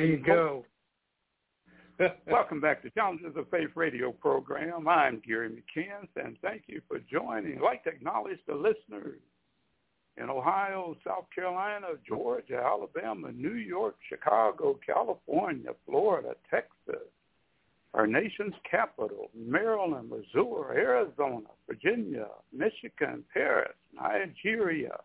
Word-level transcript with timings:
there 0.00 0.04
you 0.04 0.16
go. 0.16 0.64
Welcome 2.26 2.60
back 2.60 2.82
to 2.82 2.90
Challenges 2.90 3.36
of 3.36 3.48
Faith 3.50 3.70
radio 3.76 4.10
program. 4.10 4.88
I'm 4.88 5.22
Gary 5.24 5.50
McKenzie, 5.50 6.24
and 6.24 6.36
thank 6.42 6.62
you 6.66 6.80
for 6.88 6.98
joining. 6.98 7.58
I'd 7.58 7.62
like 7.62 7.84
to 7.84 7.90
acknowledge 7.90 8.40
the 8.48 8.56
listeners 8.56 9.20
in 10.16 10.28
Ohio, 10.28 10.96
South 11.06 11.26
Carolina, 11.32 11.86
Georgia, 12.06 12.60
Alabama, 12.64 13.30
New 13.30 13.54
York, 13.54 13.94
Chicago, 14.08 14.78
California, 14.84 15.70
Florida, 15.86 16.34
Texas, 16.50 17.06
our 17.94 18.08
nation's 18.08 18.54
capital, 18.68 19.30
Maryland, 19.32 20.10
Missouri, 20.10 20.78
Arizona, 20.78 21.46
Virginia, 21.68 22.26
Michigan, 22.52 23.22
Paris, 23.32 23.76
Nigeria, 23.94 24.96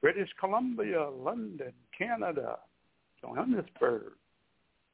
British 0.00 0.30
Columbia, 0.40 1.10
London, 1.10 1.72
Canada, 1.96 2.56
Johannesburg, 3.20 4.12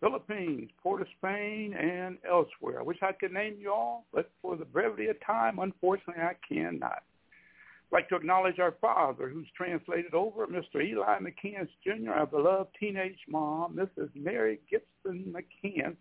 Philippines, 0.00 0.71
Port 0.82 1.00
of 1.03 1.09
Spain, 1.19 1.75
and 1.75 2.19
elsewhere. 2.29 2.81
I 2.81 2.82
wish 2.82 2.99
I 3.03 3.12
could 3.12 3.32
name 3.32 3.56
you 3.59 3.73
all, 3.73 4.05
but 4.12 4.31
for 4.43 4.56
the 4.56 4.65
brevity 4.65 5.06
of 5.06 5.17
time, 5.25 5.59
unfortunately, 5.59 6.23
I 6.23 6.35
cannot. 6.47 7.03
I'd 7.03 7.93
like 7.93 8.09
to 8.09 8.17
acknowledge 8.17 8.59
our 8.59 8.75
father, 8.81 9.29
who's 9.29 9.47
translated 9.56 10.15
over, 10.15 10.47
Mr. 10.47 10.85
Eli 10.85 11.19
McCants 11.21 11.69
Jr., 11.85 12.11
our 12.12 12.26
beloved 12.26 12.71
teenage 12.79 13.19
mom, 13.29 13.76
Mrs. 13.76 14.11
Mary 14.15 14.61
Gibson 14.71 15.32
McCants, 15.35 15.97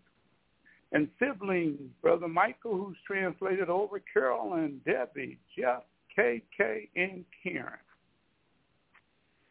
and 0.92 1.08
siblings, 1.18 1.80
Brother 2.02 2.28
Michael, 2.28 2.76
who's 2.76 2.96
translated 3.06 3.68
over, 3.68 4.00
Carol 4.12 4.54
and 4.54 4.84
Debbie, 4.84 5.38
Jeff, 5.56 5.82
KK, 6.16 6.88
and 6.94 7.24
Karen. 7.42 7.78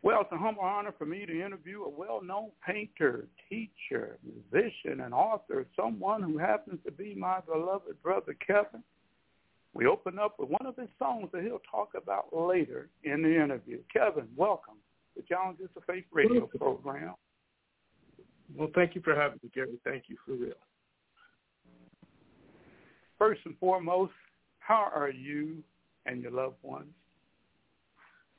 Well, 0.03 0.19
it's 0.19 0.31
a 0.33 0.37
humble 0.37 0.63
honor 0.63 0.93
for 0.97 1.05
me 1.05 1.25
to 1.25 1.45
interview 1.45 1.83
a 1.83 1.89
well-known 1.89 2.49
painter, 2.67 3.25
teacher, 3.49 4.17
musician, 4.21 4.99
and 4.99 5.13
author, 5.13 5.65
someone 5.77 6.21
who 6.21 6.37
happens 6.37 6.79
to 6.85 6.91
be 6.91 7.15
my 7.15 7.39
beloved 7.39 8.03
brother 8.03 8.35
Kevin. 8.45 8.83
We 9.73 9.87
open 9.87 10.19
up 10.19 10.37
with 10.37 10.49
one 10.49 10.65
of 10.65 10.75
his 10.75 10.89
songs 10.99 11.29
that 11.31 11.43
he'll 11.43 11.61
talk 11.71 11.91
about 11.95 12.35
later 12.35 12.89
in 13.05 13.23
the 13.23 13.33
interview. 13.33 13.79
Kevin, 13.91 14.27
welcome 14.35 14.75
to 15.15 15.23
Challenges 15.23 15.69
of 15.77 15.83
Faith 15.85 16.03
radio 16.11 16.47
program. 16.47 17.13
Well, 18.57 18.69
thank 18.75 18.95
you 18.95 19.01
for 19.01 19.15
having 19.15 19.39
me, 19.41 19.51
Gary. 19.55 19.79
Thank 19.85 20.03
you 20.09 20.17
for 20.25 20.33
real. 20.33 20.51
First 23.17 23.39
and 23.45 23.57
foremost, 23.57 24.11
how 24.59 24.91
are 24.93 25.09
you 25.09 25.63
and 26.05 26.21
your 26.21 26.31
loved 26.31 26.57
ones? 26.61 26.91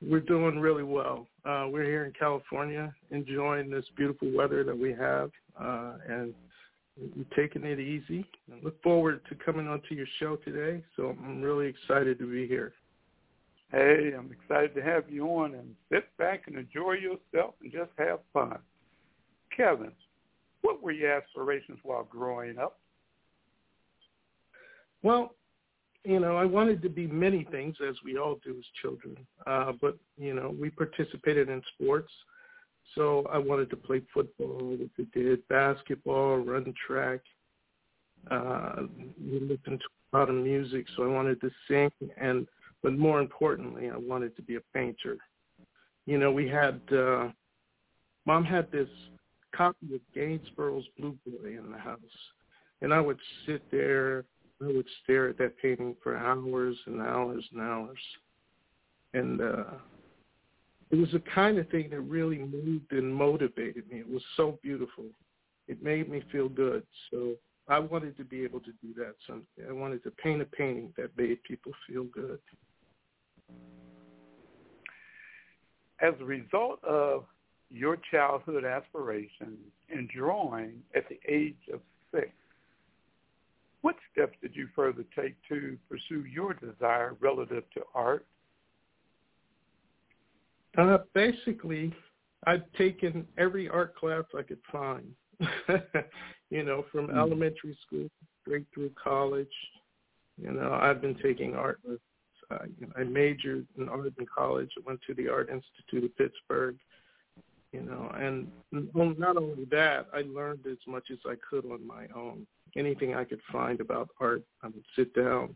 We're 0.07 0.21
doing 0.21 0.59
really 0.59 0.83
well. 0.83 1.27
Uh, 1.45 1.67
we're 1.71 1.85
here 1.85 2.05
in 2.05 2.13
California 2.13 2.95
enjoying 3.11 3.71
this 3.71 3.85
beautiful 3.97 4.31
weather 4.33 4.65
that 4.65 4.77
we 4.77 4.93
have, 4.93 5.31
uh, 5.61 5.95
and 6.09 6.35
we're 7.17 7.25
taking 7.37 7.65
it 7.65 7.81
easy. 7.81 8.25
I 8.53 8.63
look 8.63 8.81
forward 8.83 9.21
to 9.29 9.35
coming 9.35 9.67
onto 9.67 9.95
your 9.95 10.07
show 10.19 10.37
today, 10.37 10.83
so 10.97 11.17
I'm 11.25 11.41
really 11.41 11.67
excited 11.67 12.19
to 12.19 12.31
be 12.31 12.47
here. 12.47 12.73
Hey, 13.71 14.13
I'm 14.17 14.31
excited 14.31 14.75
to 14.75 14.83
have 14.83 15.11
you 15.11 15.27
on 15.27 15.55
and 15.55 15.75
sit 15.91 16.05
back 16.19 16.45
and 16.47 16.57
enjoy 16.57 16.93
yourself 16.93 17.55
and 17.63 17.73
just 17.73 17.91
have 17.99 18.21
fun. 18.33 18.59
Kevin, 19.57 19.93
what 20.63 20.83
were 20.83 20.93
your 20.93 21.13
aspirations 21.13 21.79
while 21.83 22.05
growing 22.05 22.59
up? 22.59 22.79
Well, 25.03 25.35
you 26.05 26.21
know, 26.21 26.37
I 26.37 26.45
wanted 26.45 26.83
to 26.83 26.91
be 26.91 27.07
many 27.07 27.45
things 27.51 27.77
as 27.87 27.95
we 28.05 28.19
all 28.19 28.39
do 28.45 28.57
as 28.59 28.65
children. 28.83 29.17
Uh, 29.47 29.73
but, 29.81 29.97
you 30.19 30.35
know, 30.35 30.55
we 30.59 30.69
participated 30.71 31.49
in 31.49 31.63
sports. 31.75 32.13
So 32.95 33.27
I 33.33 33.39
wanted 33.39 33.71
to 33.71 33.77
play 33.77 34.03
football, 34.13 34.77
which 34.79 34.91
I 34.99 35.19
did, 35.19 35.47
basketball, 35.49 36.37
run 36.37 36.75
track. 36.87 37.21
Uh, 38.31 38.83
we 39.19 39.41
listened 39.41 39.81
to 39.81 39.87
a 40.13 40.19
lot 40.19 40.29
of 40.29 40.37
music, 40.37 40.87
so 40.95 41.05
I 41.05 41.09
wanted 41.09 41.41
to 41.41 41.51
sing. 41.67 41.91
And, 42.21 42.47
but 42.83 42.93
more 42.93 43.21
importantly, 43.21 43.89
I 43.89 43.97
wanted 43.97 44.37
to 44.37 44.43
be 44.43 44.57
a 44.57 44.61
painter. 44.75 45.17
You 46.05 46.19
know, 46.19 46.31
we 46.31 46.47
had, 46.47 46.81
uh, 46.93 47.29
mom 48.27 48.45
had 48.45 48.71
this 48.71 48.89
copy 49.57 49.95
of 49.95 50.01
Gainsborough's 50.15 50.85
Blue 50.99 51.17
Boy 51.27 51.57
in 51.59 51.73
the 51.73 51.79
house. 51.79 51.99
And 52.83 52.93
I 52.93 53.01
would 53.01 53.19
sit 53.47 53.63
there 53.71 54.27
I 54.65 54.69
would 54.69 54.87
stare 55.03 55.29
at 55.29 55.39
that 55.39 55.59
painting 55.59 55.97
for 56.03 56.17
hours 56.17 56.77
and 56.87 57.01
hours 57.01 57.45
and 57.53 57.61
hours. 57.61 57.99
And 59.13 59.41
uh, 59.41 59.65
it 60.91 60.97
was 60.97 61.11
the 61.13 61.23
kind 61.35 61.59
of 61.59 61.69
thing 61.71 61.91
that 61.91 62.01
really 62.01 62.39
moved 62.39 62.93
and 62.93 63.15
motivated 63.15 63.91
me. 63.91 64.01
It 64.01 64.09
was 64.09 64.23
so 64.37 64.59
beautiful. 64.63 65.05
It 65.69 65.83
made 65.83 66.11
me 66.11 66.23
feel 66.31 66.49
good. 66.49 66.83
So 67.11 67.35
I 67.69 67.79
wanted 67.79 68.17
to 68.19 68.25
be 68.25 68.45
able 68.45 68.61
to 68.61 68.73
do 68.83 68.93
that 68.99 69.15
someday. 69.27 69.69
I 69.69 69.73
wanted 69.73 70.03
to 70.05 70.11
paint 70.11 70.43
a 70.43 70.45
painting 70.45 70.93
that 70.97 71.17
made 71.17 71.43
people 71.45 71.73
feel 71.89 72.05
good. 72.05 72.39
As 76.01 76.15
a 76.21 76.25
result 76.25 76.83
of 76.85 77.25
your 77.71 77.97
childhood 78.11 78.65
aspirations 78.65 79.59
in 79.89 80.09
drawing 80.15 80.83
at 80.95 81.09
the 81.09 81.19
age 81.27 81.57
of 81.73 81.81
six, 82.13 82.31
what 83.85 83.97
steps 84.11 84.35
did 84.41 84.57
you 84.57 84.67
further 84.75 85.05
take 85.15 85.35
to 85.47 85.77
pursue 85.91 86.25
your 86.25 86.55
desire 86.55 87.17
relative 87.21 87.65
to 87.75 87.83
art? 87.95 88.25
Uh, 90.79 90.99
basically, 91.13 91.93
I've 92.47 92.63
taken 92.79 93.27
every 93.37 93.69
art 93.69 93.95
class 93.95 94.25
I 94.37 94.41
could 94.41 94.61
find. 94.73 95.05
you 96.51 96.63
know, 96.65 96.87
from 96.91 97.09
mm 97.09 97.19
elementary 97.19 97.77
school 97.87 98.09
straight 98.41 98.65
through 98.73 98.91
college. 99.03 99.53
You 100.41 100.53
know, 100.53 100.73
I've 100.73 101.03
been 101.03 101.19
taking 101.23 101.55
art. 101.55 101.79
Uh, 101.87 102.57
you 102.81 102.87
know, 102.87 102.93
I 102.97 103.05
majored 103.05 103.67
in 103.77 103.91
art 103.91 104.15
in 104.19 104.25
college. 104.35 104.71
I 104.79 104.81
went 104.87 105.01
to 105.07 105.15
the 105.15 105.29
Art 105.29 105.51
Institute 105.51 106.11
of 106.11 106.17
Pittsburgh. 106.17 106.77
You 107.73 107.83
know, 107.83 108.11
and 108.17 108.49
well, 108.95 109.15
not 109.19 109.37
only 109.37 109.67
that, 109.67 110.07
I 110.15 110.23
learned 110.23 110.61
as 110.71 110.79
much 110.87 111.11
as 111.11 111.19
I 111.27 111.35
could 111.51 111.67
on 111.67 111.87
my 111.87 112.07
own 112.17 112.47
anything 112.77 113.15
I 113.15 113.25
could 113.25 113.41
find 113.53 113.81
about 113.81 114.11
art, 114.21 114.43
I 114.63 114.67
would 114.69 114.85
sit 114.97 115.15
down, 115.15 115.55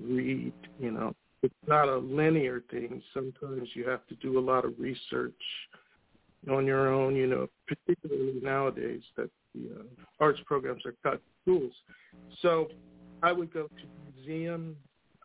read, 0.00 0.52
you 0.78 0.90
know. 0.90 1.14
It's 1.42 1.54
not 1.66 1.88
a 1.88 1.96
linear 1.96 2.62
thing. 2.70 3.02
Sometimes 3.12 3.68
you 3.74 3.88
have 3.88 4.06
to 4.06 4.14
do 4.16 4.38
a 4.38 4.40
lot 4.40 4.64
of 4.64 4.74
research 4.78 5.34
on 6.50 6.66
your 6.66 6.92
own, 6.92 7.16
you 7.16 7.26
know, 7.26 7.48
particularly 7.66 8.38
nowadays 8.40 9.02
that 9.16 9.28
the 9.54 9.80
uh, 9.80 9.82
arts 10.20 10.40
programs 10.46 10.82
are 10.86 10.94
cut 11.02 11.20
schools. 11.42 11.72
So 12.42 12.68
I 13.22 13.32
would 13.32 13.52
go 13.52 13.66
to 13.66 14.14
museums, 14.14 14.76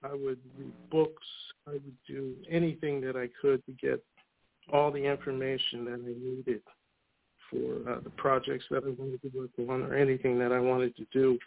I 0.03 0.13
would 0.13 0.39
read 0.57 0.73
books, 0.89 1.27
I 1.67 1.71
would 1.71 1.97
do 2.07 2.35
anything 2.49 3.01
that 3.01 3.15
I 3.15 3.29
could 3.41 3.63
to 3.65 3.71
get 3.73 4.03
all 4.71 4.91
the 4.91 5.03
information 5.03 5.85
that 5.85 6.01
I 6.03 6.13
needed 6.19 6.61
for 7.49 7.91
uh, 7.91 7.99
the 8.03 8.09
projects 8.11 8.65
that 8.71 8.83
I 8.83 8.89
wanted 8.89 9.21
to 9.21 9.31
work 9.38 9.51
on 9.69 9.83
or 9.83 9.95
anything 9.95 10.38
that 10.39 10.51
I 10.51 10.59
wanted 10.59 10.95
to 10.97 11.05
do. 11.11 11.38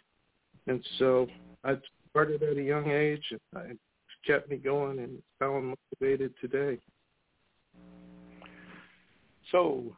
And 0.67 0.83
so 0.99 1.27
I 1.63 1.75
started 2.09 2.43
at 2.43 2.57
a 2.57 2.63
young 2.63 2.89
age 2.89 3.23
and 3.31 3.71
it 3.71 3.77
kept 4.25 4.49
me 4.49 4.57
going 4.57 4.99
and 4.99 5.21
how 5.39 5.53
I'm 5.53 5.75
motivated 5.99 6.33
today. 6.39 6.77
So 9.51 9.95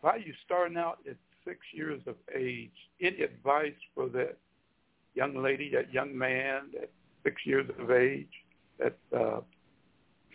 while 0.00 0.20
you 0.20 0.32
starting 0.44 0.76
out 0.76 0.98
at 1.08 1.16
six 1.44 1.58
years 1.72 2.00
of 2.06 2.14
age, 2.34 2.70
any 3.00 3.22
advice 3.22 3.72
for 3.94 4.08
that 4.10 4.36
young 5.14 5.42
lady, 5.42 5.70
that 5.74 5.92
young 5.92 6.16
man 6.16 6.70
at 6.80 6.90
six 7.24 7.42
years 7.44 7.68
of 7.78 7.90
age 7.90 8.28
that's 8.78 8.94
uh, 9.16 9.40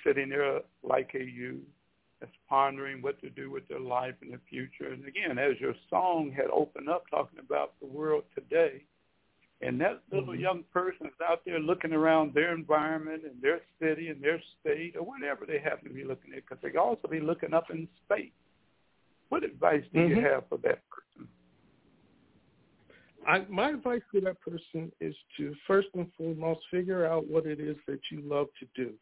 sitting 0.05 0.29
there 0.29 0.59
like 0.83 1.11
a 1.15 1.23
you, 1.23 1.59
that's 2.23 2.37
pondering 2.47 3.01
what 3.01 3.19
to 3.19 3.29
do 3.29 3.51
with 3.51 3.67
their 3.67 3.81
life 3.81 4.15
in 4.21 4.31
the 4.31 4.39
future. 4.49 4.93
And 4.93 5.05
again, 5.05 5.37
as 5.37 5.59
your 5.59 5.73
song 5.89 6.31
had 6.33 6.45
opened 6.53 6.87
up 6.87 7.03
talking 7.11 7.39
about 7.39 7.73
the 7.81 7.87
world 7.87 8.23
today, 8.33 8.85
and 9.59 9.79
that 9.81 10.03
little 10.09 10.33
mm-hmm. 10.33 10.41
young 10.41 10.63
person 10.71 11.07
is 11.07 11.13
out 11.29 11.41
there 11.45 11.59
looking 11.59 11.91
around 11.91 12.33
their 12.33 12.53
environment 12.53 13.23
and 13.29 13.41
their 13.41 13.59
city 13.81 14.07
and 14.07 14.23
their 14.23 14.41
state 14.61 14.95
or 14.95 15.03
whatever 15.03 15.45
they 15.45 15.59
happen 15.59 15.89
to 15.89 15.93
be 15.93 16.05
looking 16.05 16.31
at, 16.31 16.43
because 16.47 16.59
they 16.63 16.69
can 16.69 16.79
also 16.79 17.09
be 17.09 17.19
looking 17.19 17.53
up 17.53 17.69
in 17.69 17.89
space. 18.05 18.31
What 19.27 19.43
advice 19.43 19.83
do 19.93 19.99
mm-hmm. 19.99 20.15
you 20.15 20.25
have 20.25 20.43
for 20.47 20.59
that 20.59 20.79
person? 20.89 21.27
I, 23.27 23.45
my 23.49 23.71
advice 23.71 24.01
to 24.13 24.21
that 24.21 24.39
person 24.39 24.93
is 25.01 25.15
to 25.37 25.53
first 25.67 25.89
and 25.93 26.07
foremost 26.17 26.61
figure 26.71 27.05
out 27.05 27.27
what 27.27 27.45
it 27.45 27.59
is 27.59 27.75
that 27.87 27.99
you 28.11 28.21
love 28.21 28.47
to 28.59 28.67
do. 28.81 28.93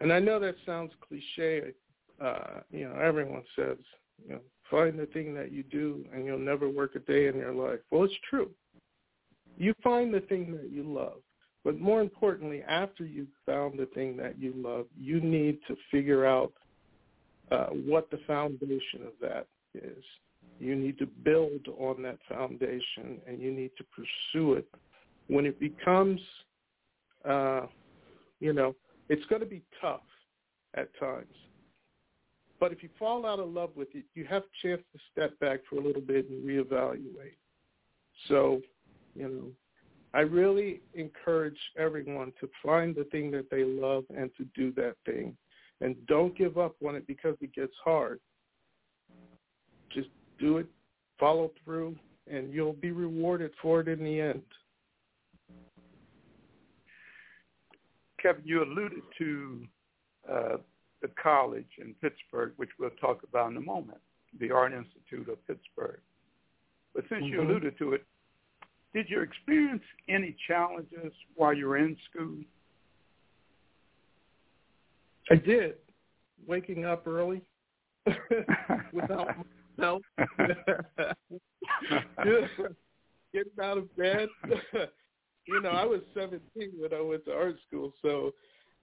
And 0.00 0.12
I 0.12 0.20
know 0.20 0.38
that 0.40 0.56
sounds 0.64 0.92
cliche 1.08 1.72
uh, 2.20 2.60
you 2.70 2.88
know, 2.88 2.96
everyone 2.96 3.42
says, 3.56 3.78
you 4.26 4.34
know, 4.34 4.40
find 4.70 4.98
the 4.98 5.06
thing 5.06 5.34
that 5.34 5.52
you 5.52 5.62
do 5.64 6.04
and 6.12 6.24
you'll 6.24 6.38
never 6.38 6.68
work 6.68 6.94
a 6.94 7.00
day 7.00 7.26
in 7.26 7.36
your 7.36 7.54
life. 7.54 7.80
Well, 7.90 8.04
it's 8.04 8.14
true. 8.28 8.50
You 9.56 9.74
find 9.82 10.12
the 10.12 10.20
thing 10.20 10.52
that 10.52 10.70
you 10.70 10.82
love. 10.82 11.20
But 11.64 11.80
more 11.80 12.02
importantly, 12.02 12.62
after 12.68 13.06
you've 13.06 13.28
found 13.46 13.78
the 13.78 13.86
thing 13.86 14.16
that 14.18 14.38
you 14.38 14.52
love, 14.54 14.86
you 14.98 15.20
need 15.20 15.58
to 15.66 15.76
figure 15.90 16.26
out 16.26 16.52
uh, 17.50 17.68
what 17.68 18.10
the 18.10 18.20
foundation 18.26 19.00
of 19.06 19.12
that 19.20 19.46
is. 19.74 20.04
You 20.60 20.76
need 20.76 20.98
to 20.98 21.06
build 21.06 21.66
on 21.78 22.02
that 22.02 22.18
foundation, 22.28 23.20
and 23.26 23.40
you 23.40 23.50
need 23.50 23.70
to 23.78 23.84
pursue 23.84 24.54
it. 24.54 24.66
When 25.28 25.46
it 25.46 25.58
becomes, 25.58 26.20
uh, 27.28 27.62
you 28.40 28.52
know, 28.52 28.74
it's 29.08 29.24
going 29.26 29.40
to 29.40 29.46
be 29.46 29.62
tough 29.80 30.02
at 30.74 30.88
times. 31.00 31.34
But 32.60 32.72
if 32.72 32.82
you 32.82 32.88
fall 32.98 33.26
out 33.26 33.40
of 33.40 33.48
love 33.48 33.70
with 33.74 33.88
it, 33.94 34.04
you 34.14 34.24
have 34.26 34.42
a 34.42 34.66
chance 34.66 34.82
to 34.92 35.00
step 35.12 35.38
back 35.40 35.60
for 35.68 35.76
a 35.76 35.82
little 35.82 36.00
bit 36.00 36.28
and 36.30 36.46
reevaluate. 36.46 37.36
So, 38.28 38.60
you 39.14 39.28
know, 39.28 39.50
I 40.14 40.20
really 40.20 40.80
encourage 40.94 41.58
everyone 41.76 42.32
to 42.40 42.48
find 42.62 42.94
the 42.94 43.04
thing 43.04 43.30
that 43.32 43.50
they 43.50 43.64
love 43.64 44.04
and 44.16 44.30
to 44.36 44.44
do 44.54 44.72
that 44.74 44.94
thing. 45.04 45.36
And 45.80 45.96
don't 46.06 46.36
give 46.38 46.56
up 46.56 46.76
on 46.86 46.94
it 46.94 47.06
because 47.06 47.36
it 47.40 47.52
gets 47.52 47.74
hard. 47.84 48.20
Just 49.92 50.08
do 50.38 50.58
it, 50.58 50.66
follow 51.18 51.50
through, 51.64 51.96
and 52.30 52.52
you'll 52.52 52.72
be 52.74 52.92
rewarded 52.92 53.50
for 53.60 53.80
it 53.80 53.88
in 53.88 54.02
the 54.04 54.20
end. 54.20 54.42
Kevin, 58.22 58.42
you 58.44 58.62
alluded 58.62 59.02
to 59.18 59.66
uh, 60.32 60.56
the 61.04 61.10
college 61.22 61.68
in 61.78 61.94
Pittsburgh, 62.00 62.54
which 62.56 62.70
we'll 62.80 62.88
talk 62.98 63.24
about 63.28 63.50
in 63.50 63.58
a 63.58 63.60
moment, 63.60 63.98
the 64.40 64.50
Art 64.50 64.72
Institute 64.72 65.28
of 65.28 65.46
Pittsburgh. 65.46 66.00
But 66.94 67.04
since 67.10 67.24
mm-hmm. 67.24 67.34
you 67.34 67.42
alluded 67.42 67.76
to 67.76 67.92
it, 67.92 68.06
did 68.94 69.10
you 69.10 69.20
experience 69.20 69.82
any 70.08 70.34
challenges 70.48 71.12
while 71.34 71.52
you 71.52 71.66
were 71.66 71.76
in 71.76 71.94
school? 72.10 72.38
I 75.30 75.34
did. 75.34 75.74
Waking 76.46 76.86
up 76.86 77.06
early 77.06 77.42
without 78.92 79.28
myself. 79.76 80.00
Getting 83.34 83.52
out 83.62 83.76
of 83.76 83.94
bed. 83.94 84.28
you 85.46 85.60
know, 85.60 85.68
I 85.68 85.84
was 85.84 86.00
17 86.14 86.40
when 86.78 86.94
I 86.94 87.02
went 87.02 87.26
to 87.26 87.32
art 87.34 87.56
school, 87.68 87.92
so 88.00 88.32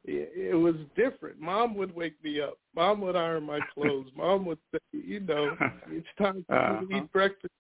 it, 0.06 0.56
was 0.56 0.76
different. 0.96 1.40
Mom 1.40 1.76
would 1.76 1.96
wake 1.96 2.22
me 2.24 2.42
up. 2.42 2.58
Mom 2.76 3.02
would 3.02 3.16
iron 3.16 3.44
my 3.44 3.60
clothes. 3.74 4.08
Mom 4.16 4.46
would 4.46 4.58
say, 4.72 4.80
you 4.92 5.20
know, 5.20 5.56
it's 5.90 6.08
time 6.18 6.46
to 6.50 6.56
uh-huh. 6.56 6.98
eat 6.98 7.12
breakfast. 7.12 7.54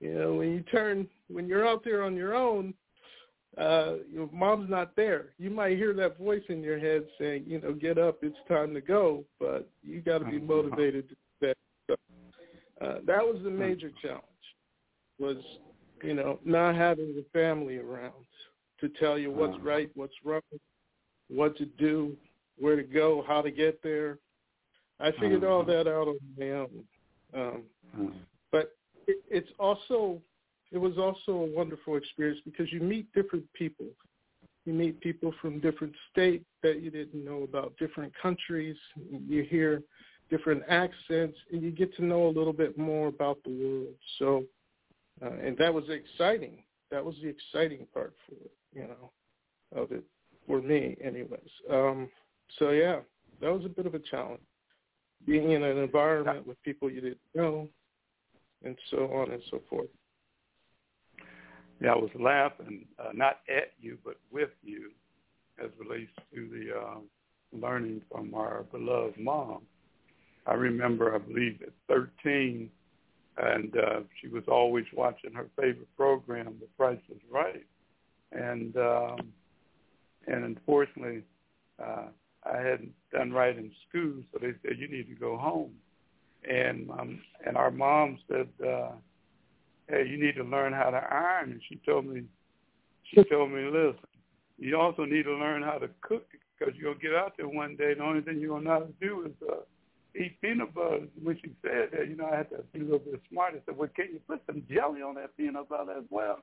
You 0.00 0.14
know, 0.14 0.34
when 0.34 0.52
you 0.52 0.62
turn, 0.62 1.06
when 1.28 1.46
you're 1.46 1.68
out 1.68 1.84
there 1.84 2.02
on 2.02 2.16
your 2.16 2.34
own, 2.34 2.72
uh, 3.58 3.96
your 4.10 4.30
mom's 4.32 4.70
not 4.70 4.96
there. 4.96 5.30
You 5.38 5.50
might 5.50 5.76
hear 5.76 5.92
that 5.94 6.16
voice 6.16 6.42
in 6.48 6.62
your 6.62 6.78
head 6.78 7.02
saying, 7.18 7.44
you 7.46 7.60
know, 7.60 7.72
get 7.72 7.98
up, 7.98 8.18
it's 8.22 8.36
time 8.48 8.72
to 8.74 8.80
go, 8.80 9.24
but 9.38 9.68
you 9.82 10.00
got 10.00 10.18
to 10.18 10.24
be 10.24 10.36
uh-huh. 10.36 10.46
motivated 10.46 11.08
to 11.08 11.14
do 11.14 11.46
that. 11.48 11.56
So, 11.88 12.86
uh, 12.86 12.98
that 13.06 13.22
was 13.22 13.40
the 13.44 13.50
major 13.50 13.90
challenge, 14.00 14.24
was, 15.18 15.36
you 16.02 16.14
know, 16.14 16.38
not 16.44 16.76
having 16.76 17.14
the 17.14 17.24
family 17.32 17.76
around 17.76 18.14
to 18.80 18.88
tell 19.00 19.18
you 19.18 19.30
what's 19.30 19.56
uh-huh. 19.56 19.68
right, 19.68 19.90
what's 19.94 20.14
wrong, 20.24 20.40
what 21.30 21.56
to 21.58 21.64
do, 21.64 22.16
where 22.58 22.76
to 22.76 22.82
go, 22.82 23.24
how 23.26 23.40
to 23.40 23.50
get 23.50 23.82
there. 23.82 24.18
I 24.98 25.12
figured 25.12 25.44
all 25.44 25.62
uh-huh. 25.62 25.72
that 25.72 25.88
out 25.88 26.08
on 26.08 26.18
my 26.38 26.50
own. 26.50 26.84
Um, 27.32 27.62
uh-huh. 27.94 28.10
but 28.52 28.76
it, 29.06 29.22
it's 29.30 29.48
also 29.58 30.20
it 30.72 30.78
was 30.78 30.98
also 30.98 31.32
a 31.32 31.56
wonderful 31.56 31.96
experience 31.96 32.40
because 32.44 32.72
you 32.72 32.80
meet 32.80 33.12
different 33.12 33.44
people. 33.54 33.86
You 34.66 34.74
meet 34.74 35.00
people 35.00 35.32
from 35.40 35.58
different 35.60 35.94
states 36.12 36.44
that 36.62 36.80
you 36.82 36.90
didn't 36.90 37.24
know 37.24 37.42
about, 37.42 37.76
different 37.78 38.12
countries. 38.20 38.76
You 39.26 39.42
hear 39.42 39.82
different 40.28 40.62
accents, 40.68 41.36
and 41.50 41.62
you 41.62 41.70
get 41.70 41.96
to 41.96 42.04
know 42.04 42.26
a 42.26 42.28
little 42.28 42.52
bit 42.52 42.78
more 42.78 43.08
about 43.08 43.38
the 43.44 43.50
world. 43.50 43.94
So, 44.18 44.44
uh, 45.22 45.32
and 45.44 45.56
that 45.58 45.72
was 45.72 45.84
exciting. 45.88 46.62
That 46.90 47.04
was 47.04 47.16
the 47.22 47.28
exciting 47.28 47.86
part 47.92 48.14
for 48.26 48.34
it, 48.34 48.52
you 48.72 48.82
know, 48.82 49.10
of 49.74 49.90
it 49.92 50.04
for 50.50 50.60
me, 50.60 50.96
anyways. 51.02 51.48
Um, 51.70 52.08
so 52.58 52.70
yeah, 52.70 53.00
that 53.40 53.52
was 53.52 53.64
a 53.64 53.68
bit 53.68 53.86
of 53.86 53.94
a 53.94 54.00
challenge, 54.00 54.40
being 55.24 55.52
in 55.52 55.62
an 55.62 55.78
environment 55.78 56.44
with 56.44 56.60
people 56.64 56.90
you 56.90 57.00
didn't 57.00 57.18
know, 57.36 57.68
and 58.64 58.76
so 58.90 59.12
on 59.12 59.30
and 59.30 59.42
so 59.48 59.60
forth. 59.70 59.88
Yeah, 61.80 61.92
I 61.92 61.96
was 61.96 62.10
laughing, 62.18 62.84
uh, 62.98 63.10
not 63.14 63.38
at 63.48 63.72
you, 63.80 63.96
but 64.04 64.16
with 64.32 64.50
you, 64.62 64.90
as 65.62 65.70
relates 65.78 66.10
to 66.34 66.48
the 66.48 66.76
uh, 66.76 66.98
learning 67.52 68.02
from 68.10 68.34
our 68.34 68.64
beloved 68.72 69.18
mom. 69.20 69.62
I 70.46 70.54
remember, 70.54 71.14
I 71.14 71.18
believe, 71.18 71.60
at 71.62 71.72
13, 71.88 72.68
and 73.36 73.76
uh, 73.76 74.00
she 74.20 74.26
was 74.26 74.42
always 74.48 74.84
watching 74.94 75.32
her 75.32 75.46
favorite 75.56 75.94
program, 75.96 76.56
The 76.60 76.66
Price 76.76 76.98
is 77.08 77.20
Right. 77.30 77.64
And 78.32 78.76
um, 78.76 79.32
and 80.26 80.44
unfortunately, 80.44 81.22
uh, 81.82 82.06
I 82.44 82.56
hadn't 82.56 82.92
done 83.12 83.32
right 83.32 83.56
in 83.56 83.70
school, 83.88 84.22
so 84.32 84.38
they 84.40 84.52
said 84.62 84.78
you 84.78 84.88
need 84.88 85.08
to 85.08 85.14
go 85.14 85.36
home. 85.36 85.72
And 86.48 86.90
um, 86.90 87.20
and 87.46 87.56
our 87.56 87.70
mom 87.70 88.18
said, 88.28 88.48
uh, 88.66 88.92
"Hey, 89.88 90.06
you 90.08 90.22
need 90.22 90.36
to 90.36 90.44
learn 90.44 90.72
how 90.72 90.90
to 90.90 90.96
iron." 90.96 91.52
And 91.52 91.60
she 91.68 91.76
told 91.84 92.06
me, 92.06 92.24
she 93.12 93.22
told 93.24 93.50
me, 93.50 93.64
listen, 93.64 93.98
you 94.58 94.78
also 94.78 95.04
need 95.04 95.24
to 95.24 95.34
learn 95.34 95.62
how 95.62 95.78
to 95.78 95.88
cook 96.00 96.26
because 96.58 96.74
you'll 96.78 96.94
get 96.94 97.14
out 97.14 97.32
there 97.36 97.48
one 97.48 97.76
day. 97.76 97.94
The 97.94 98.02
only 98.02 98.20
thing 98.20 98.38
you're 98.38 98.50
gonna 98.50 98.64
know 98.64 98.70
how 98.70 98.78
to 98.80 98.92
do 99.00 99.26
is 99.26 99.48
uh, 99.48 99.56
eat 100.14 100.40
peanut 100.40 100.74
butter. 100.74 101.00
When 101.22 101.36
she 101.36 101.50
said 101.62 101.90
that, 101.92 102.08
you 102.08 102.16
know, 102.16 102.28
I 102.32 102.36
had 102.38 102.50
to 102.50 102.62
be 102.72 102.80
a 102.80 102.82
little 102.82 102.98
bit 102.98 103.20
smart. 103.30 103.54
I 103.54 103.60
said, 103.66 103.76
well, 103.76 103.88
can 103.94 104.08
you 104.12 104.20
put 104.28 104.42
some 104.46 104.62
jelly 104.70 105.02
on 105.02 105.14
that 105.16 105.36
peanut 105.36 105.68
butter 105.68 105.92
as 105.92 106.04
well? 106.10 106.40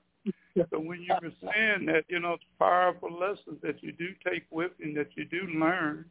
so 0.70 0.80
when 0.80 1.02
you 1.02 1.14
were 1.22 1.32
saying 1.42 1.86
that, 1.88 2.06
you 2.08 2.20
know, 2.20 2.34
it's 2.34 2.44
powerful 2.60 3.12
lessons 3.12 3.60
that 3.64 3.82
you 3.82 3.92
do 3.92 4.10
take 4.28 4.44
with 4.50 4.72
and 4.82 4.96
that 4.98 5.10
you 5.16 5.26
do 5.26 5.48
learn 5.60 6.06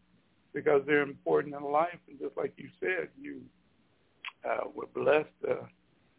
because 0.54 0.82
they're 0.86 1.02
important 1.02 1.54
in 1.54 1.62
life. 1.62 1.98
And 2.08 2.18
just 2.18 2.36
like 2.36 2.52
you 2.56 2.68
said, 2.80 3.08
you 3.20 3.40
uh, 4.48 4.68
were 4.74 4.86
blessed 4.94 5.28
to 5.42 5.68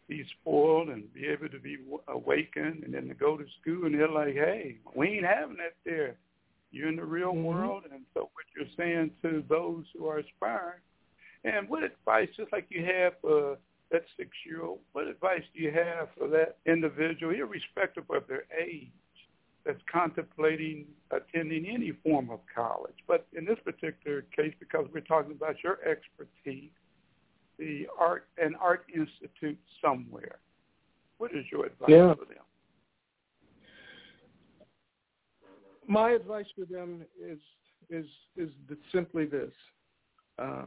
be 0.08 0.24
spoiled 0.40 0.88
and 0.88 1.12
be 1.12 1.26
able 1.26 1.48
to 1.48 1.58
be 1.58 1.78
awakened 2.08 2.82
and 2.84 2.94
then 2.94 3.08
to 3.08 3.14
go 3.14 3.36
to 3.36 3.44
school 3.60 3.84
and 3.86 3.94
they're 3.94 4.08
like, 4.08 4.34
hey, 4.34 4.76
we 4.94 5.08
ain't 5.08 5.26
having 5.26 5.56
that 5.56 5.74
there. 5.84 6.16
You're 6.70 6.88
in 6.88 6.96
the 6.96 7.04
real 7.04 7.32
mm-hmm. 7.32 7.44
world. 7.44 7.84
And 7.92 8.02
so 8.14 8.30
what 8.32 8.46
you're 8.56 8.66
saying 8.76 9.10
to 9.22 9.44
those 9.48 9.84
who 9.96 10.06
are 10.06 10.18
aspiring, 10.18 10.80
and 11.44 11.68
what 11.68 11.84
advice, 11.84 12.28
just 12.36 12.52
like 12.52 12.66
you 12.68 12.84
have 12.84 13.12
for 13.20 13.58
that 13.90 14.02
six-year-old, 14.16 14.80
what 14.92 15.06
advice 15.06 15.42
do 15.54 15.62
you 15.62 15.70
have 15.70 16.08
for 16.16 16.28
that 16.28 16.58
individual, 16.66 17.34
irrespective 17.34 18.04
of 18.10 18.26
their 18.28 18.44
age, 18.60 18.90
that's 19.64 19.80
contemplating 19.90 20.86
attending 21.10 21.66
any 21.66 21.92
form 22.02 22.30
of 22.30 22.40
college? 22.54 22.94
But 23.06 23.26
in 23.36 23.44
this 23.44 23.58
particular 23.64 24.22
case, 24.36 24.54
because 24.60 24.86
we're 24.92 25.00
talking 25.00 25.32
about 25.32 25.56
your 25.62 25.78
expertise, 25.84 26.70
the 27.58 27.86
art 27.98 28.28
an 28.38 28.54
art 28.60 28.84
institute 28.94 29.58
somewhere. 29.82 30.38
What 31.18 31.32
is 31.32 31.44
your 31.50 31.66
advice 31.66 31.88
yeah. 31.88 32.14
for 32.14 32.24
them? 32.24 32.44
My 35.88 36.10
advice 36.10 36.46
for 36.56 36.64
them 36.66 37.04
is 37.20 37.38
is 37.90 38.06
is 38.36 38.50
simply 38.92 39.24
this: 39.24 39.52
uh, 40.38 40.66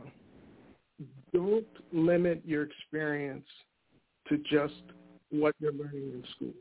don't 1.34 1.65
limit 1.91 2.41
your 2.46 2.63
experience 2.63 3.46
to 4.27 4.38
just 4.50 4.81
what 5.29 5.55
you're 5.60 5.74
learning 5.74 6.12
in 6.13 6.24
school. 6.36 6.53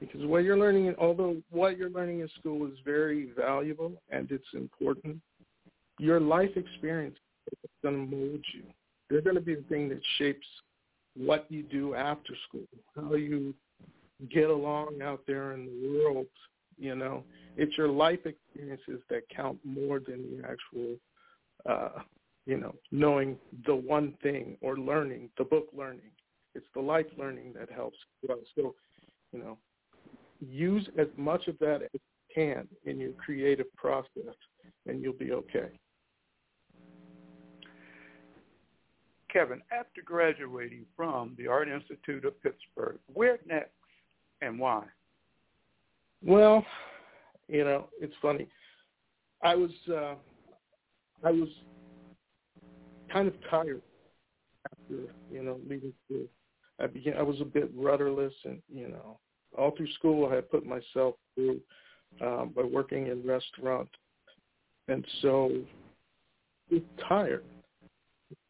Because 0.00 0.24
what 0.24 0.44
you're 0.44 0.58
learning, 0.58 0.94
although 0.98 1.36
what 1.50 1.76
you're 1.76 1.90
learning 1.90 2.20
in 2.20 2.28
school 2.40 2.66
is 2.66 2.72
very 2.84 3.30
valuable 3.36 3.92
and 4.10 4.30
it's 4.30 4.44
important, 4.54 5.20
your 5.98 6.18
life 6.18 6.50
experience 6.56 7.16
is 7.52 7.70
going 7.82 7.94
to 8.10 8.16
mold 8.16 8.40
you. 8.54 8.62
They're 9.10 9.20
going 9.20 9.36
to 9.36 9.42
be 9.42 9.54
the 9.54 9.62
thing 9.62 9.88
that 9.90 10.00
shapes 10.18 10.46
what 11.14 11.46
you 11.50 11.62
do 11.62 11.94
after 11.94 12.32
school, 12.48 12.66
how 12.96 13.14
you 13.14 13.54
get 14.30 14.48
along 14.48 15.02
out 15.02 15.20
there 15.26 15.52
in 15.52 15.66
the 15.66 15.98
world. 15.98 16.26
You 16.78 16.94
know, 16.94 17.22
it's 17.56 17.76
your 17.76 17.88
life 17.88 18.20
experiences 18.24 19.02
that 19.10 19.28
count 19.28 19.58
more 19.64 20.00
than 20.00 20.38
the 20.38 20.48
actual 20.48 20.96
uh, 21.68 22.02
you 22.46 22.56
know, 22.56 22.74
knowing 22.90 23.36
the 23.66 23.74
one 23.74 24.14
thing 24.22 24.56
or 24.60 24.76
learning, 24.76 25.30
the 25.38 25.44
book 25.44 25.68
learning. 25.72 26.10
It's 26.54 26.66
the 26.74 26.80
life 26.80 27.06
learning 27.16 27.54
that 27.58 27.70
helps. 27.70 27.96
So, 28.26 28.74
you 29.32 29.38
know, 29.38 29.58
use 30.40 30.88
as 30.98 31.06
much 31.16 31.48
of 31.48 31.58
that 31.60 31.82
as 31.82 31.90
you 31.92 32.34
can 32.34 32.68
in 32.84 32.98
your 32.98 33.12
creative 33.12 33.74
process, 33.76 34.34
and 34.86 35.02
you'll 35.02 35.12
be 35.14 35.32
okay. 35.32 35.70
Kevin, 39.32 39.62
after 39.72 40.02
graduating 40.04 40.84
from 40.94 41.34
the 41.38 41.46
Art 41.46 41.68
Institute 41.68 42.24
of 42.26 42.40
Pittsburgh, 42.42 42.98
where 43.14 43.38
next 43.46 43.70
and 44.42 44.58
why? 44.58 44.84
Well, 46.22 46.64
you 47.48 47.64
know, 47.64 47.88
it's 47.98 48.14
funny. 48.20 48.46
I 49.42 49.54
was 49.54 49.70
uh, 49.90 50.14
I 51.24 51.30
was 51.30 51.48
kind 53.12 53.28
of 53.28 53.34
tired 53.50 53.82
after 54.70 55.02
you 55.30 55.42
know 55.42 55.58
leaving 55.68 55.92
school. 56.06 56.24
I 56.80 56.86
began. 56.86 57.16
I 57.16 57.22
was 57.22 57.40
a 57.40 57.44
bit 57.44 57.70
rudderless, 57.76 58.32
and 58.44 58.60
you 58.72 58.88
know, 58.88 59.18
all 59.56 59.72
through 59.76 59.92
school 59.98 60.28
I 60.30 60.36
had 60.36 60.50
put 60.50 60.64
myself 60.66 61.14
through 61.34 61.60
um, 62.20 62.52
by 62.54 62.62
working 62.62 63.08
in 63.08 63.26
restaurant, 63.26 63.88
and 64.88 65.04
so 65.20 65.52
tired. 67.08 67.44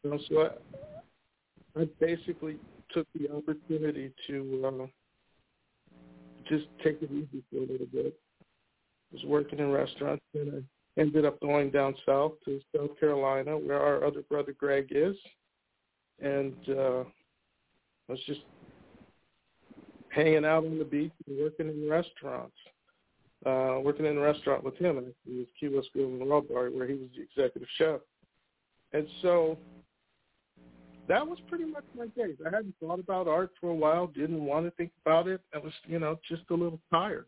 You 0.03 0.11
know, 0.11 0.19
so 0.29 0.49
I, 1.77 1.81
I 1.81 1.87
basically 1.99 2.57
took 2.91 3.07
the 3.19 3.29
opportunity 3.35 4.11
to 4.27 4.63
uh, 4.65 4.85
just 6.47 6.65
take 6.83 7.01
it 7.01 7.11
easy 7.11 7.43
for 7.51 7.57
a 7.57 7.71
little 7.71 7.87
bit. 7.91 8.17
I 9.11 9.15
was 9.15 9.25
working 9.25 9.59
in 9.59 9.71
restaurants, 9.71 10.23
and 10.33 10.53
I 10.53 10.82
ended 10.97 11.25
up 11.25 11.39
going 11.41 11.71
down 11.71 11.95
south 12.05 12.33
to 12.45 12.59
South 12.75 12.99
Carolina, 12.99 13.57
where 13.57 13.79
our 13.79 14.03
other 14.05 14.21
brother 14.23 14.53
Greg 14.57 14.87
is, 14.91 15.15
and 16.21 16.53
uh, 16.69 17.03
was 18.07 18.19
just 18.25 18.41
hanging 20.09 20.45
out 20.45 20.65
on 20.65 20.77
the 20.77 20.85
beach 20.85 21.11
and 21.27 21.39
working 21.39 21.67
in 21.67 21.89
restaurants. 21.89 22.55
Uh, 23.45 23.77
working 23.83 24.05
in 24.05 24.17
a 24.17 24.21
restaurant 24.21 24.63
with 24.63 24.77
him, 24.77 24.97
and 24.97 25.07
it 25.07 25.15
was 25.27 25.47
Key 25.59 25.67
West 25.67 25.89
Grill 25.91 26.05
and 26.05 26.29
Raw 26.29 26.39
Bar, 26.39 26.69
where 26.69 26.87
he 26.87 26.93
was 26.93 27.09
the 27.13 27.23
executive 27.23 27.67
chef. 27.77 27.99
And 28.93 29.05
so 29.21 29.57
that 31.09 31.27
was 31.27 31.39
pretty 31.49 31.65
much 31.65 31.83
my 31.97 32.07
days. 32.07 32.37
I 32.45 32.55
hadn't 32.55 32.75
thought 32.79 32.99
about 32.99 33.27
art 33.27 33.51
for 33.59 33.69
a 33.69 33.75
while, 33.75 34.07
didn't 34.07 34.45
want 34.45 34.65
to 34.65 34.71
think 34.71 34.91
about 35.05 35.27
it. 35.27 35.41
I 35.53 35.57
was, 35.57 35.73
you 35.85 35.99
know, 35.99 36.17
just 36.29 36.43
a 36.51 36.53
little 36.53 36.79
tired. 36.89 37.25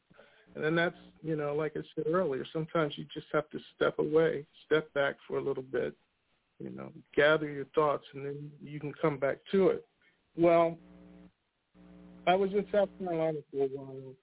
And 0.56 0.64
then 0.64 0.76
that's, 0.76 0.96
you 1.22 1.36
know, 1.36 1.54
like 1.54 1.74
I 1.76 1.82
said 1.96 2.06
earlier, 2.12 2.46
sometimes 2.54 2.94
you 2.98 3.06
just 3.14 3.28
have 3.34 3.50
to 3.50 3.60
step 3.76 4.00
away, 4.00 4.46
step 4.66 4.92
back 4.94 5.16
for 5.28 5.38
a 5.38 5.42
little 5.42 5.64
bit, 5.64 5.94
you 6.60 6.70
know, 6.70 6.92
gather 7.14 7.50
your 7.50 7.66
thoughts, 7.76 8.06
and 8.14 8.26
then 8.26 8.52
you 8.62 8.80
can 8.80 8.94
come 9.02 9.18
back 9.18 9.40
to 9.52 9.70
it. 9.70 9.86
Well, 10.38 10.78
I 12.26 12.36
was 12.36 12.52
in 12.52 12.66
South 12.72 12.90
Carolina 12.98 13.40
for 13.52 13.66
a 13.66 13.68
while, 13.68 14.14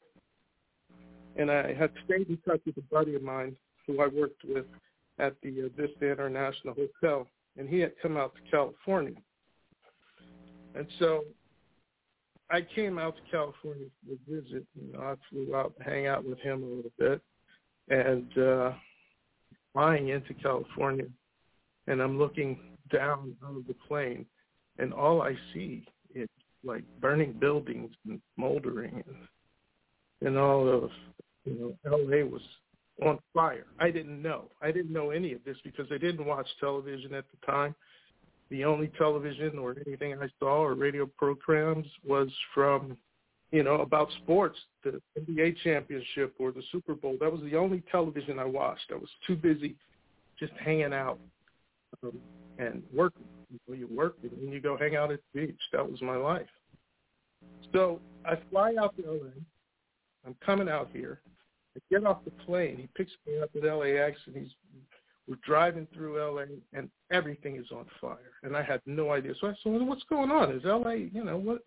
and 1.36 1.50
I 1.50 1.74
had 1.74 1.90
stayed 2.04 2.28
in 2.28 2.38
touch 2.38 2.60
with 2.64 2.78
a 2.78 2.94
buddy 2.94 3.14
of 3.14 3.22
mine 3.22 3.54
who 3.86 4.00
I 4.00 4.06
worked 4.06 4.42
with 4.44 4.64
at 5.18 5.34
the 5.42 5.66
uh, 5.66 5.80
Vista 5.80 6.10
International 6.10 6.74
Hotel, 6.74 7.26
and 7.58 7.68
he 7.68 7.78
had 7.78 7.92
come 8.00 8.16
out 8.16 8.34
to 8.34 8.50
California. 8.50 9.20
And 10.74 10.86
so 10.98 11.24
I 12.52 12.60
came 12.74 12.98
out 12.98 13.16
to 13.16 13.22
California 13.30 13.86
to 14.06 14.18
visit. 14.28 14.66
You 14.74 14.92
know, 14.92 15.00
I 15.00 15.14
flew 15.30 15.56
out 15.56 15.74
to 15.78 15.84
hang 15.84 16.06
out 16.06 16.24
with 16.24 16.38
him 16.40 16.62
a 16.62 16.66
little 16.66 16.92
bit, 16.98 17.22
and 17.88 18.38
uh, 18.38 18.72
flying 19.72 20.08
into 20.08 20.34
California, 20.34 21.06
and 21.86 22.02
I'm 22.02 22.18
looking 22.18 22.60
down 22.92 23.34
out 23.42 23.56
of 23.56 23.66
the 23.66 23.74
plane, 23.88 24.26
and 24.78 24.92
all 24.92 25.22
I 25.22 25.34
see 25.54 25.86
is 26.14 26.28
like 26.62 26.84
burning 27.00 27.32
buildings 27.32 27.90
and 28.06 28.20
smoldering, 28.36 29.02
and 29.06 30.28
and 30.28 30.38
all 30.38 30.68
of 30.68 30.90
you 31.44 31.74
know, 31.84 31.90
L.A. 31.90 32.22
was 32.22 32.42
on 33.02 33.18
fire. 33.32 33.66
I 33.80 33.90
didn't 33.90 34.20
know. 34.20 34.50
I 34.60 34.70
didn't 34.70 34.92
know 34.92 35.10
any 35.10 35.32
of 35.32 35.42
this 35.44 35.56
because 35.64 35.86
I 35.90 35.96
didn't 35.96 36.26
watch 36.26 36.46
television 36.60 37.14
at 37.14 37.24
the 37.30 37.46
time 37.46 37.74
the 38.52 38.64
only 38.64 38.88
television 38.98 39.58
or 39.58 39.74
anything 39.86 40.14
I 40.20 40.28
saw 40.38 40.62
or 40.62 40.74
radio 40.74 41.06
programs 41.06 41.86
was 42.06 42.28
from, 42.54 42.98
you 43.50 43.62
know, 43.62 43.76
about 43.76 44.10
sports, 44.22 44.58
the 44.84 45.00
NBA 45.18 45.56
championship 45.64 46.34
or 46.38 46.52
the 46.52 46.62
Super 46.70 46.94
Bowl. 46.94 47.16
That 47.18 47.32
was 47.32 47.40
the 47.40 47.56
only 47.56 47.82
television 47.90 48.38
I 48.38 48.44
watched. 48.44 48.92
I 48.92 48.96
was 48.96 49.08
too 49.26 49.36
busy 49.36 49.74
just 50.38 50.52
hanging 50.62 50.92
out 50.92 51.18
um, 52.04 52.18
and 52.58 52.82
working. 52.94 53.24
Well, 53.66 53.78
you 53.78 53.88
work 53.90 54.16
and 54.22 54.30
then 54.32 54.52
you 54.52 54.60
go 54.60 54.76
hang 54.76 54.96
out 54.96 55.10
at 55.10 55.20
the 55.32 55.46
beach. 55.46 55.60
That 55.72 55.90
was 55.90 56.02
my 56.02 56.16
life. 56.16 56.46
So 57.72 58.00
I 58.26 58.34
fly 58.50 58.74
out 58.78 58.94
to 58.98 59.02
LA. 59.10 59.30
I'm 60.26 60.36
coming 60.44 60.68
out 60.68 60.90
here. 60.92 61.20
I 61.74 61.80
get 61.90 62.04
off 62.04 62.22
the 62.26 62.30
plane. 62.44 62.76
He 62.76 62.88
picks 62.94 63.12
me 63.26 63.38
up 63.40 63.50
at 63.56 63.62
LAX 63.62 64.18
and 64.26 64.36
he's 64.36 64.52
we're 65.28 65.38
driving 65.44 65.86
through 65.94 66.18
LA 66.18 66.44
and 66.72 66.88
everything 67.10 67.56
is 67.56 67.66
on 67.70 67.86
fire. 68.00 68.32
And 68.42 68.56
I 68.56 68.62
had 68.62 68.80
no 68.86 69.12
idea. 69.12 69.34
So 69.40 69.48
I 69.48 69.54
said, 69.62 69.72
well, 69.72 69.84
what's 69.84 70.04
going 70.08 70.30
on? 70.30 70.50
Is 70.52 70.62
LA, 70.64 70.92
you 71.12 71.24
know, 71.24 71.36
what 71.36 71.58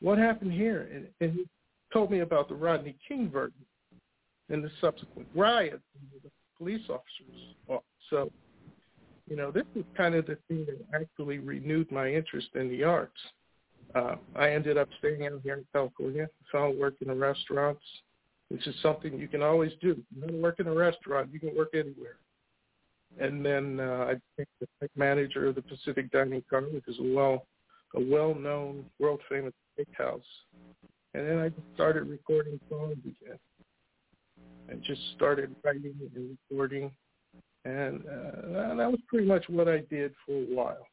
what 0.00 0.18
happened 0.18 0.52
here? 0.52 0.88
And, 0.92 1.06
and 1.20 1.32
he 1.32 1.46
told 1.92 2.10
me 2.10 2.20
about 2.20 2.48
the 2.48 2.54
Rodney 2.54 2.96
King 3.06 3.28
verdict 3.30 3.58
and 4.48 4.64
the 4.64 4.70
subsequent 4.80 5.28
riot 5.34 5.80
the 6.22 6.30
police 6.56 6.82
officers. 6.88 7.82
So, 8.08 8.30
you 9.28 9.36
know, 9.36 9.50
this 9.50 9.66
is 9.76 9.84
kind 9.96 10.14
of 10.14 10.26
the 10.26 10.36
thing 10.48 10.66
that 10.66 10.80
actually 10.94 11.38
renewed 11.38 11.90
my 11.92 12.10
interest 12.10 12.48
in 12.54 12.68
the 12.68 12.82
arts. 12.82 13.20
Uh, 13.94 14.16
I 14.36 14.50
ended 14.50 14.78
up 14.78 14.88
staying 14.98 15.26
out 15.26 15.40
here 15.42 15.54
in 15.54 15.64
California, 15.72 16.28
found 16.50 16.78
work 16.78 16.94
in 17.00 17.08
the 17.08 17.14
restaurants, 17.14 17.82
which 18.48 18.66
is 18.66 18.74
something 18.82 19.18
you 19.18 19.28
can 19.28 19.42
always 19.42 19.72
do. 19.80 20.02
You 20.14 20.22
want 20.22 20.34
work 20.34 20.60
in 20.60 20.66
a 20.66 20.74
restaurant, 20.74 21.30
you 21.32 21.40
can 21.40 21.54
work 21.56 21.70
anywhere 21.74 22.16
and 23.18 23.44
then 23.44 23.80
uh, 23.80 24.06
I 24.08 24.14
became 24.36 24.68
the 24.80 24.88
manager 24.96 25.48
of 25.48 25.54
the 25.54 25.62
Pacific 25.62 26.10
Dining 26.10 26.42
Car, 26.48 26.62
which 26.62 26.86
is 26.86 26.98
a 26.98 27.14
well 27.14 27.46
a 27.96 28.00
well-known, 28.00 28.84
world-famous 29.00 29.52
steakhouse. 29.76 30.22
And 31.12 31.26
then 31.26 31.38
I 31.38 31.50
started 31.74 32.08
recording 32.08 32.60
songs 32.68 32.98
again, 33.04 33.38
and 34.68 34.80
just 34.84 35.00
started 35.16 35.54
writing 35.64 35.94
and 36.14 36.38
recording, 36.48 36.92
and 37.64 38.00
uh, 38.06 38.74
that 38.76 38.90
was 38.90 39.00
pretty 39.08 39.26
much 39.26 39.48
what 39.48 39.68
I 39.68 39.78
did 39.90 40.14
for 40.24 40.36
a 40.36 40.54
while. 40.54 40.86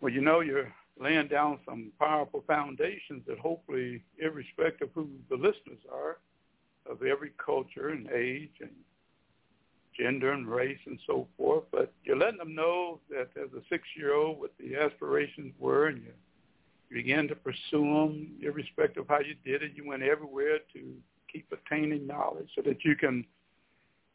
Well, 0.00 0.12
you 0.12 0.20
know, 0.20 0.40
you're 0.40 0.72
laying 1.00 1.26
down 1.26 1.58
some 1.64 1.90
powerful 1.98 2.44
foundations 2.46 3.22
that 3.26 3.40
hopefully, 3.40 4.04
irrespective 4.18 4.88
of 4.88 4.94
who 4.94 5.08
the 5.30 5.36
listeners 5.36 5.82
are, 5.92 6.18
of 6.90 7.02
every 7.02 7.32
culture 7.44 7.88
and 7.88 8.10
age 8.10 8.52
and 8.60 8.70
gender 9.98 10.32
and 10.32 10.48
race 10.48 10.78
and 10.86 10.98
so 11.06 11.26
forth. 11.36 11.64
But 11.70 11.92
you're 12.04 12.16
letting 12.16 12.38
them 12.38 12.54
know 12.54 13.00
that 13.10 13.30
as 13.36 13.52
a 13.52 13.62
six-year-old, 13.68 14.38
what 14.40 14.52
the 14.58 14.76
aspirations 14.76 15.54
were, 15.58 15.88
and 15.88 16.02
you, 16.02 16.12
began 16.90 17.26
to 17.28 17.34
pursue 17.34 17.84
them, 17.84 18.32
irrespective 18.42 19.04
of 19.04 19.08
how 19.08 19.20
you 19.20 19.34
did 19.44 19.62
it. 19.62 19.72
You 19.74 19.86
went 19.86 20.02
everywhere 20.02 20.58
to 20.74 20.94
keep 21.32 21.50
attaining 21.50 22.06
knowledge 22.06 22.50
so 22.54 22.62
that 22.62 22.84
you 22.84 22.94
can 22.96 23.24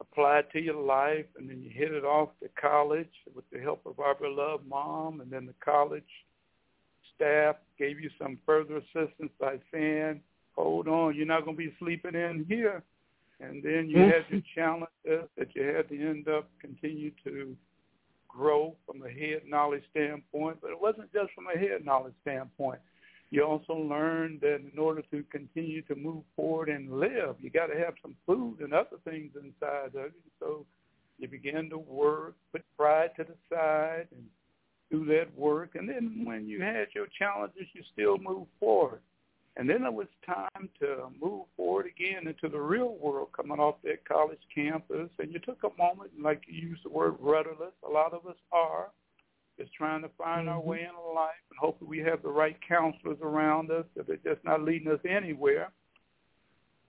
apply 0.00 0.38
it 0.38 0.50
to 0.52 0.60
your 0.60 0.80
life, 0.80 1.26
and 1.36 1.50
then 1.50 1.60
you 1.60 1.70
headed 1.70 2.04
off 2.04 2.28
to 2.40 2.48
college 2.60 3.10
with 3.34 3.44
the 3.52 3.58
help 3.58 3.84
of 3.84 3.98
our 3.98 4.14
beloved 4.14 4.64
mom, 4.68 5.20
and 5.20 5.28
then 5.28 5.44
the 5.44 5.54
college 5.64 6.04
staff 7.16 7.56
gave 7.76 7.98
you 7.98 8.10
some 8.16 8.38
further 8.46 8.76
assistance 8.76 9.32
by 9.40 9.58
saying, 9.72 10.20
hold 10.62 10.88
on, 10.88 11.14
you're 11.14 11.26
not 11.26 11.44
going 11.44 11.56
to 11.56 11.62
be 11.62 11.74
sleeping 11.78 12.14
in 12.14 12.44
here. 12.48 12.82
And 13.40 13.62
then 13.62 13.88
you 13.88 13.98
mm-hmm. 13.98 14.10
had 14.10 14.24
your 14.28 14.42
challenges 14.54 15.30
that 15.36 15.54
you 15.54 15.62
had 15.62 15.88
to 15.88 16.08
end 16.08 16.28
up 16.28 16.48
continue 16.60 17.12
to 17.24 17.56
grow 18.28 18.74
from 18.86 19.02
a 19.02 19.08
head 19.08 19.42
knowledge 19.46 19.84
standpoint, 19.90 20.58
but 20.60 20.70
it 20.70 20.80
wasn't 20.80 21.12
just 21.12 21.32
from 21.34 21.46
a 21.54 21.58
head 21.58 21.84
knowledge 21.84 22.14
standpoint. 22.22 22.80
You 23.30 23.44
also 23.44 23.74
learned 23.74 24.40
that 24.40 24.60
in 24.72 24.78
order 24.78 25.02
to 25.10 25.22
continue 25.30 25.82
to 25.82 25.94
move 25.94 26.24
forward 26.34 26.68
and 26.68 26.98
live, 26.98 27.36
you 27.40 27.50
got 27.50 27.66
to 27.66 27.78
have 27.78 27.94
some 28.00 28.16
food 28.26 28.60
and 28.60 28.72
other 28.72 28.96
things 29.04 29.32
inside 29.36 29.94
of 29.94 30.12
you. 30.12 30.30
So 30.40 30.64
you 31.18 31.28
began 31.28 31.68
to 31.70 31.78
work, 31.78 32.34
put 32.52 32.64
pride 32.76 33.10
to 33.16 33.24
the 33.24 33.34
side, 33.54 34.08
and 34.12 34.24
do 34.90 35.04
that 35.12 35.36
work. 35.36 35.74
And 35.74 35.88
then 35.88 36.22
when 36.24 36.48
you 36.48 36.62
had 36.62 36.86
your 36.94 37.06
challenges, 37.18 37.66
you 37.74 37.82
still 37.92 38.16
move 38.18 38.46
forward. 38.58 39.00
And 39.58 39.68
then 39.68 39.82
it 39.82 39.92
was 39.92 40.06
time 40.24 40.68
to 40.78 41.08
move 41.20 41.46
forward 41.56 41.86
again 41.86 42.28
into 42.28 42.48
the 42.48 42.60
real 42.60 42.96
world 43.00 43.30
coming 43.36 43.58
off 43.58 43.74
that 43.82 44.06
college 44.06 44.38
campus. 44.54 45.10
And 45.18 45.32
you 45.32 45.40
took 45.40 45.64
a 45.64 45.76
moment, 45.76 46.12
like 46.22 46.42
you 46.46 46.68
used 46.68 46.84
the 46.84 46.90
word 46.90 47.16
rudderless, 47.18 47.74
a 47.84 47.90
lot 47.90 48.14
of 48.14 48.24
us 48.24 48.36
are, 48.52 48.90
just 49.58 49.74
trying 49.74 50.02
to 50.02 50.10
find 50.16 50.46
mm-hmm. 50.46 50.56
our 50.56 50.60
way 50.60 50.82
in 50.82 51.14
life. 51.14 51.42
And 51.50 51.58
hopefully 51.60 51.90
we 51.90 51.98
have 52.08 52.22
the 52.22 52.28
right 52.28 52.56
counselors 52.66 53.18
around 53.20 53.72
us 53.72 53.84
that 53.96 54.08
are 54.08 54.16
just 54.18 54.44
not 54.44 54.62
leading 54.62 54.92
us 54.92 55.00
anywhere. 55.04 55.72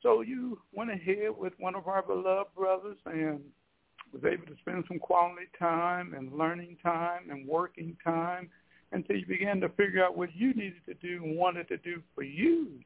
So 0.04 0.22
you 0.22 0.60
went 0.72 0.92
ahead 0.92 1.32
with 1.36 1.54
one 1.58 1.74
of 1.74 1.88
our 1.88 2.04
beloved 2.04 2.54
brothers 2.56 2.98
and 3.08 3.42
was 4.14 4.24
able 4.24 4.46
to 4.46 4.56
spend 4.62 4.84
some 4.88 5.00
quality 5.00 5.48
time 5.58 6.14
and 6.14 6.38
learning 6.38 6.78
time 6.84 7.32
and 7.32 7.48
working 7.48 7.98
time 8.04 8.50
until 8.92 9.16
you 9.16 9.26
began 9.26 9.60
to 9.62 9.70
figure 9.70 10.04
out 10.04 10.18
what 10.18 10.36
you 10.36 10.54
needed 10.54 10.82
to 10.88 10.94
do 10.96 11.24
and 11.24 11.38
wanted 11.38 11.68
to 11.68 11.78
do 11.78 12.02
for 12.16 12.24
you. 12.24 12.80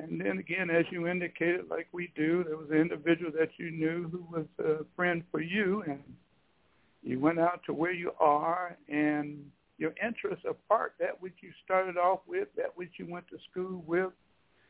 And 0.00 0.20
then 0.20 0.38
again, 0.38 0.70
as 0.70 0.84
you 0.90 1.08
indicated, 1.08 1.68
like 1.70 1.88
we 1.92 2.12
do, 2.14 2.44
there 2.44 2.56
was 2.56 2.70
an 2.70 2.76
individual 2.76 3.32
that 3.38 3.50
you 3.56 3.70
knew 3.70 4.08
who 4.08 4.24
was 4.30 4.46
a 4.64 4.84
friend 4.94 5.24
for 5.30 5.40
you, 5.40 5.82
and 5.86 6.00
you 7.02 7.18
went 7.18 7.40
out 7.40 7.62
to 7.66 7.72
where 7.72 7.92
you 7.92 8.12
are, 8.20 8.76
and 8.88 9.50
your 9.76 9.92
interests 10.04 10.44
apart, 10.48 10.94
that 11.00 11.20
which 11.20 11.34
you 11.40 11.50
started 11.64 11.96
off 11.96 12.20
with, 12.26 12.48
that 12.56 12.76
which 12.76 12.92
you 12.96 13.06
went 13.08 13.26
to 13.28 13.38
school 13.50 13.82
with, 13.86 14.10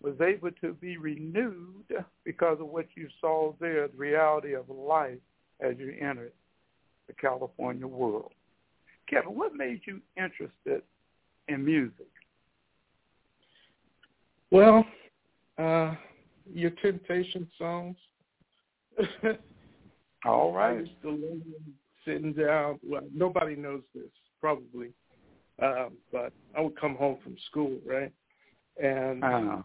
was 0.03 0.15
able 0.21 0.51
to 0.61 0.75
be 0.75 0.97
renewed 0.97 2.05
because 2.25 2.61
of 2.61 2.69
what 2.69 2.87
you 2.95 3.09
saw 3.21 3.53
there, 3.61 3.89
the 3.89 3.97
reality 3.97 4.55
of 4.55 4.69
life 4.71 5.19
as 5.61 5.77
you 5.79 5.95
entered 6.01 6.33
the 7.07 7.13
California 7.15 7.87
world. 7.87 8.33
Kevin, 9.09 9.35
what 9.35 9.55
made 9.55 9.81
you 9.87 10.01
interested 10.17 10.83
in 11.49 11.65
music? 11.65 12.07
Well, 14.51 14.85
uh, 15.59 15.95
your 16.53 16.71
Temptation 16.83 17.49
songs. 17.59 17.97
All 20.25 20.53
right. 20.53 20.77
I 20.77 20.81
used 20.81 21.03
to 21.03 21.11
love 21.11 21.39
sitting 22.05 22.33
down. 22.33 22.79
Well, 22.83 23.03
nobody 23.15 23.57
knows 23.57 23.83
this 23.95 24.11
probably, 24.41 24.91
um, 25.63 25.93
but 26.13 26.33
I 26.57 26.61
would 26.61 26.79
come 26.79 26.97
home 26.97 27.19
from 27.23 27.37
school, 27.51 27.79
right? 27.87 28.13
And 28.83 29.23
uh, 29.23 29.63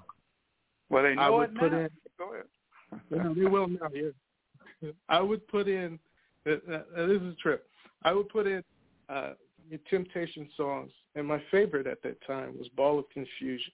well, 0.90 1.04
they 1.04 1.16
know 1.16 1.22
I 1.22 1.30
would 1.30 1.50
it 1.50 1.58
put 1.58 1.72
now. 1.72 1.80
in. 1.80 1.90
Go 2.18 2.34
ahead. 2.34 3.02
yeah, 3.10 3.34
they 3.36 3.50
will 3.50 3.68
now. 3.68 3.88
Yeah. 3.94 4.92
I 5.10 5.22
would 5.22 5.48
put 5.48 5.68
in. 5.68 6.00
Uh, 6.46 6.52
uh, 6.72 7.08
this 7.08 7.22
is 7.22 7.34
a 7.34 7.36
trip. 7.42 7.68
I 8.04 8.12
would 8.12 8.30
put 8.30 8.48
in 8.48 8.64
uh, 9.10 9.32
your 9.70 9.80
Temptation 9.89 10.50
songs, 10.58 10.92
and 11.16 11.28
my 11.28 11.42
favorite 11.52 11.88
at 11.88 12.02
that 12.04 12.18
time 12.26 12.58
was 12.58 12.68
"Ball 12.76 13.00
of 13.00 13.10
Confusion." 13.10 13.74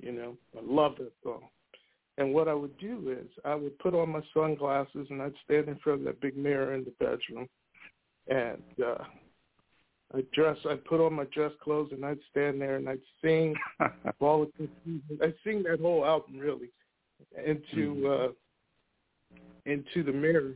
You 0.00 0.12
know, 0.12 0.36
I 0.56 0.60
love 0.62 0.96
that 0.98 1.12
song. 1.22 1.42
And 2.18 2.32
what 2.32 2.48
I 2.48 2.54
would 2.54 2.76
do 2.78 3.16
is 3.18 3.28
I 3.44 3.54
would 3.54 3.78
put 3.78 3.94
on 3.94 4.10
my 4.10 4.22
sunglasses 4.32 5.06
and 5.10 5.20
I'd 5.20 5.34
stand 5.44 5.68
in 5.68 5.76
front 5.76 6.00
of 6.00 6.06
that 6.06 6.20
big 6.20 6.36
mirror 6.36 6.74
in 6.74 6.84
the 6.84 6.92
bedroom, 6.98 7.48
and 8.28 8.62
uh, 8.84 9.04
I'd 10.14 10.30
dress. 10.32 10.56
I'd 10.68 10.84
put 10.84 11.04
on 11.04 11.14
my 11.14 11.24
dress 11.24 11.52
clothes 11.62 11.90
and 11.92 12.04
I'd 12.04 12.18
stand 12.30 12.60
there 12.60 12.76
and 12.76 12.88
I'd 12.88 13.00
sing 13.22 13.54
"Ball 14.20 14.44
of 14.44 14.54
Confusion." 14.56 15.18
I'd 15.22 15.34
sing 15.44 15.62
that 15.64 15.80
whole 15.80 16.04
album 16.04 16.38
really 16.38 16.70
into 17.44 17.76
Mm-hmm. 17.76 18.30
uh, 18.30 18.32
into 19.66 20.04
the 20.04 20.12
mirror, 20.12 20.54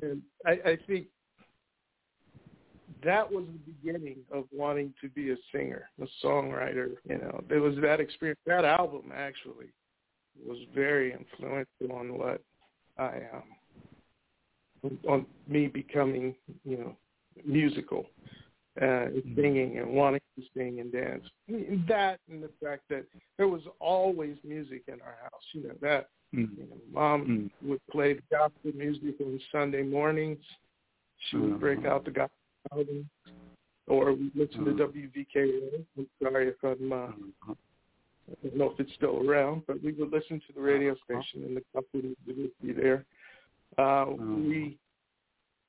and 0.00 0.22
I, 0.46 0.52
I 0.64 0.78
think 0.86 1.08
that 3.04 3.30
was 3.30 3.44
the 3.46 3.72
beginning 3.72 4.18
of 4.32 4.44
wanting 4.52 4.92
to 5.00 5.08
be 5.10 5.30
a 5.30 5.36
singer, 5.52 5.88
a 6.02 6.06
songwriter. 6.24 6.90
You 7.08 7.18
know, 7.18 7.42
there 7.48 7.60
was 7.60 7.74
that 7.82 8.00
experience. 8.00 8.40
That 8.46 8.64
album 8.64 9.12
actually 9.14 9.66
was 10.46 10.58
very 10.74 11.12
influential 11.12 11.92
on 11.92 12.18
what 12.18 12.40
I 12.98 13.22
um 13.34 13.42
on 15.08 15.26
me 15.48 15.66
becoming, 15.66 16.34
you 16.64 16.76
know, 16.76 16.96
musical, 17.46 18.06
uh, 18.80 19.06
singing 19.34 19.78
and 19.78 19.88
wanting 19.88 20.20
to 20.36 20.44
sing 20.56 20.80
and 20.80 20.92
dance. 20.92 21.24
That 21.88 22.18
and 22.30 22.42
the 22.42 22.50
fact 22.62 22.82
that 22.90 23.04
there 23.38 23.48
was 23.48 23.62
always 23.80 24.36
music 24.44 24.82
in 24.88 25.00
our 25.00 25.16
house. 25.22 25.42
You 25.52 25.68
know 25.68 25.74
that. 25.80 26.08
Mm. 26.34 26.56
You 26.56 26.64
know, 26.64 26.76
mom 26.92 27.50
Mm. 27.62 27.68
would 27.68 27.80
play 27.90 28.18
gospel 28.30 28.72
music 28.74 29.14
on 29.20 29.40
Sunday 29.52 29.82
mornings. 29.82 30.42
She 31.30 31.36
would 31.36 31.60
break 31.60 31.78
Uh-huh. 31.80 31.90
out 31.94 32.04
the 32.04 32.10
gospel 32.10 32.36
album, 32.72 33.08
or 33.86 34.12
we 34.12 34.30
listen 34.34 34.64
to 34.64 34.70
Uh-huh. 34.72 34.86
WVKA. 34.92 35.84
I'm 35.98 36.06
sorry 36.22 36.48
if 36.48 36.62
I'm 36.62 36.92
uh, 36.92 36.96
Uh-huh. 36.96 37.54
I 38.30 38.48
don't 38.48 38.56
know 38.56 38.70
if 38.70 38.80
it's 38.80 38.94
still 38.94 39.28
around, 39.28 39.66
but 39.66 39.82
we 39.82 39.92
would 39.92 40.10
listen 40.10 40.40
to 40.46 40.52
the 40.54 40.60
radio 40.60 40.92
Uh-huh. 40.92 41.20
station 41.22 41.44
and 41.44 41.56
the 41.56 41.62
company 41.74 42.16
would 42.26 42.50
be 42.62 42.72
there. 42.72 43.04
Uh, 43.76 44.06
we 44.48 44.78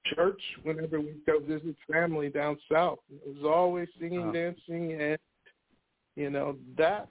church 0.06 0.42
whenever 0.64 1.00
we 1.00 1.16
go 1.26 1.40
visit 1.40 1.76
family 1.92 2.30
down 2.30 2.58
south. 2.72 3.00
It 3.12 3.36
was 3.36 3.44
always 3.44 3.90
singing, 4.00 4.22
Uh-huh. 4.22 4.32
dancing, 4.34 4.94
and 5.02 5.18
you 6.16 6.30
know 6.30 6.58
that 6.78 7.10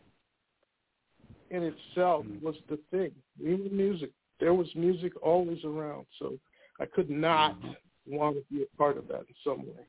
in 1.50 1.62
itself 1.62 2.24
Mhm. 2.24 2.40
was 2.42 2.56
the 2.68 2.78
thing. 2.90 3.12
Even 3.40 3.76
music, 3.76 4.12
there 4.40 4.54
was 4.54 4.72
music 4.74 5.12
always 5.22 5.62
around, 5.64 6.06
so 6.18 6.38
I 6.80 6.86
could 6.86 7.10
not 7.10 7.60
Mhm. 7.60 7.76
Want 8.06 8.36
to 8.36 8.54
be 8.54 8.62
a 8.62 8.76
part 8.76 8.96
of 8.96 9.08
that 9.08 9.20
in 9.20 9.34
some 9.42 9.60
way. 9.66 9.86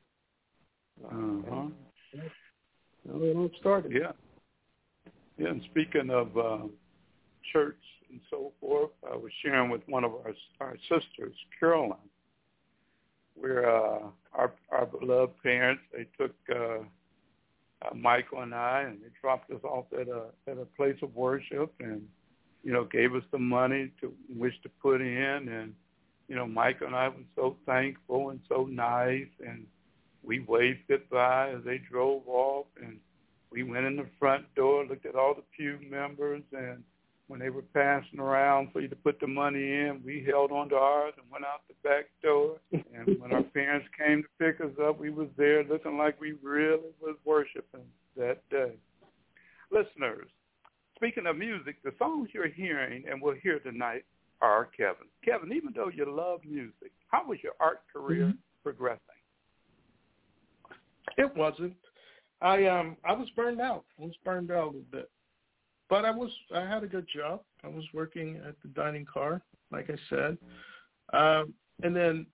Uh, 1.04 1.08
Uh-huh. 1.08 1.68
that's 2.14 3.24
how 3.34 3.44
it 3.46 3.52
started. 3.60 3.92
Yeah. 3.92 4.12
Yeah, 5.38 5.50
and 5.50 5.62
speaking 5.72 6.10
of 6.10 6.38
uh, 6.38 6.60
church 7.52 7.82
and 8.10 8.22
so 8.30 8.54
forth, 8.62 8.92
I 9.12 9.16
was 9.16 9.32
sharing 9.42 9.70
with 9.70 9.82
one 9.88 10.06
of 10.06 10.12
our 10.14 10.34
our 10.62 10.78
sisters, 10.90 11.36
Caroline, 11.60 11.98
where 13.36 13.70
uh, 13.70 14.08
our 14.34 14.54
our 14.72 14.86
beloved 14.86 15.34
parents 15.44 15.82
they 15.92 16.06
took 16.18 16.34
uh, 16.50 16.80
uh, 17.86 17.94
Michael 17.94 18.42
and 18.44 18.56
I 18.56 18.84
and 18.84 19.02
they 19.02 19.10
dropped 19.22 19.52
us 19.52 19.64
off 19.64 19.86
at 19.92 20.08
a 20.08 20.28
at 20.50 20.58
a 20.58 20.66
place 20.78 20.96
of 21.02 21.14
worship 21.16 21.74
and 21.82 22.02
you 22.64 22.72
know 22.72 22.86
gave 22.86 23.14
us 23.14 23.24
the 23.34 23.40
money 23.40 23.92
to 24.00 24.14
which 24.38 24.54
to 24.64 24.70
put 24.82 25.02
in 25.02 25.50
and 25.50 25.74
you 26.28 26.36
know 26.36 26.48
Michael 26.48 26.88
and 26.88 26.96
I 26.96 27.10
were 27.10 27.16
so 27.36 27.58
thankful 27.66 28.30
and 28.30 28.40
so 28.50 28.68
nice 28.70 29.28
and 29.46 29.66
we 30.24 30.40
waved 30.40 30.80
goodbye 30.88 31.54
as 31.56 31.64
they 31.64 31.78
drove 31.78 32.24
off 32.28 32.66
and 32.82 33.00
we 33.56 33.64
went 33.64 33.86
in 33.86 33.96
the 33.96 34.08
front 34.20 34.54
door, 34.56 34.86
looked 34.86 35.06
at 35.06 35.16
all 35.16 35.34
the 35.34 35.44
pew 35.56 35.80
members, 35.90 36.44
and 36.52 36.84
when 37.28 37.40
they 37.40 37.50
were 37.50 37.62
passing 37.62 38.20
around 38.20 38.72
for 38.72 38.82
you 38.82 38.90
to 38.90 38.96
put 38.98 39.20
the 39.22 39.28
money 39.28 39.64
in, 39.64 40.02
we 40.06 40.26
held 40.30 40.52
on 40.52 40.68
to 40.70 40.76
ours 40.76 41.14
and 41.18 41.26
went 41.32 41.46
out 41.46 41.62
the 41.70 41.88
back 41.88 42.06
door. 42.22 42.58
And 42.72 43.20
when 43.20 43.32
our 43.32 43.44
parents 43.54 43.88
came 43.98 44.24
to 44.24 44.30
pick 44.40 44.60
us 44.60 44.74
up, 44.86 45.00
we 45.00 45.10
was 45.10 45.30
there 45.38 45.64
looking 45.64 45.98
like 45.98 46.20
we 46.20 46.34
really 46.44 46.92
was 47.02 47.16
worshiping 47.24 47.88
that 48.18 48.48
day. 48.50 48.74
Listeners, 49.72 50.28
speaking 50.96 51.26
of 51.26 51.38
music, 51.38 51.78
the 51.84 51.94
songs 51.98 52.30
you're 52.34 52.50
hearing 52.50 53.06
and 53.10 53.22
we'll 53.22 53.36
hear 53.42 53.60
tonight 53.60 54.04
are 54.42 54.66
Kevin. 54.78 55.08
Kevin, 55.24 55.54
even 55.54 55.74
though 55.76 55.90
you 55.90 56.06
love 56.06 56.42
music, 56.46 56.92
how 57.08 57.28
was 57.28 57.40
your 57.44 57.54
art 57.60 57.82
career 57.92 58.28
Mhm. 58.28 58.38
progressing? 58.64 59.02
It 61.18 61.34
wasn't. 61.36 61.78
I 62.42 62.66
um 62.66 62.98
I 63.04 63.14
was 63.14 63.30
burned 63.32 63.62
out. 63.62 63.86
I 64.00 64.04
was 64.04 64.18
burned 64.18 64.52
out 64.52 64.64
a 64.64 64.66
little 64.68 64.82
bit, 64.92 65.10
but 65.90 66.06
I 66.06 66.12
was 66.12 66.32
I 66.54 66.66
had 66.66 66.84
a 66.84 66.88
good 66.88 67.08
job. 67.08 67.44
I 67.64 67.68
was 67.68 67.86
working 67.94 68.38
at 68.38 68.60
the 68.62 68.68
dining 68.70 69.06
car, 69.06 69.42
like 69.72 69.90
I 69.90 69.98
said, 70.10 70.38
um, 71.14 71.54
and 71.84 71.96
then 71.96 72.28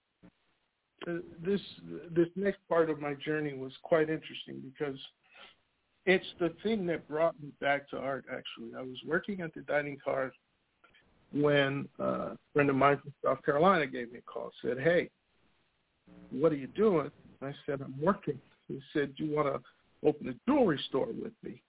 uh, 1.07 1.19
this 1.39 1.61
this 2.09 2.29
next 2.35 2.67
part 2.67 2.89
of 2.89 2.99
my 2.99 3.13
journey 3.13 3.53
was 3.53 3.73
quite 3.83 4.09
interesting 4.09 4.59
because 4.61 4.99
it's 6.05 6.33
the 6.39 6.49
thing 6.63 6.85
that 6.87 7.07
brought 7.07 7.39
me 7.41 7.51
back 7.59 7.87
to 7.89 7.97
art. 7.97 8.25
Actually, 8.31 8.75
I 8.75 8.81
was 8.81 8.97
working 9.05 9.41
at 9.41 9.53
the 9.53 9.61
dining 9.61 9.99
car 10.03 10.33
when 11.33 11.87
uh, 11.99 12.03
a 12.03 12.37
friend 12.53 12.69
of 12.69 12.75
mine 12.75 12.99
from 13.01 13.13
South 13.23 13.43
Carolina 13.43 13.87
gave 13.87 14.11
me 14.11 14.19
a 14.19 14.21
call. 14.21 14.51
Said, 14.61 14.79
"Hey, 14.79 15.09
what 16.31 16.51
are 16.51 16.57
you 16.57 16.67
doing?" 16.67 17.11
I 17.41 17.53
said, 17.65 17.81
"I'm 17.81 17.95
working." 18.01 18.39
He 18.67 18.81
said, 18.93 19.13
"You 19.17 19.35
want 19.35 19.47
to 19.47 20.07
open 20.07 20.29
a 20.29 20.33
jewelry 20.49 20.79
store 20.89 21.07
with 21.07 21.33
me?" 21.43 21.61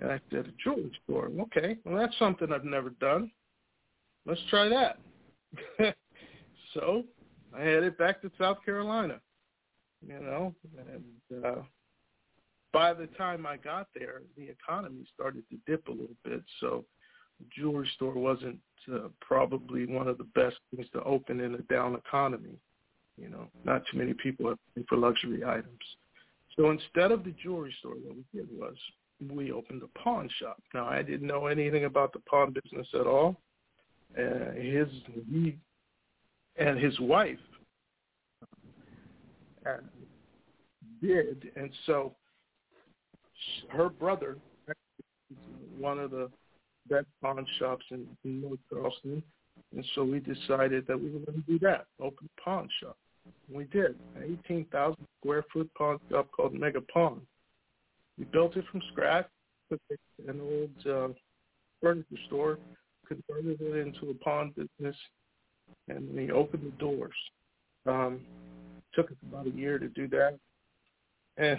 And 0.00 0.12
I 0.12 0.20
said, 0.30 0.46
"A 0.46 0.52
jewelry 0.62 0.92
store? 1.04 1.30
Okay, 1.40 1.76
well 1.84 1.96
that's 1.96 2.18
something 2.18 2.52
I've 2.52 2.64
never 2.64 2.90
done. 2.90 3.30
Let's 4.26 4.42
try 4.50 4.68
that." 4.68 4.98
so 6.74 7.04
I 7.54 7.60
headed 7.60 7.98
back 7.98 8.22
to 8.22 8.30
South 8.38 8.58
Carolina. 8.64 9.20
You 10.06 10.18
know, 10.18 10.54
and 10.88 11.44
uh, 11.44 11.62
by 12.72 12.92
the 12.92 13.06
time 13.18 13.46
I 13.46 13.56
got 13.56 13.86
there, 13.94 14.22
the 14.36 14.48
economy 14.48 15.04
started 15.14 15.44
to 15.50 15.58
dip 15.66 15.86
a 15.86 15.92
little 15.92 16.16
bit, 16.24 16.42
so 16.58 16.84
jewelry 17.54 17.88
store 17.94 18.14
wasn't 18.14 18.58
uh, 18.92 19.08
probably 19.20 19.86
one 19.86 20.08
of 20.08 20.18
the 20.18 20.24
best 20.34 20.56
things 20.74 20.86
to 20.92 21.02
open 21.04 21.40
in 21.40 21.54
a 21.54 21.62
down 21.62 21.94
economy. 21.94 22.56
You 23.16 23.28
know, 23.28 23.46
not 23.64 23.82
too 23.90 23.98
many 23.98 24.14
people 24.14 24.48
are 24.48 24.56
looking 24.74 24.86
for 24.88 24.96
luxury 24.96 25.44
items. 25.44 25.66
So 26.56 26.70
instead 26.70 27.12
of 27.12 27.24
the 27.24 27.34
jewelry 27.42 27.74
store, 27.78 27.94
what 27.94 28.16
we 28.16 28.24
did 28.34 28.48
was 28.58 28.74
we 29.30 29.52
opened 29.52 29.82
a 29.82 29.98
pawn 29.98 30.28
shop. 30.40 30.60
Now 30.74 30.86
I 30.86 31.02
didn't 31.02 31.26
know 31.26 31.46
anything 31.46 31.84
about 31.84 32.12
the 32.12 32.20
pawn 32.20 32.52
business 32.52 32.86
at 32.94 33.06
all. 33.06 33.36
Uh, 34.18 34.52
his 34.54 34.88
he 35.30 35.56
and 36.56 36.78
his 36.78 36.98
wife 37.00 37.38
uh, 39.66 39.78
did, 41.00 41.50
and 41.56 41.70
so 41.86 42.14
her 43.68 43.88
brother, 43.88 44.36
one 45.78 45.98
of 45.98 46.10
the 46.10 46.30
best 46.88 47.06
pawn 47.20 47.46
shops 47.58 47.84
in, 47.90 48.06
in 48.24 48.40
North 48.40 48.58
Charleston, 48.70 49.22
and 49.74 49.84
so 49.94 50.04
we 50.04 50.20
decided 50.20 50.86
that 50.86 50.98
we 50.98 51.10
were 51.10 51.20
going 51.20 51.42
to 51.42 51.52
do 51.52 51.58
that, 51.60 51.86
open 52.00 52.28
a 52.38 52.40
pawn 52.40 52.68
shop. 52.80 52.96
And 53.48 53.56
we 53.56 53.64
did, 53.64 53.96
an 54.16 54.38
18,000 54.46 54.96
square 55.20 55.44
foot 55.52 55.70
pawn 55.76 55.98
shop 56.10 56.28
called 56.32 56.54
Mega 56.54 56.80
Pawn. 56.80 57.20
We 58.18 58.24
built 58.26 58.56
it 58.56 58.64
from 58.70 58.82
scratch, 58.92 59.26
put 59.70 59.80
an 60.28 60.40
old 60.40 60.86
uh, 60.86 61.12
furniture 61.80 62.16
store, 62.26 62.58
converted 63.06 63.60
it 63.60 63.76
into 63.76 64.10
a 64.10 64.14
pawn 64.14 64.52
business, 64.56 64.96
and 65.88 66.14
we 66.14 66.30
opened 66.30 66.64
the 66.64 66.78
doors. 66.78 67.14
Um, 67.86 68.20
took 68.94 69.10
us 69.10 69.16
about 69.28 69.46
a 69.46 69.50
year 69.50 69.78
to 69.78 69.88
do 69.88 70.06
that, 70.08 70.38
and 71.36 71.58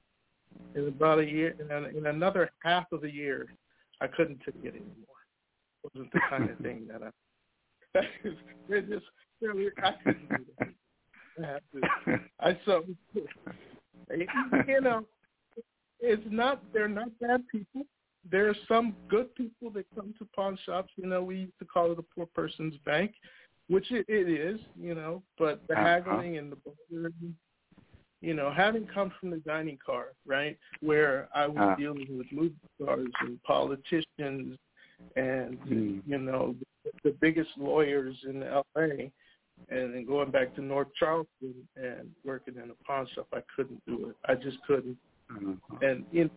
in 0.74 0.88
about 0.88 1.20
a 1.20 1.24
year, 1.24 1.54
in, 1.60 1.96
in 1.96 2.06
another 2.06 2.50
half 2.62 2.90
of 2.92 3.04
a 3.04 3.10
year, 3.10 3.46
I 4.00 4.06
couldn't 4.06 4.40
take 4.44 4.62
it 4.62 4.74
anymore. 4.74 5.18
It 5.84 5.90
wasn't 5.94 6.12
the 6.12 6.20
kind 6.28 6.50
of 6.50 6.58
thing 6.62 6.88
that 6.90 7.02
I. 7.02 7.10
it 8.68 8.88
just 8.88 9.06
really, 9.40 9.68
I 9.82 9.92
couldn't 10.04 10.28
do 10.28 10.44
that. 10.58 10.68
I 11.42 11.46
have 11.46 11.60
to. 11.72 12.20
I 12.40 12.58
so 12.64 12.84
you 14.68 14.80
know, 14.80 15.04
it's 16.00 16.22
not. 16.30 16.62
They're 16.72 16.88
not 16.88 17.08
bad 17.20 17.44
people. 17.50 17.82
There 18.30 18.48
are 18.48 18.56
some 18.66 18.94
good 19.08 19.34
people 19.34 19.70
that 19.70 19.86
come 19.94 20.14
to 20.18 20.28
pawn 20.36 20.58
shops. 20.66 20.92
You 20.96 21.06
know, 21.06 21.22
we 21.22 21.36
used 21.36 21.58
to 21.60 21.64
call 21.64 21.92
it 21.92 21.98
a 21.98 22.02
poor 22.14 22.26
person's 22.26 22.76
bank, 22.84 23.12
which 23.68 23.90
it, 23.90 24.04
it 24.08 24.28
is. 24.28 24.60
You 24.78 24.94
know, 24.94 25.22
but 25.38 25.62
the 25.68 25.74
uh-huh. 25.74 25.84
haggling 25.84 26.38
and 26.38 26.52
the 26.52 26.56
bartering 26.56 27.34
you 28.20 28.34
know, 28.34 28.52
having 28.54 28.86
come 28.92 29.12
from 29.20 29.30
the 29.30 29.38
dining 29.38 29.78
car, 29.84 30.08
right, 30.26 30.58
where 30.80 31.28
I 31.34 31.46
was 31.46 31.74
uh. 31.74 31.76
dealing 31.76 32.18
with 32.18 32.26
movie 32.32 32.54
stars 32.80 33.08
and 33.20 33.42
politicians 33.44 34.58
and 35.16 35.58
mm. 35.60 36.02
you 36.06 36.18
know 36.18 36.54
the, 36.84 36.90
the 37.04 37.16
biggest 37.20 37.50
lawyers 37.56 38.16
in 38.28 38.42
L.A. 38.42 39.12
and 39.68 39.94
then 39.94 40.04
going 40.06 40.30
back 40.30 40.54
to 40.56 40.62
North 40.62 40.88
Charleston 40.98 41.54
and 41.76 42.10
working 42.24 42.54
in 42.56 42.70
a 42.70 42.84
pawn 42.84 43.06
shop, 43.14 43.28
I 43.32 43.40
couldn't 43.54 43.80
do 43.86 44.08
it. 44.10 44.16
I 44.28 44.34
just 44.34 44.56
couldn't. 44.66 44.96
Mm-hmm. 45.32 45.84
And 45.84 46.04
in 46.12 46.30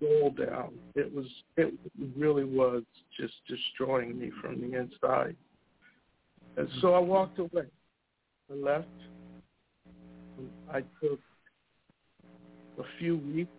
roll 0.00 0.30
down, 0.30 0.74
it 0.94 1.12
was 1.12 1.26
it 1.56 1.74
really 2.16 2.44
was 2.44 2.82
just 3.18 3.34
destroying 3.48 4.18
me 4.18 4.30
from 4.40 4.60
the 4.60 4.78
inside. 4.78 5.36
And 6.56 6.68
so 6.80 6.94
I 6.94 6.98
walked 6.98 7.38
away. 7.38 7.66
I 8.50 8.54
left 8.54 8.88
I 10.72 10.80
took 11.02 11.20
a 12.78 12.82
few 12.98 13.16
weeks. 13.18 13.50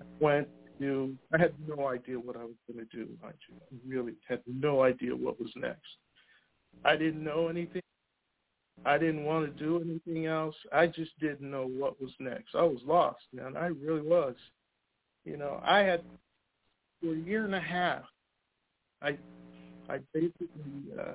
I 0.00 0.04
went 0.20 0.48
to. 0.80 1.16
I 1.32 1.38
had 1.38 1.54
no 1.66 1.88
idea 1.88 2.18
what 2.18 2.36
I 2.36 2.44
was 2.44 2.54
going 2.70 2.86
to 2.86 2.96
do. 2.96 3.08
I 3.24 3.30
really 3.86 4.14
had 4.28 4.40
no 4.46 4.82
idea 4.82 5.14
what 5.14 5.40
was 5.40 5.50
next. 5.56 5.80
I 6.84 6.96
didn't 6.96 7.22
know 7.22 7.48
anything. 7.48 7.82
I 8.84 8.98
didn't 8.98 9.24
want 9.24 9.44
to 9.46 9.64
do 9.64 9.80
anything 9.80 10.26
else. 10.26 10.56
I 10.72 10.86
just 10.86 11.16
didn't 11.20 11.48
know 11.48 11.66
what 11.66 12.00
was 12.00 12.10
next. 12.18 12.54
I 12.54 12.62
was 12.62 12.80
lost, 12.84 13.22
man. 13.32 13.56
I 13.56 13.66
really 13.66 14.00
was. 14.00 14.34
You 15.24 15.36
know, 15.36 15.60
I 15.64 15.80
had 15.80 16.02
for 17.00 17.12
a 17.12 17.18
year 17.18 17.44
and 17.44 17.54
a 17.54 17.60
half. 17.60 18.02
I 19.02 19.18
I 19.88 19.98
basically 20.12 20.48
uh, 20.98 21.14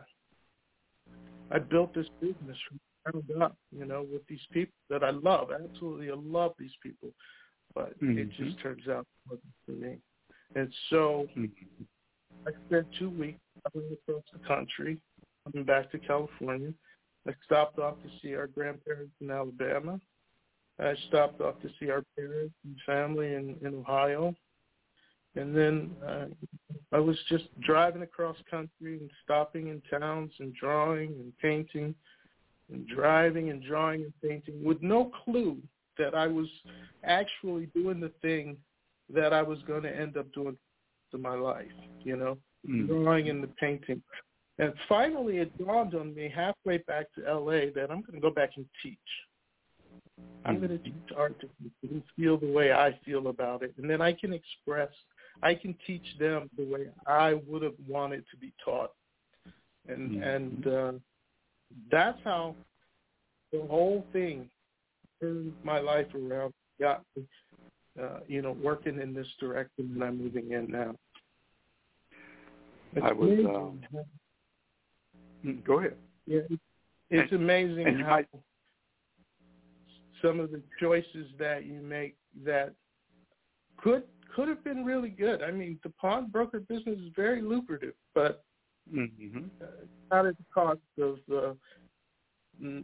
I 1.51 1.59
built 1.59 1.93
this 1.93 2.07
business 2.21 2.57
from 2.67 2.79
ground 3.11 3.41
up, 3.41 3.55
you 3.75 3.85
know, 3.85 4.05
with 4.11 4.25
these 4.27 4.45
people 4.51 4.73
that 4.89 5.03
I 5.03 5.11
love. 5.11 5.49
Absolutely, 5.51 6.09
I 6.09 6.15
love 6.15 6.53
these 6.57 6.75
people, 6.81 7.09
but 7.73 7.99
mm-hmm. 8.01 8.17
it 8.17 8.29
just 8.37 8.59
turns 8.61 8.87
out 8.87 9.05
wasn't 9.29 9.43
for 9.65 9.71
me. 9.71 9.97
And 10.55 10.71
so 10.89 11.27
mm-hmm. 11.37 11.83
I 12.47 12.51
spent 12.67 12.87
two 12.97 13.09
weeks 13.09 13.39
traveling 13.61 13.97
across 14.07 14.23
the 14.31 14.47
country, 14.47 14.99
coming 15.43 15.65
back 15.65 15.91
to 15.91 15.99
California. 15.99 16.73
I 17.27 17.31
stopped 17.45 17.79
off 17.79 17.95
to 18.03 18.09
see 18.21 18.35
our 18.35 18.47
grandparents 18.47 19.13
in 19.19 19.29
Alabama. 19.29 19.99
I 20.79 20.93
stopped 21.07 21.41
off 21.41 21.59
to 21.61 21.69
see 21.79 21.89
our 21.89 22.03
parents 22.15 22.53
and 22.63 22.77
family 22.85 23.33
in, 23.33 23.57
in 23.61 23.75
Ohio. 23.75 24.35
And 25.35 25.55
then 25.55 25.91
uh, 26.07 26.25
I 26.91 26.99
was 26.99 27.17
just 27.29 27.45
driving 27.61 28.01
across 28.01 28.37
country 28.49 28.97
and 28.99 29.09
stopping 29.23 29.67
in 29.67 29.81
towns 29.99 30.31
and 30.39 30.53
drawing 30.55 31.09
and 31.09 31.33
painting 31.41 31.93
and 32.71 32.87
driving 32.87 33.49
and 33.49 33.63
drawing 33.63 34.03
and 34.03 34.13
painting 34.21 34.63
with 34.63 34.81
no 34.81 35.11
clue 35.23 35.57
that 35.97 36.13
I 36.13 36.27
was 36.27 36.47
actually 37.03 37.67
doing 37.67 37.99
the 37.99 38.11
thing 38.21 38.57
that 39.13 39.33
I 39.33 39.41
was 39.41 39.59
going 39.67 39.83
to 39.83 39.95
end 39.95 40.17
up 40.17 40.31
doing 40.33 40.57
to 41.11 41.17
my 41.17 41.35
life, 41.35 41.65
you 42.03 42.17
know, 42.17 42.37
mm. 42.69 42.87
drawing 42.87 43.29
and 43.29 43.41
the 43.41 43.47
painting. 43.47 44.01
And 44.59 44.73
finally 44.89 45.37
it 45.37 45.57
dawned 45.57 45.95
on 45.95 46.13
me 46.13 46.31
halfway 46.33 46.79
back 46.79 47.05
to 47.15 47.21
LA 47.21 47.71
that 47.75 47.87
I'm 47.89 48.01
going 48.01 48.15
to 48.15 48.19
go 48.19 48.31
back 48.31 48.51
and 48.57 48.65
teach. 48.83 48.97
I'm 50.45 50.57
going 50.57 50.69
to 50.69 50.77
teach 50.79 50.93
art 51.15 51.39
to 51.41 51.47
people 51.61 51.89
who 51.89 52.01
feel 52.15 52.37
the 52.37 52.51
way 52.51 52.71
I 52.71 52.97
feel 53.05 53.27
about 53.27 53.63
it. 53.63 53.73
And 53.77 53.89
then 53.89 54.01
I 54.01 54.13
can 54.13 54.33
express, 54.33 54.89
I 55.43 55.53
can 55.53 55.75
teach 55.85 56.05
them 56.19 56.49
the 56.57 56.65
way 56.65 56.87
I 57.05 57.33
would 57.45 57.61
have 57.61 57.75
wanted 57.87 58.23
to 58.31 58.37
be 58.37 58.51
taught. 58.63 58.91
And, 59.87 60.11
mm-hmm. 60.11 60.23
and, 60.23 60.67
uh, 60.67 60.91
that's 61.91 62.19
how 62.23 62.55
the 63.51 63.61
whole 63.69 64.05
thing 64.13 64.49
turned 65.21 65.53
my 65.63 65.79
life 65.79 66.07
around. 66.13 66.53
Got 66.79 67.03
me, 67.15 67.23
uh, 68.01 68.19
you 68.27 68.41
know, 68.41 68.51
working 68.51 68.99
in 69.01 69.13
this 69.13 69.27
direction 69.39 69.95
that 69.97 70.05
I'm 70.05 70.17
moving 70.17 70.51
in 70.51 70.69
now. 70.69 70.95
It's 72.93 73.05
I 73.05 73.11
was. 73.13 73.29
Amazing. 73.29 73.83
Uh, 73.95 74.03
mm, 75.45 75.63
go 75.65 75.79
ahead. 75.79 75.95
Yeah, 76.25 76.41
it's 77.09 77.31
and, 77.31 77.41
amazing 77.41 77.87
and 77.87 78.01
how 78.01 78.17
might... 78.17 78.27
some 80.21 80.39
of 80.39 80.51
the 80.51 80.61
choices 80.79 81.27
that 81.39 81.65
you 81.65 81.81
make 81.81 82.15
that 82.45 82.73
could 83.77 84.03
could 84.35 84.47
have 84.47 84.63
been 84.63 84.85
really 84.85 85.09
good. 85.09 85.41
I 85.41 85.51
mean, 85.51 85.79
the 85.83 85.89
pawnbroker 85.89 86.59
business 86.59 86.99
is 86.99 87.11
very 87.15 87.41
lucrative, 87.41 87.93
but 88.13 88.43
Mm-hmm. 88.93 89.39
Not 90.11 90.25
at 90.25 90.37
the 90.37 90.43
cost 90.53 90.79
of 90.99 91.17
uh, 91.33 91.53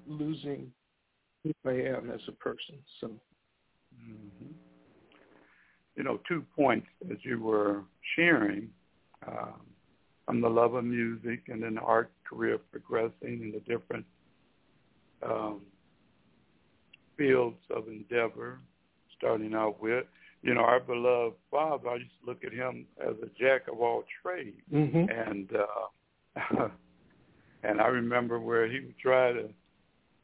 losing 0.07 0.71
who 1.43 1.51
I 1.65 1.71
am 1.71 2.11
as 2.11 2.21
a 2.27 2.31
person. 2.33 2.75
So, 2.99 3.07
mm-hmm. 3.07 4.53
you 5.95 6.03
know, 6.03 6.19
two 6.27 6.43
points 6.55 6.87
as 7.09 7.17
you 7.23 7.41
were 7.41 7.83
sharing 8.15 8.69
um, 9.27 9.61
from 10.25 10.41
the 10.41 10.49
love 10.49 10.73
of 10.73 10.85
music 10.85 11.43
and 11.47 11.63
then 11.63 11.75
the 11.75 11.81
art 11.81 12.11
career 12.27 12.59
progressing 12.71 13.13
in 13.21 13.51
the 13.51 13.59
different 13.61 14.05
um, 15.21 15.61
fields 17.17 17.57
of 17.75 17.87
endeavor, 17.87 18.59
starting 19.17 19.53
out 19.53 19.81
with 19.81 20.05
you 20.43 20.53
know, 20.53 20.62
our 20.62 20.82
beloved 20.82 21.38
father, 21.49 21.89
I 21.89 21.95
used 21.95 22.12
to 22.21 22.29
look 22.29 22.43
at 22.43 22.51
him 22.51 22.86
as 23.01 23.15
a 23.23 23.27
jack 23.39 23.69
of 23.71 23.79
all 23.79 24.03
trades. 24.21 24.62
Mm-hmm. 24.71 25.06
And 25.10 25.49
uh, 25.56 26.67
and 27.63 27.79
I 27.79 27.88
remember 27.88 28.39
where 28.39 28.69
he 28.69 28.82
would 28.82 28.99
try 28.99 29.32
to 29.32 29.49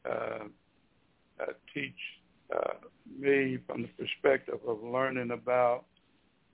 uh, 0.04 0.44
uh, 1.40 1.52
teach 1.72 1.94
uh, 2.54 2.74
me 3.18 3.58
from 3.66 3.82
the 3.82 3.88
perspective 3.88 4.60
of 4.68 4.82
learning 4.82 5.30
about 5.30 5.84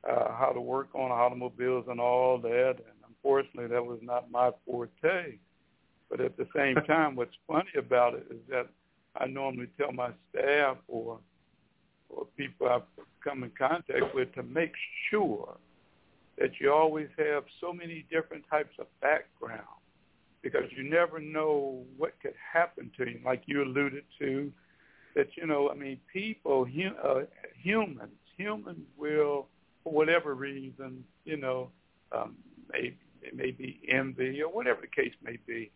uh, 0.08 0.32
how 0.32 0.52
to 0.54 0.60
work 0.60 0.88
on 0.94 1.10
automobiles 1.10 1.86
and 1.88 2.00
all 2.00 2.38
that. 2.38 2.76
And 2.76 2.96
unfortunately, 3.08 3.66
that 3.66 3.84
was 3.84 3.98
not 4.00 4.30
my 4.30 4.52
forte. 4.64 5.38
But 6.08 6.20
at 6.20 6.36
the 6.36 6.46
same 6.54 6.76
time, 6.86 7.16
what's 7.16 7.34
funny 7.48 7.70
about 7.76 8.14
it 8.14 8.26
is 8.30 8.38
that 8.48 8.68
I 9.16 9.26
normally 9.26 9.66
tell 9.76 9.90
my 9.90 10.10
staff 10.30 10.76
or 10.86 11.18
or 12.08 12.26
people 12.36 12.68
I've 12.68 12.82
come 13.26 13.42
in 13.42 13.50
contact 13.58 14.14
with 14.14 14.32
to 14.34 14.42
make 14.42 14.72
sure 15.10 15.56
that 16.38 16.50
you 16.60 16.72
always 16.72 17.08
have 17.18 17.44
so 17.60 17.72
many 17.72 18.06
different 18.10 18.44
types 18.48 18.74
of 18.78 18.86
background 19.00 19.62
because 20.42 20.64
you 20.76 20.88
never 20.88 21.18
know 21.18 21.82
what 21.96 22.12
could 22.22 22.34
happen 22.52 22.90
to 22.96 23.10
you. 23.10 23.20
Like 23.24 23.42
you 23.46 23.64
alluded 23.64 24.04
to, 24.20 24.52
that 25.16 25.28
you 25.34 25.46
know, 25.46 25.70
I 25.70 25.74
mean, 25.74 25.98
people, 26.12 26.66
uh, 27.04 27.20
humans, 27.60 28.12
humans 28.36 28.86
will, 28.96 29.46
for 29.82 29.92
whatever 29.92 30.34
reason, 30.34 31.02
you 31.24 31.36
know, 31.36 31.70
um, 32.12 32.36
maybe 32.72 32.96
it 33.22 33.34
may 33.34 33.50
be 33.50 33.80
envy 33.88 34.42
or 34.42 34.52
whatever 34.52 34.82
the 34.82 35.02
case 35.02 35.14
may 35.24 35.38
be, 35.46 35.70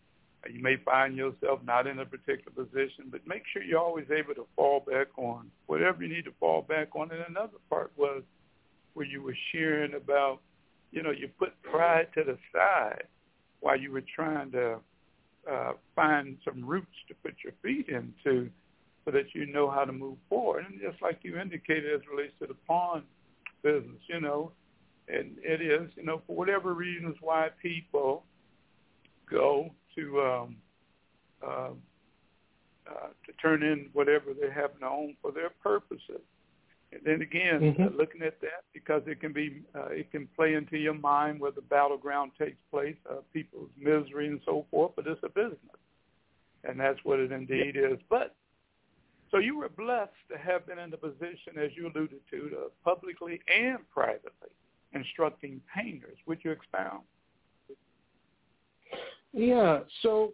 you 0.48 0.62
may 0.62 0.76
find 0.84 1.16
yourself 1.16 1.60
not 1.64 1.86
in 1.86 1.98
a 1.98 2.06
particular 2.06 2.52
position, 2.52 3.04
but 3.10 3.20
make 3.26 3.42
sure 3.52 3.62
you're 3.62 3.78
always 3.78 4.06
able 4.10 4.34
to 4.34 4.46
fall 4.56 4.80
back 4.80 5.08
on 5.18 5.50
whatever 5.66 6.02
you 6.02 6.14
need 6.14 6.24
to 6.24 6.32
fall 6.40 6.62
back 6.62 6.96
on. 6.96 7.10
And 7.10 7.22
another 7.28 7.58
part 7.68 7.92
was 7.96 8.22
where 8.94 9.06
you 9.06 9.22
were 9.22 9.36
sharing 9.52 9.94
about, 9.94 10.40
you 10.92 11.02
know, 11.02 11.10
you 11.10 11.28
put 11.38 11.60
pride 11.62 12.08
to 12.14 12.24
the 12.24 12.38
side 12.52 13.04
while 13.60 13.78
you 13.78 13.92
were 13.92 14.02
trying 14.14 14.50
to 14.52 14.78
uh, 15.50 15.72
find 15.94 16.38
some 16.44 16.64
roots 16.64 16.86
to 17.08 17.14
put 17.22 17.34
your 17.44 17.52
feet 17.62 17.88
into 17.88 18.48
so 19.04 19.10
that 19.10 19.34
you 19.34 19.46
know 19.46 19.70
how 19.70 19.84
to 19.84 19.92
move 19.92 20.16
forward. 20.28 20.64
And 20.68 20.80
just 20.80 21.02
like 21.02 21.18
you 21.22 21.38
indicated 21.38 21.94
as 21.94 22.00
relates 22.10 22.34
to 22.40 22.46
the 22.46 22.56
pawn 22.66 23.02
business, 23.62 24.00
you 24.08 24.20
know, 24.20 24.52
and 25.08 25.36
it 25.42 25.60
is, 25.60 25.90
you 25.96 26.04
know, 26.04 26.22
for 26.26 26.36
whatever 26.36 26.72
reasons 26.72 27.16
why 27.20 27.48
people 27.62 28.24
go 29.30 29.70
to 30.00 30.20
um, 30.20 30.56
uh, 31.42 31.70
uh, 32.90 33.08
to 33.26 33.32
turn 33.40 33.62
in 33.62 33.88
whatever 33.92 34.34
they 34.38 34.50
have 34.50 34.70
known 34.80 35.14
for 35.22 35.30
their 35.32 35.50
purposes. 35.62 36.22
And 36.92 37.00
then 37.04 37.22
again, 37.22 37.60
mm-hmm. 37.60 37.82
uh, 37.82 37.88
looking 37.96 38.22
at 38.22 38.40
that 38.40 38.64
because 38.72 39.02
it 39.06 39.20
can 39.20 39.32
be 39.32 39.62
uh, 39.76 39.90
it 39.90 40.10
can 40.10 40.28
play 40.34 40.54
into 40.54 40.76
your 40.76 40.94
mind 40.94 41.38
where 41.40 41.52
the 41.52 41.62
battleground 41.62 42.32
takes 42.36 42.58
place, 42.70 42.96
uh, 43.08 43.16
people's 43.32 43.70
misery 43.78 44.26
and 44.26 44.40
so 44.44 44.66
forth. 44.70 44.92
But 44.96 45.06
it's 45.06 45.22
a 45.22 45.28
business, 45.28 45.80
and 46.64 46.80
that's 46.80 46.98
what 47.04 47.20
it 47.20 47.30
indeed 47.30 47.76
is. 47.76 47.98
But 48.08 48.34
So 49.30 49.38
you 49.38 49.56
were 49.56 49.68
blessed 49.68 50.10
to 50.30 50.38
have 50.38 50.66
been 50.66 50.78
in 50.78 50.90
the 50.90 50.96
position, 50.96 51.52
as 51.62 51.70
you 51.76 51.86
alluded 51.86 52.20
to, 52.32 52.50
to 52.50 52.56
publicly 52.84 53.40
and 53.46 53.78
privately 53.88 54.50
instructing 54.92 55.60
painters. 55.74 56.18
Would 56.26 56.40
you 56.42 56.50
expound? 56.50 57.02
Yeah. 59.32 59.80
So 60.02 60.32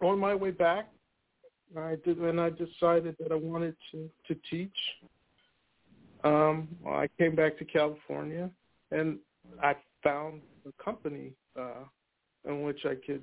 on 0.00 0.18
my 0.18 0.34
way 0.34 0.50
back, 0.50 0.88
I 1.76 1.96
did 2.04 2.18
and 2.18 2.40
I 2.40 2.50
decided 2.50 3.16
that 3.20 3.32
I 3.32 3.34
wanted 3.34 3.76
to 3.92 4.10
to 4.26 4.40
teach. 4.50 4.70
Um, 6.24 6.68
I 6.86 7.08
came 7.18 7.36
back 7.36 7.58
to 7.58 7.64
California, 7.64 8.50
and 8.90 9.18
I 9.62 9.76
found 10.02 10.40
a 10.66 10.82
company 10.82 11.32
uh, 11.58 11.84
in 12.46 12.62
which 12.62 12.84
I 12.84 12.94
could 13.06 13.22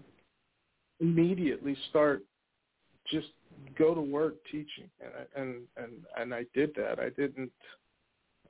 immediately 0.99 1.75
start 1.89 2.23
just 3.11 3.27
go 3.77 3.93
to 3.93 4.01
work 4.01 4.35
teaching, 4.51 4.89
and 5.01 5.27
and 5.35 5.61
and, 5.77 5.91
and 6.17 6.33
I 6.33 6.45
did 6.53 6.73
that. 6.75 6.99
I 6.99 7.09
didn't 7.09 7.51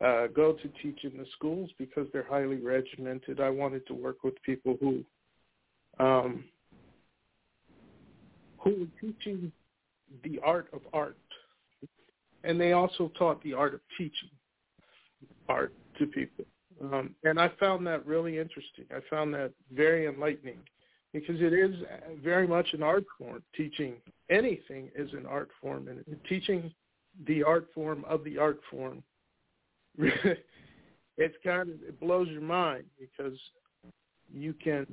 uh, 0.01 0.27
go 0.27 0.53
to 0.53 0.67
teach 0.81 1.03
in 1.03 1.17
the 1.17 1.25
schools 1.37 1.69
because 1.77 2.07
they're 2.11 2.27
highly 2.29 2.57
regimented. 2.57 3.39
I 3.39 3.49
wanted 3.49 3.87
to 3.87 3.93
work 3.93 4.23
with 4.23 4.41
people 4.43 4.77
who 4.79 5.03
um, 5.99 6.43
who 8.57 8.71
were 8.79 9.01
teaching 9.01 9.51
the 10.23 10.39
art 10.43 10.67
of 10.73 10.81
art, 10.93 11.17
and 12.43 12.59
they 12.59 12.73
also 12.73 13.11
taught 13.17 13.41
the 13.43 13.53
art 13.53 13.73
of 13.73 13.81
teaching 13.97 14.29
art 15.47 15.73
to 15.99 16.05
people. 16.05 16.45
Um, 16.81 17.15
and 17.23 17.39
I 17.39 17.49
found 17.59 17.87
that 17.87 18.05
really 18.05 18.37
interesting. 18.37 18.85
I 18.91 18.99
found 19.09 19.33
that 19.33 19.51
very 19.71 20.07
enlightening 20.07 20.57
because 21.13 21.39
it 21.39 21.53
is 21.53 21.73
very 22.21 22.47
much 22.47 22.67
an 22.73 22.83
art 22.83 23.05
form. 23.17 23.41
Teaching 23.55 23.95
anything 24.29 24.89
is 24.95 25.11
an 25.13 25.25
art 25.25 25.49
form, 25.61 25.87
and 25.87 26.03
teaching 26.27 26.73
the 27.27 27.43
art 27.43 27.67
form 27.73 28.03
of 28.09 28.23
the 28.23 28.37
art 28.37 28.59
form, 28.69 29.01
it's 29.97 31.35
kind 31.43 31.69
of 31.69 31.75
it 31.87 31.99
blows 31.99 32.27
your 32.27 32.41
mind 32.41 32.83
because 32.99 33.37
you 34.33 34.53
can 34.53 34.85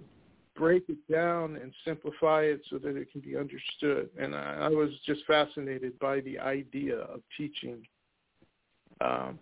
break 0.54 0.84
it 0.88 0.98
down 1.10 1.56
and 1.56 1.72
simplify 1.84 2.42
it 2.42 2.60
so 2.70 2.78
that 2.78 2.96
it 2.96 3.10
can 3.10 3.20
be 3.20 3.36
understood. 3.36 4.10
And 4.18 4.34
I, 4.34 4.58
I 4.62 4.68
was 4.68 4.90
just 5.06 5.24
fascinated 5.26 5.98
by 5.98 6.20
the 6.20 6.38
idea 6.38 6.96
of 6.96 7.20
teaching 7.36 7.86
um, 9.00 9.38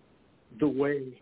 the 0.58 0.68
way 0.68 1.20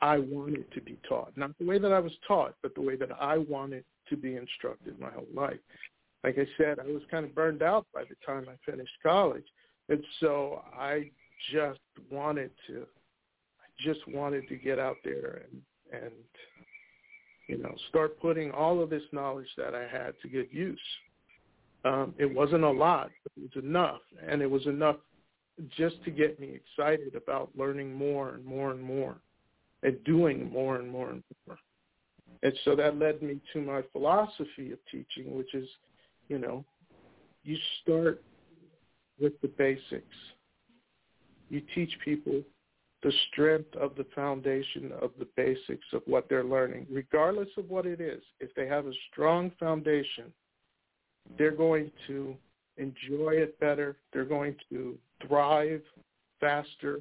I 0.00 0.18
wanted 0.18 0.70
to 0.72 0.80
be 0.80 0.98
taught. 1.08 1.36
Not 1.36 1.56
the 1.58 1.66
way 1.66 1.78
that 1.78 1.92
I 1.92 1.98
was 1.98 2.12
taught, 2.26 2.54
but 2.62 2.74
the 2.74 2.80
way 2.80 2.96
that 2.96 3.10
I 3.20 3.38
wanted 3.38 3.84
to 4.08 4.16
be 4.16 4.36
instructed 4.36 4.98
my 5.00 5.10
whole 5.10 5.26
life. 5.34 5.58
Like 6.24 6.38
I 6.38 6.46
said, 6.56 6.78
I 6.78 6.86
was 6.86 7.02
kind 7.10 7.24
of 7.24 7.34
burned 7.34 7.62
out 7.62 7.86
by 7.92 8.02
the 8.02 8.16
time 8.26 8.46
I 8.48 8.70
finished 8.70 8.92
college. 9.02 9.44
And 9.88 10.02
so 10.20 10.62
I 10.76 11.10
just 11.52 11.80
wanted 12.10 12.50
to 12.66 12.86
I 13.60 13.66
just 13.78 14.00
wanted 14.08 14.48
to 14.48 14.56
get 14.56 14.78
out 14.78 14.96
there 15.04 15.42
and 15.50 15.62
and 16.02 16.12
you 17.48 17.58
know, 17.58 17.74
start 17.88 18.20
putting 18.20 18.50
all 18.52 18.82
of 18.82 18.90
this 18.90 19.02
knowledge 19.10 19.48
that 19.56 19.74
I 19.74 19.88
had 19.90 20.12
to 20.22 20.28
good 20.28 20.48
use. 20.52 20.78
Um, 21.84 22.14
it 22.18 22.32
wasn't 22.32 22.64
a 22.64 22.70
lot, 22.70 23.10
but 23.24 23.32
it 23.36 23.54
was 23.54 23.64
enough, 23.64 24.00
and 24.26 24.42
it 24.42 24.50
was 24.50 24.66
enough 24.66 24.96
just 25.76 26.02
to 26.04 26.10
get 26.10 26.38
me 26.38 26.54
excited 26.54 27.14
about 27.14 27.50
learning 27.56 27.94
more 27.94 28.34
and 28.34 28.44
more 28.44 28.70
and 28.70 28.82
more 28.82 29.16
and 29.82 30.02
doing 30.04 30.50
more 30.52 30.76
and 30.76 30.90
more 30.90 31.10
and 31.10 31.22
more. 31.46 31.58
And 32.42 32.52
so 32.64 32.76
that 32.76 32.98
led 32.98 33.22
me 33.22 33.40
to 33.52 33.60
my 33.60 33.82
philosophy 33.92 34.72
of 34.72 34.78
teaching, 34.90 35.36
which 35.36 35.54
is, 35.54 35.68
you 36.28 36.38
know, 36.38 36.64
you 37.42 37.56
start 37.82 38.22
with 39.20 39.40
the 39.40 39.48
basics. 39.48 40.04
You 41.48 41.62
teach 41.74 41.90
people 42.04 42.42
the 43.02 43.12
strength 43.30 43.74
of 43.76 43.94
the 43.96 44.06
foundation 44.14 44.92
of 45.00 45.12
the 45.18 45.28
basics 45.36 45.86
of 45.92 46.02
what 46.06 46.28
they're 46.28 46.44
learning, 46.44 46.86
regardless 46.90 47.48
of 47.56 47.70
what 47.70 47.86
it 47.86 48.00
is. 48.00 48.22
If 48.40 48.52
they 48.54 48.66
have 48.66 48.86
a 48.86 48.92
strong 49.10 49.52
foundation, 49.58 50.32
they're 51.36 51.52
going 51.52 51.90
to 52.08 52.36
enjoy 52.76 53.34
it 53.34 53.58
better. 53.60 53.96
They're 54.12 54.24
going 54.24 54.56
to 54.70 54.98
thrive 55.26 55.82
faster 56.40 57.00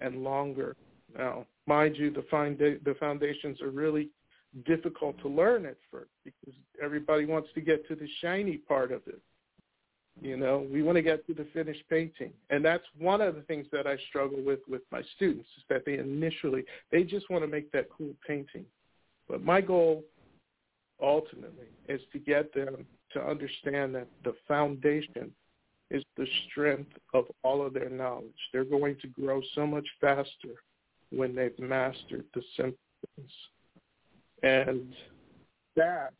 and 0.00 0.22
longer. 0.22 0.76
Now, 1.16 1.46
mind 1.66 1.96
you, 1.96 2.10
the, 2.10 2.24
founda- 2.32 2.82
the 2.84 2.94
foundations 2.94 3.60
are 3.62 3.70
really 3.70 4.10
difficult 4.66 5.18
to 5.20 5.28
learn 5.28 5.66
at 5.66 5.76
first 5.90 6.10
because 6.24 6.54
everybody 6.82 7.24
wants 7.24 7.48
to 7.54 7.60
get 7.60 7.86
to 7.88 7.94
the 7.94 8.08
shiny 8.20 8.56
part 8.56 8.92
of 8.92 9.02
it. 9.06 9.20
You 10.20 10.36
know, 10.36 10.66
we 10.72 10.82
want 10.82 10.96
to 10.96 11.02
get 11.02 11.26
to 11.26 11.34
the 11.34 11.46
finished 11.52 11.84
painting. 11.88 12.32
And 12.50 12.64
that's 12.64 12.84
one 12.98 13.20
of 13.20 13.34
the 13.34 13.42
things 13.42 13.66
that 13.72 13.86
I 13.86 13.96
struggle 14.08 14.42
with 14.42 14.60
with 14.68 14.82
my 14.90 15.02
students 15.16 15.48
is 15.56 15.64
that 15.68 15.84
they 15.84 15.98
initially, 15.98 16.64
they 16.90 17.04
just 17.04 17.30
want 17.30 17.44
to 17.44 17.48
make 17.48 17.70
that 17.72 17.88
cool 17.96 18.12
painting. 18.26 18.64
But 19.28 19.42
my 19.42 19.60
goal 19.60 20.04
ultimately 21.00 21.68
is 21.88 22.00
to 22.12 22.18
get 22.18 22.52
them 22.52 22.86
to 23.12 23.22
understand 23.24 23.94
that 23.94 24.08
the 24.24 24.34
foundation 24.46 25.32
is 25.90 26.04
the 26.16 26.26
strength 26.50 26.92
of 27.14 27.24
all 27.44 27.64
of 27.64 27.72
their 27.72 27.88
knowledge. 27.88 28.26
They're 28.52 28.64
going 28.64 28.96
to 29.00 29.08
grow 29.08 29.40
so 29.54 29.66
much 29.66 29.86
faster 30.00 30.62
when 31.10 31.34
they've 31.34 31.58
mastered 31.58 32.24
the 32.34 32.42
things. 32.56 33.30
And 34.42 34.94
that 35.76 36.12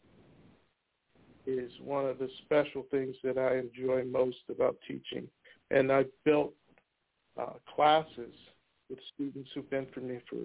is 1.49 1.73
one 1.83 2.05
of 2.05 2.19
the 2.19 2.29
special 2.45 2.85
things 2.91 3.17
that 3.25 3.39
I 3.39 3.57
enjoy 3.57 4.05
most 4.05 4.37
about 4.51 4.77
teaching. 4.87 5.27
And 5.71 5.91
I've 5.91 6.11
built 6.25 6.53
uh, 7.41 7.55
classes 7.75 8.35
with 8.91 8.99
students 9.15 9.49
who've 9.55 9.69
been 9.71 9.87
for 9.95 10.01
me 10.01 10.19
for 10.29 10.37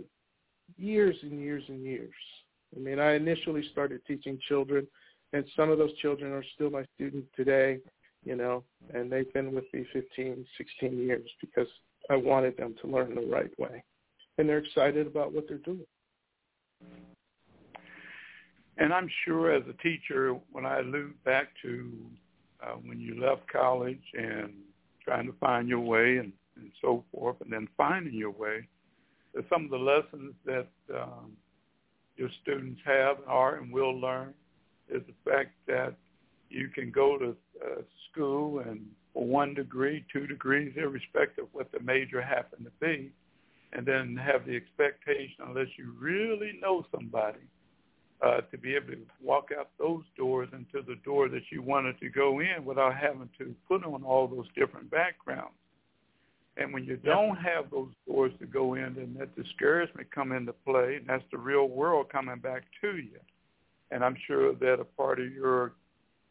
years 0.78 1.16
and 1.22 1.40
years 1.42 1.64
and 1.68 1.84
years. 1.84 2.14
I 2.76 2.80
mean, 2.80 3.00
I 3.00 3.16
initially 3.16 3.68
started 3.72 4.02
teaching 4.08 4.40
children, 4.48 4.88
and 5.34 5.44
some 5.56 5.70
of 5.70 5.78
those 5.78 5.96
children 5.98 6.32
are 6.32 6.44
still 6.56 6.70
my 6.70 6.86
students 6.96 7.28
today, 7.36 7.80
you 8.24 8.36
know, 8.36 8.64
and 8.94 9.12
they've 9.12 9.32
been 9.34 9.54
with 9.54 9.66
me 9.74 9.86
15, 9.92 10.46
16 10.58 10.98
years 10.98 11.30
because 11.42 11.68
I 12.10 12.16
wanted 12.16 12.56
them 12.58 12.76
to 12.82 12.88
learn 12.88 13.14
the 13.16 13.22
right 13.22 13.52
way. 13.60 13.84
And 14.38 14.48
they're 14.48 14.60
excited 14.60 15.06
about 15.06 15.34
what 15.34 15.48
they're 15.48 15.58
doing. 15.58 15.86
And 18.78 18.94
I'm 18.94 19.10
sure 19.26 19.54
as 19.54 19.64
a 19.70 19.82
teacher, 19.84 20.36
when 20.52 20.66
I 20.66 20.80
allude 20.80 21.22
back 21.24 21.50
to 21.62 21.92
uh, 22.64 22.76
when 22.86 23.00
you 23.00 23.20
left 23.20 23.42
college 23.52 24.02
and 24.14 24.54
trying 25.04 25.28
to 25.28 25.34
find 25.40 25.68
your 25.68 25.82
way 25.82 26.18
and, 26.18 26.32
and 26.56 26.72
so 26.82 27.04
forth, 27.12 27.36
and 27.42 27.52
then 27.52 27.68
finding 27.78 28.14
your 28.14 28.32
way, 28.32 28.68
that 29.36 29.46
some 29.50 29.66
of 29.66 29.72
the 29.72 29.78
lessons 29.78 30.34
that 30.46 30.68
um, 30.96 31.34
your 32.16 32.30
students 32.42 32.80
have, 32.86 33.18
are, 33.28 33.58
and 33.58 33.72
will 33.72 34.00
learn 34.00 34.34
is 34.90 35.02
the 35.08 35.32
fact 35.32 35.52
that 35.68 35.94
you 36.50 36.70
can 36.70 36.92
go 36.92 37.18
to 37.18 37.36
uh, 37.64 37.82
school 38.12 38.60
and 38.60 38.86
for 39.14 39.26
one 39.26 39.54
degree, 39.54 40.06
two 40.12 40.26
degrees, 40.28 40.74
irrespective 40.76 41.46
of 41.46 41.50
what 41.52 41.72
the 41.72 41.80
major 41.80 42.22
happened 42.22 42.66
to 42.66 42.86
be, 42.86 43.12
and 43.74 43.86
then 43.86 44.16
have 44.16 44.46
the 44.46 44.56
expectation, 44.56 45.46
unless 45.48 45.68
you 45.78 45.94
really 46.00 46.60
know 46.62 46.86
somebody, 46.94 47.40
uh, 48.24 48.42
to 48.52 48.58
be 48.58 48.76
able 48.76 48.88
to 48.88 48.98
walk 49.22 49.50
out 49.58 49.70
those 49.78 50.04
doors 50.18 50.50
into 50.54 50.86
the 50.86 50.96
door 51.04 51.30
that 51.30 51.44
you 51.52 51.62
wanted 51.62 52.00
to 52.00 52.10
go 52.10 52.40
in 52.40 52.64
without 52.64 52.96
having 52.96 53.30
to 53.38 53.54
put 53.68 53.84
on 53.84 54.04
all 54.04 54.28
those 54.28 54.48
different 54.56 54.90
backgrounds. 54.90 55.54
And 56.56 56.72
when 56.72 56.86
you 56.86 56.98
don't 56.98 57.36
have 57.36 57.72
those 57.72 57.90
doors 58.08 58.32
to 58.40 58.46
go 58.46 58.76
in, 58.76 58.94
then 58.96 59.16
that 59.18 59.36
discouragement 59.36 60.08
come 60.12 60.32
into 60.32 60.54
play, 60.54 60.98
and 60.98 61.08
that's 61.08 61.24
the 61.32 61.38
real 61.38 61.68
world 61.68 62.10
coming 62.12 62.38
back 62.38 62.64
to 62.82 62.98
you. 62.98 63.20
And 63.90 64.04
I'm 64.04 64.16
sure 64.28 64.54
that 64.54 64.80
a 64.80 64.86
part 64.86 65.20
of 65.20 65.32
your 65.32 65.74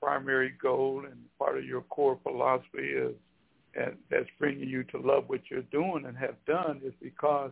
primary 0.00 0.54
goal 0.62 1.02
and 1.04 1.16
part 1.38 1.58
of 1.58 1.64
your 1.64 1.82
core 1.82 2.18
philosophy 2.22 2.88
is 2.88 3.14
and 3.74 3.96
that's 4.10 4.28
bringing 4.38 4.68
you 4.68 4.84
to 4.84 4.98
love 4.98 5.24
what 5.28 5.40
you're 5.50 5.62
doing 5.62 6.04
and 6.06 6.16
have 6.16 6.36
done 6.46 6.80
is 6.84 6.92
because 7.00 7.50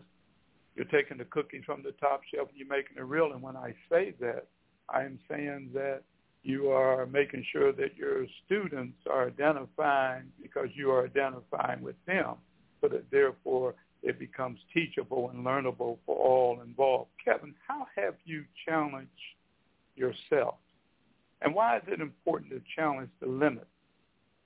you're 0.75 0.85
taking 0.85 1.17
the 1.17 1.25
cookies 1.25 1.63
from 1.65 1.83
the 1.83 1.91
top 1.93 2.21
shelf 2.33 2.49
and 2.49 2.57
you're 2.57 2.67
making 2.67 2.97
it 2.97 3.03
real. 3.03 3.33
And 3.33 3.41
when 3.41 3.57
I 3.57 3.73
say 3.89 4.13
that, 4.19 4.47
I 4.89 5.03
am 5.03 5.19
saying 5.29 5.69
that 5.73 6.01
you 6.43 6.69
are 6.71 7.05
making 7.05 7.45
sure 7.51 7.71
that 7.73 7.95
your 7.95 8.25
students 8.45 8.97
are 9.09 9.27
identifying 9.27 10.23
because 10.41 10.69
you 10.73 10.91
are 10.91 11.05
identifying 11.05 11.81
with 11.81 11.95
them, 12.07 12.35
so 12.79 12.87
that 12.87 13.09
therefore 13.11 13.75
it 14.01 14.17
becomes 14.17 14.59
teachable 14.73 15.29
and 15.29 15.45
learnable 15.45 15.99
for 16.05 16.15
all 16.15 16.61
involved. 16.61 17.11
Kevin, 17.23 17.53
how 17.67 17.85
have 17.95 18.15
you 18.25 18.43
challenged 18.67 19.11
yourself? 19.95 20.55
And 21.41 21.53
why 21.53 21.77
is 21.77 21.83
it 21.87 22.01
important 22.01 22.51
to 22.51 22.61
challenge 22.75 23.09
the 23.19 23.27
limits 23.27 23.65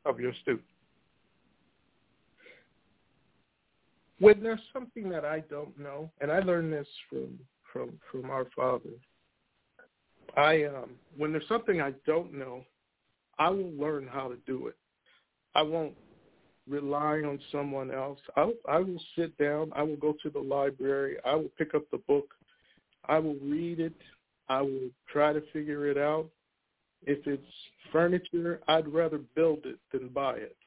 of 0.05 0.19
your 0.19 0.33
students? 0.41 0.67
When 4.19 4.41
there's 4.41 4.61
something 4.73 5.09
that 5.09 5.25
I 5.25 5.41
don't 5.49 5.77
know, 5.77 6.11
and 6.21 6.31
I 6.31 6.39
learned 6.39 6.73
this 6.73 6.87
from 7.09 7.39
from 7.71 7.99
from 8.11 8.29
our 8.29 8.45
father. 8.55 8.91
I 10.37 10.63
um 10.65 10.91
when 11.17 11.31
there's 11.31 11.47
something 11.47 11.81
I 11.81 11.93
don't 12.05 12.33
know, 12.33 12.63
I 13.37 13.49
will 13.49 13.71
learn 13.71 14.07
how 14.07 14.27
to 14.27 14.37
do 14.45 14.67
it. 14.67 14.75
I 15.53 15.61
won't 15.61 15.95
rely 16.67 17.21
on 17.21 17.39
someone 17.51 17.91
else. 17.91 18.19
I, 18.35 18.51
I 18.67 18.79
will 18.79 19.01
sit 19.15 19.37
down. 19.37 19.71
I 19.75 19.83
will 19.83 19.97
go 19.97 20.15
to 20.23 20.29
the 20.29 20.39
library. 20.39 21.17
I 21.25 21.35
will 21.35 21.51
pick 21.57 21.75
up 21.75 21.83
the 21.91 21.99
book. 21.99 22.33
I 23.07 23.19
will 23.19 23.37
read 23.41 23.79
it. 23.79 23.93
I 24.49 24.61
will 24.61 24.89
try 25.11 25.33
to 25.33 25.41
figure 25.53 25.89
it 25.89 25.97
out. 25.97 26.27
If 27.03 27.25
it's 27.27 27.43
furniture, 27.91 28.61
I'd 28.67 28.87
rather 28.87 29.19
build 29.35 29.65
it 29.65 29.77
than 29.91 30.09
buy 30.09 30.37
it. 30.37 30.57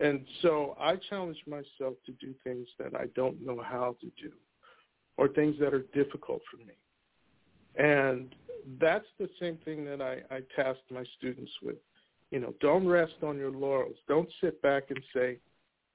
And 0.00 0.24
so 0.42 0.76
I 0.80 0.96
challenge 1.08 1.38
myself 1.46 1.94
to 2.06 2.12
do 2.20 2.34
things 2.42 2.66
that 2.78 2.96
I 2.96 3.06
don't 3.14 3.44
know 3.44 3.62
how 3.62 3.96
to 4.00 4.06
do 4.20 4.32
or 5.16 5.28
things 5.28 5.56
that 5.60 5.72
are 5.72 5.84
difficult 5.94 6.42
for 6.50 6.56
me. 6.58 6.74
And 7.76 8.34
that's 8.80 9.06
the 9.18 9.28
same 9.40 9.58
thing 9.64 9.84
that 9.84 10.00
I, 10.00 10.22
I 10.34 10.40
task 10.56 10.80
my 10.90 11.04
students 11.18 11.52
with. 11.62 11.76
You 12.30 12.40
know, 12.40 12.54
don't 12.60 12.86
rest 12.86 13.14
on 13.22 13.38
your 13.38 13.52
laurels. 13.52 13.96
Don't 14.08 14.28
sit 14.40 14.60
back 14.62 14.84
and 14.90 15.00
say, 15.14 15.38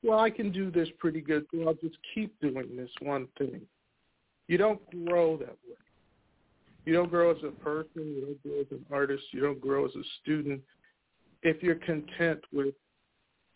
well, 0.03 0.19
I 0.19 0.29
can 0.29 0.51
do 0.51 0.71
this 0.71 0.87
pretty 0.97 1.19
good, 1.19 1.45
so 1.51 1.67
I'll 1.67 1.73
just 1.73 1.97
keep 2.15 2.39
doing 2.39 2.77
this 2.77 2.91
one 3.01 3.27
thing. 3.37 3.61
You 4.47 4.57
don't 4.57 4.79
grow 5.05 5.35
that 5.37 5.49
way. 5.49 5.75
You 6.85 6.93
don't 6.93 7.09
grow 7.09 7.31
as 7.31 7.43
a 7.43 7.51
person. 7.51 7.89
You 7.95 8.21
don't 8.21 8.43
grow 8.43 8.61
as 8.61 8.67
an 8.71 8.85
artist. 8.91 9.23
You 9.31 9.41
don't 9.41 9.59
grow 9.59 9.85
as 9.85 9.91
a 9.95 10.03
student 10.21 10.61
if 11.43 11.61
you're 11.61 11.75
content 11.75 12.39
with 12.53 12.73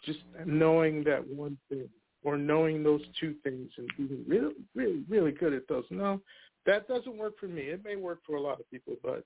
just 0.06 0.20
knowing 0.46 1.04
that 1.04 1.26
one 1.28 1.58
thing 1.70 1.90
or 2.24 2.38
knowing 2.38 2.84
those 2.84 3.02
two 3.20 3.36
things 3.44 3.70
and 3.78 3.90
being 3.98 4.24
really, 4.28 4.54
really, 4.76 5.04
really 5.10 5.32
good 5.32 5.54
at 5.54 5.68
those. 5.68 5.84
No, 5.90 6.22
that 6.66 6.88
doesn't 6.88 7.18
work 7.18 7.34
for 7.40 7.48
me. 7.48 7.64
It 7.64 7.84
may 7.84 7.96
work 7.96 8.20
for 8.26 8.36
a 8.36 8.42
lot 8.42 8.60
of 8.60 8.70
people, 8.72 8.96
but 9.04 9.24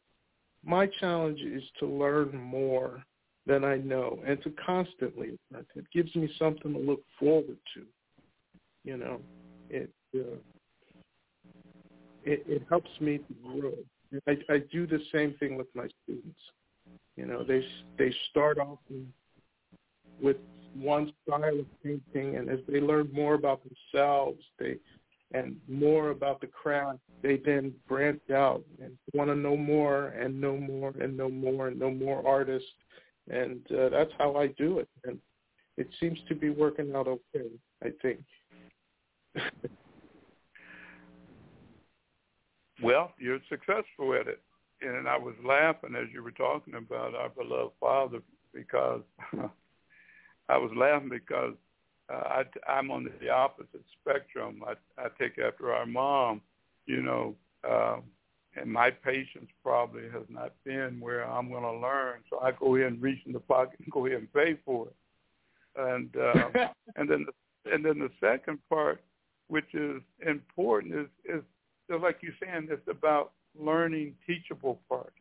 my 0.65 0.87
challenge 0.99 1.39
is 1.41 1.63
to 1.79 1.85
learn 1.85 2.35
more 2.35 3.03
than 3.45 3.63
I 3.63 3.77
know 3.77 4.19
and 4.25 4.41
to 4.43 4.51
constantly 4.65 5.37
learn. 5.51 5.65
It 5.75 5.85
gives 5.93 6.13
me 6.15 6.29
something 6.37 6.73
to 6.73 6.79
look 6.79 7.01
forward 7.19 7.57
to. 7.75 7.83
You 8.83 8.97
know, 8.97 9.21
it 9.69 9.91
uh, 10.15 10.37
it, 12.23 12.43
it 12.47 12.63
helps 12.69 12.89
me 12.99 13.19
to 13.19 13.33
grow. 13.43 13.73
I, 14.27 14.37
I 14.53 14.57
do 14.71 14.87
the 14.87 14.99
same 15.13 15.35
thing 15.39 15.57
with 15.57 15.67
my 15.75 15.87
students. 16.03 16.39
You 17.15 17.25
know, 17.25 17.43
they 17.43 17.65
they 17.97 18.13
start 18.29 18.57
off 18.59 18.79
with 20.21 20.37
one 20.81 21.11
style 21.23 21.59
of 21.59 21.65
painting, 21.83 22.37
and 22.37 22.49
as 22.49 22.59
they 22.67 22.79
learn 22.79 23.09
more 23.13 23.33
about 23.33 23.61
themselves, 23.63 24.41
they 24.59 24.77
and 25.33 25.57
more 25.67 26.11
about 26.11 26.39
the 26.39 26.47
craft, 26.47 26.99
they 27.21 27.41
then 27.43 27.73
branch 27.87 28.21
out 28.33 28.63
and 28.81 28.97
want 29.13 29.29
to 29.29 29.35
know 29.35 29.57
more 29.57 30.07
and 30.09 30.39
know 30.39 30.55
more 30.55 30.93
and 31.01 31.17
know 31.17 31.29
more 31.29 31.67
and 31.67 31.77
know 31.77 31.91
more 31.91 32.25
artists, 32.25 32.69
and 33.29 33.59
uh, 33.71 33.89
that's 33.89 34.11
how 34.17 34.37
I 34.37 34.47
do 34.47 34.79
it. 34.79 34.87
And 35.03 35.19
it 35.75 35.89
seems 35.99 36.17
to 36.29 36.35
be 36.35 36.49
working 36.49 36.95
out 36.95 37.07
okay, 37.07 37.49
I 37.83 37.89
think. 38.01 38.19
well, 42.81 43.13
you're 43.19 43.39
successful 43.49 44.13
at 44.13 44.27
it, 44.27 44.41
and 44.81 45.09
I 45.09 45.17
was 45.17 45.35
laughing 45.43 45.95
as 45.95 46.07
you 46.13 46.23
were 46.23 46.31
talking 46.31 46.75
about 46.75 47.15
our 47.15 47.29
beloved 47.29 47.73
father 47.79 48.19
because 48.53 49.01
I 50.49 50.57
was 50.57 50.71
laughing 50.75 51.09
because 51.09 51.53
uh, 52.11 52.15
I, 52.15 52.43
I'm 52.71 52.91
on 52.91 53.09
the 53.21 53.29
opposite 53.29 53.83
spectrum. 54.01 54.63
I, 54.65 54.73
I 55.01 55.07
take 55.19 55.37
after 55.39 55.73
our 55.73 55.85
mom, 55.85 56.41
you 56.85 57.01
know, 57.01 57.35
um, 57.69 58.03
and 58.55 58.71
my 58.71 58.89
patience 58.89 59.49
probably 59.61 60.03
has 60.13 60.23
not 60.29 60.53
been 60.63 60.99
where 60.99 61.29
I'm 61.29 61.49
going 61.49 61.63
to 61.63 61.73
learn. 61.73 62.21
So 62.29 62.39
I 62.39 62.51
go 62.51 62.75
and 62.75 63.01
reach 63.01 63.19
in 63.25 63.33
the 63.33 63.39
pocket 63.39 63.79
and 63.79 63.91
go 63.91 64.05
ahead 64.05 64.19
and 64.19 64.33
pay 64.33 64.57
for 64.65 64.87
it. 64.87 64.95
And 65.75 66.15
uh, 66.15 66.67
and 66.95 67.09
then 67.09 67.25
the, 67.25 67.71
and 67.73 67.85
then 67.85 67.99
the 67.99 68.09
second 68.19 68.59
part, 68.69 69.01
which 69.47 69.73
is 69.73 70.01
important, 70.25 70.95
is 70.95 71.07
is 71.25 71.43
like 72.01 72.17
you're 72.21 72.33
saying, 72.41 72.67
it's 72.71 72.87
about 72.89 73.33
learning 73.59 74.15
teachable 74.25 74.79
parts 74.89 75.11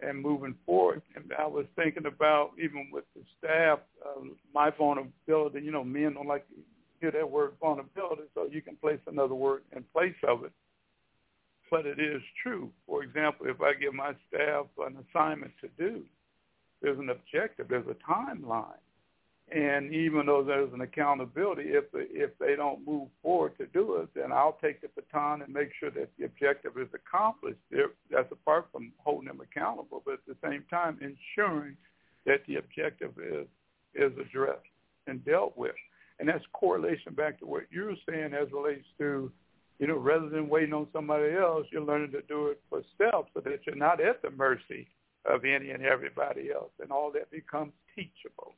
and 0.00 0.20
moving 0.20 0.54
forward. 0.64 1.02
And 1.14 1.32
I 1.38 1.46
was 1.46 1.66
thinking 1.76 2.06
about 2.06 2.52
even 2.62 2.88
with 2.92 3.04
the 3.16 3.22
staff, 3.38 3.80
uh, 4.04 4.20
my 4.54 4.70
vulnerability. 4.70 5.60
You 5.60 5.72
know, 5.72 5.84
men 5.84 6.14
don't 6.14 6.28
like 6.28 6.46
to 6.48 6.54
hear 7.00 7.10
that 7.10 7.30
word 7.30 7.52
vulnerability, 7.60 8.22
so 8.34 8.48
you 8.50 8.62
can 8.62 8.76
place 8.76 9.00
another 9.06 9.34
word 9.34 9.62
in 9.74 9.84
place 9.92 10.14
of 10.26 10.44
it. 10.44 10.52
But 11.70 11.86
it 11.86 12.00
is 12.00 12.22
true. 12.42 12.70
For 12.86 13.02
example, 13.02 13.46
if 13.46 13.60
I 13.60 13.74
give 13.74 13.94
my 13.94 14.12
staff 14.28 14.66
an 14.78 14.96
assignment 15.10 15.52
to 15.60 15.68
do, 15.78 16.02
there's 16.80 16.98
an 16.98 17.10
objective, 17.10 17.66
there's 17.68 17.86
a 17.86 18.10
timeline. 18.10 18.80
And 19.50 19.94
even 19.94 20.26
though 20.26 20.44
there's 20.44 20.72
an 20.74 20.82
accountability, 20.82 21.68
if 21.68 21.84
if 21.94 22.36
they 22.38 22.54
don't 22.54 22.86
move 22.86 23.08
forward 23.22 23.56
to 23.56 23.66
do 23.66 23.96
it, 23.96 24.10
then 24.14 24.30
I'll 24.30 24.58
take 24.60 24.82
the 24.82 24.88
baton 24.94 25.40
and 25.40 25.52
make 25.52 25.70
sure 25.80 25.90
that 25.92 26.10
the 26.18 26.26
objective 26.26 26.72
is 26.76 26.88
accomplished. 26.92 27.58
That's 27.70 28.30
apart 28.30 28.68
from 28.70 28.92
holding 28.98 29.28
them 29.28 29.40
accountable, 29.40 30.02
but 30.04 30.14
at 30.14 30.26
the 30.26 30.36
same 30.46 30.64
time 30.68 30.98
ensuring 31.00 31.76
that 32.26 32.42
the 32.46 32.56
objective 32.56 33.12
is 33.18 33.46
is 33.94 34.12
addressed 34.18 34.68
and 35.06 35.24
dealt 35.24 35.56
with. 35.56 35.74
And 36.20 36.28
that's 36.28 36.44
correlation 36.52 37.14
back 37.14 37.38
to 37.38 37.46
what 37.46 37.62
you're 37.70 37.94
saying 38.06 38.34
as 38.34 38.52
relates 38.52 38.86
to, 38.98 39.32
you 39.78 39.86
know, 39.86 39.96
rather 39.96 40.28
than 40.28 40.50
waiting 40.50 40.74
on 40.74 40.88
somebody 40.92 41.32
else, 41.34 41.66
you're 41.70 41.80
learning 41.80 42.12
to 42.12 42.22
do 42.22 42.48
it 42.48 42.60
for 42.68 42.82
self 42.98 43.26
so 43.32 43.40
that 43.40 43.60
you're 43.66 43.76
not 43.76 44.02
at 44.02 44.20
the 44.20 44.30
mercy 44.30 44.88
of 45.24 45.44
any 45.44 45.70
and 45.70 45.84
everybody 45.84 46.50
else, 46.54 46.72
and 46.82 46.92
all 46.92 47.10
that 47.12 47.30
becomes 47.30 47.72
teachable. 47.94 48.54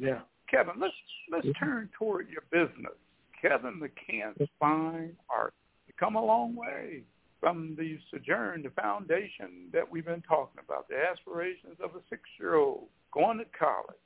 Yeah. 0.00 0.20
Kevin, 0.50 0.74
let's 0.80 0.94
let's 1.30 1.46
turn 1.58 1.90
toward 1.96 2.28
your 2.28 2.42
business. 2.50 2.94
Kevin 3.40 3.80
McCants 3.80 4.46
Fine 4.58 5.16
Art. 5.28 5.54
You 5.86 5.94
come 5.98 6.16
a 6.16 6.24
long 6.24 6.56
way 6.56 7.02
from 7.38 7.74
the 7.78 7.98
sojourn, 8.10 8.62
the 8.62 8.70
foundation 8.70 9.68
that 9.72 9.90
we've 9.90 10.04
been 10.04 10.22
talking 10.22 10.60
about, 10.64 10.88
the 10.88 10.96
aspirations 10.96 11.76
of 11.82 11.90
a 11.94 12.00
six-year-old 12.10 12.86
going 13.14 13.38
to 13.38 13.44
college, 13.58 13.96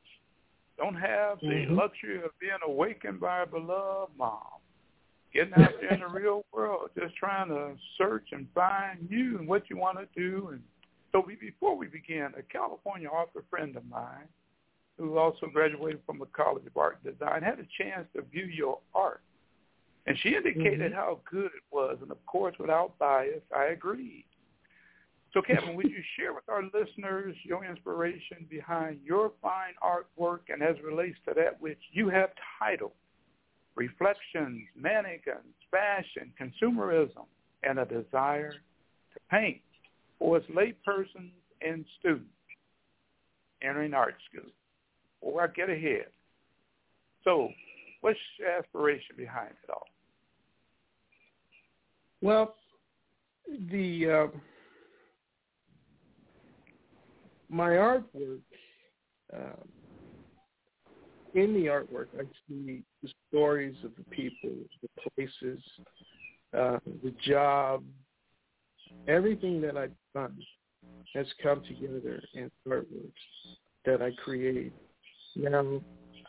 don't 0.78 0.95
have 0.95 1.40
the 1.40 1.47
mm-hmm. 1.47 1.74
luxury 1.74 2.18
of 2.18 2.30
being 2.40 2.53
awakened 2.64 3.20
by 3.20 3.42
a 3.42 3.47
beloved 3.47 4.12
mom, 4.16 4.38
getting 5.32 5.55
out 5.55 5.72
there 5.80 5.95
in 5.95 6.01
the 6.01 6.09
real 6.12 6.45
world, 6.53 6.90
just 6.99 7.16
trying 7.16 7.49
to 7.49 7.74
search 7.99 8.28
and 8.32 8.47
find 8.55 9.09
you 9.11 9.38
and 9.38 9.49
what 9.49 9.68
you 9.68 9.76
want 9.76 9.99
to 9.99 10.07
do. 10.20 10.51
And 10.53 10.62
so 11.11 11.22
we, 11.26 11.34
before 11.34 11.76
we 11.76 11.86
begin, 11.86 12.28
a 12.38 12.42
California 12.42 13.09
author 13.09 13.45
friend 13.51 13.76
of 13.76 13.84
mine 13.88 14.28
who 14.99 15.18
also 15.18 15.47
graduated 15.53 16.01
from 16.07 16.18
the 16.18 16.26
College 16.26 16.66
of 16.66 16.76
Art 16.76 16.99
and 17.05 17.12
Design, 17.12 17.42
had 17.42 17.59
a 17.59 17.82
chance 17.82 18.07
to 18.14 18.22
view 18.22 18.45
your 18.45 18.78
art. 18.95 19.20
And 20.07 20.18
she 20.18 20.30
indicated 20.30 20.92
mm-hmm. 20.92 20.95
how 20.95 21.20
good 21.30 21.47
it 21.47 21.64
was. 21.72 21.99
And 22.03 22.11
of 22.11 22.24
course, 22.26 22.55
without 22.59 22.99
bias, 22.99 23.42
I 23.55 23.66
agreed. 23.66 24.26
So 25.32 25.42
Kevin, 25.42 25.74
would 25.74 25.90
you 25.90 26.03
share 26.16 26.32
with 26.32 26.49
our 26.49 26.62
listeners 26.62 27.36
your 27.42 27.64
inspiration 27.64 28.47
behind 28.49 29.01
your 29.05 29.32
fine 29.42 29.74
artwork 29.82 30.40
and 30.49 30.62
as 30.62 30.76
it 30.76 30.84
relates 30.84 31.18
to 31.26 31.34
that 31.34 31.61
which 31.61 31.80
you 31.92 32.09
have 32.09 32.30
titled 32.59 32.92
Reflections, 33.76 34.62
Mannequins, 34.76 35.55
Fashion, 35.70 36.32
Consumerism, 36.40 37.26
and 37.64 37.80
a 37.80 37.84
Desire 37.84 38.53
to 38.53 39.20
Paint 39.28 39.61
for 40.20 40.36
its 40.36 40.47
laypersons 40.47 41.32
and 41.61 41.84
students 41.99 42.30
entering 43.62 43.95
art 43.95 44.14
school? 44.30 44.49
Or 45.25 45.43
I 45.43 45.47
get 45.49 45.70
ahead. 45.70 46.07
So 47.25 47.49
what's 48.03 48.18
your 48.39 48.51
aspiration 48.51 49.16
behind 49.16 49.51
it 49.62 49.70
all? 49.70 49.87
Well, 52.20 52.55
the 53.70 54.31
uh, 54.33 54.39
my 57.49 57.70
artwork, 57.70 58.41
uh, 59.35 59.62
in 61.35 61.55
the 61.55 61.66
artwork, 61.66 62.07
I 62.18 62.25
see 62.49 62.83
the 63.03 63.09
stories 63.29 63.77
of 63.85 63.93
the 63.97 64.05
people, 64.11 64.51
the 64.83 65.11
places, 65.11 65.62
uh, 66.57 66.79
the 67.03 67.14
job, 67.27 67.83
everything 69.09 69.61
that 69.62 69.77
I've 69.77 69.93
done 70.14 70.37
has 71.14 71.27
come 71.43 71.62
together 71.62 72.22
in 72.35 72.51
artworks 72.66 73.12
that 73.85 74.01
I 74.01 74.11
create 74.25 74.72
now, 75.37 75.80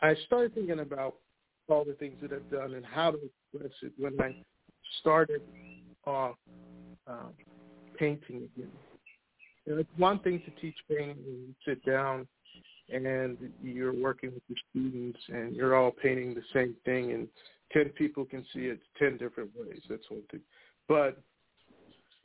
I 0.02 0.14
started 0.26 0.54
thinking 0.54 0.80
about 0.80 1.16
all 1.68 1.84
the 1.84 1.94
things 1.94 2.16
that 2.22 2.32
I've 2.32 2.50
done 2.50 2.74
and 2.74 2.84
how 2.84 3.12
to 3.12 3.18
express 3.18 3.72
it 3.82 3.92
when 3.98 4.20
I 4.20 4.34
started 5.00 5.42
off 6.06 6.36
um, 7.06 7.32
painting 7.98 8.48
again. 8.54 8.70
You 9.64 9.78
it's 9.78 9.88
one 9.96 10.20
thing 10.20 10.40
to 10.44 10.60
teach 10.60 10.76
painting 10.88 11.16
and 11.26 11.48
you 11.48 11.54
sit 11.66 11.84
down 11.84 12.26
and 12.92 13.36
you're 13.62 13.92
working 13.92 14.32
with 14.32 14.42
your 14.48 14.58
students 14.70 15.18
and 15.28 15.56
you're 15.56 15.74
all 15.74 15.90
painting 15.90 16.34
the 16.34 16.42
same 16.54 16.76
thing 16.84 17.12
and 17.12 17.28
10 17.72 17.90
people 17.90 18.24
can 18.24 18.44
see 18.54 18.66
it 18.66 18.80
10 18.98 19.16
different 19.16 19.50
ways. 19.56 19.80
That's 19.88 20.08
one 20.08 20.22
thing. 20.30 20.40
But 20.88 21.20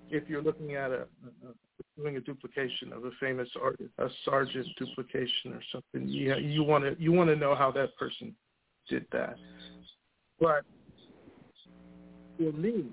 if 0.09 0.29
you're 0.29 0.43
looking 0.43 0.75
at 0.75 0.91
a, 0.91 1.01
a 1.03 1.53
doing 1.97 2.17
a 2.17 2.21
duplication 2.21 2.93
of 2.93 3.05
a 3.05 3.11
famous 3.19 3.49
artist, 3.61 3.91
a 3.97 4.07
Sargent 4.25 4.67
duplication 4.77 5.53
or 5.53 5.61
something, 5.71 6.07
you 6.07 6.35
you 6.35 6.63
want 6.63 6.83
to 6.83 6.95
you 7.01 7.11
want 7.11 7.29
to 7.29 7.35
know 7.35 7.55
how 7.55 7.71
that 7.71 7.95
person 7.97 8.35
did 8.89 9.05
that. 9.11 9.35
But 10.39 10.63
for 12.37 12.51
me, 12.51 12.85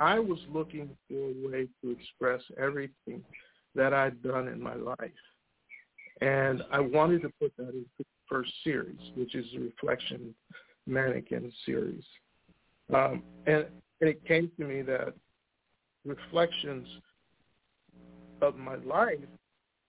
I 0.00 0.18
was 0.18 0.38
looking 0.52 0.90
for 1.08 1.14
a 1.14 1.48
way 1.48 1.68
to 1.82 1.90
express 1.90 2.40
everything 2.58 3.22
that 3.74 3.92
I'd 3.92 4.22
done 4.22 4.48
in 4.48 4.60
my 4.60 4.74
life. 4.74 4.96
And 6.20 6.62
I 6.70 6.80
wanted 6.80 7.22
to 7.22 7.30
put 7.40 7.52
that 7.58 7.68
into 7.68 7.88
the 7.98 8.04
first 8.28 8.52
series, 8.62 8.98
which 9.16 9.34
is 9.34 9.46
the 9.52 9.60
Reflection 9.60 10.34
Mannequin 10.86 11.52
series. 11.66 12.04
Um, 12.92 13.22
and, 13.46 13.66
and 14.00 14.10
it 14.10 14.24
came 14.26 14.50
to 14.58 14.64
me 14.64 14.82
that 14.82 15.14
reflections 16.04 16.86
of 18.44 18.56
my 18.56 18.76
life 18.76 19.18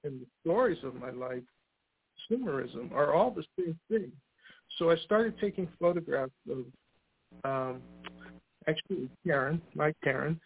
and 0.04 0.22
the 0.22 0.26
stories 0.42 0.78
of 0.84 0.96
my 0.96 1.12
life, 1.12 1.44
consumerism, 2.32 2.92
are 2.94 3.14
all 3.14 3.32
the 3.32 3.46
same 3.60 3.78
thing. 3.90 4.12
So 4.78 4.90
I 4.90 4.98
started 4.98 5.40
taking 5.40 5.68
photographs 5.80 6.32
of, 6.50 6.66
um, 7.44 7.82
actually 8.68 9.10
Karen, 9.26 9.62
my 9.74 9.94
Karen, 10.04 10.40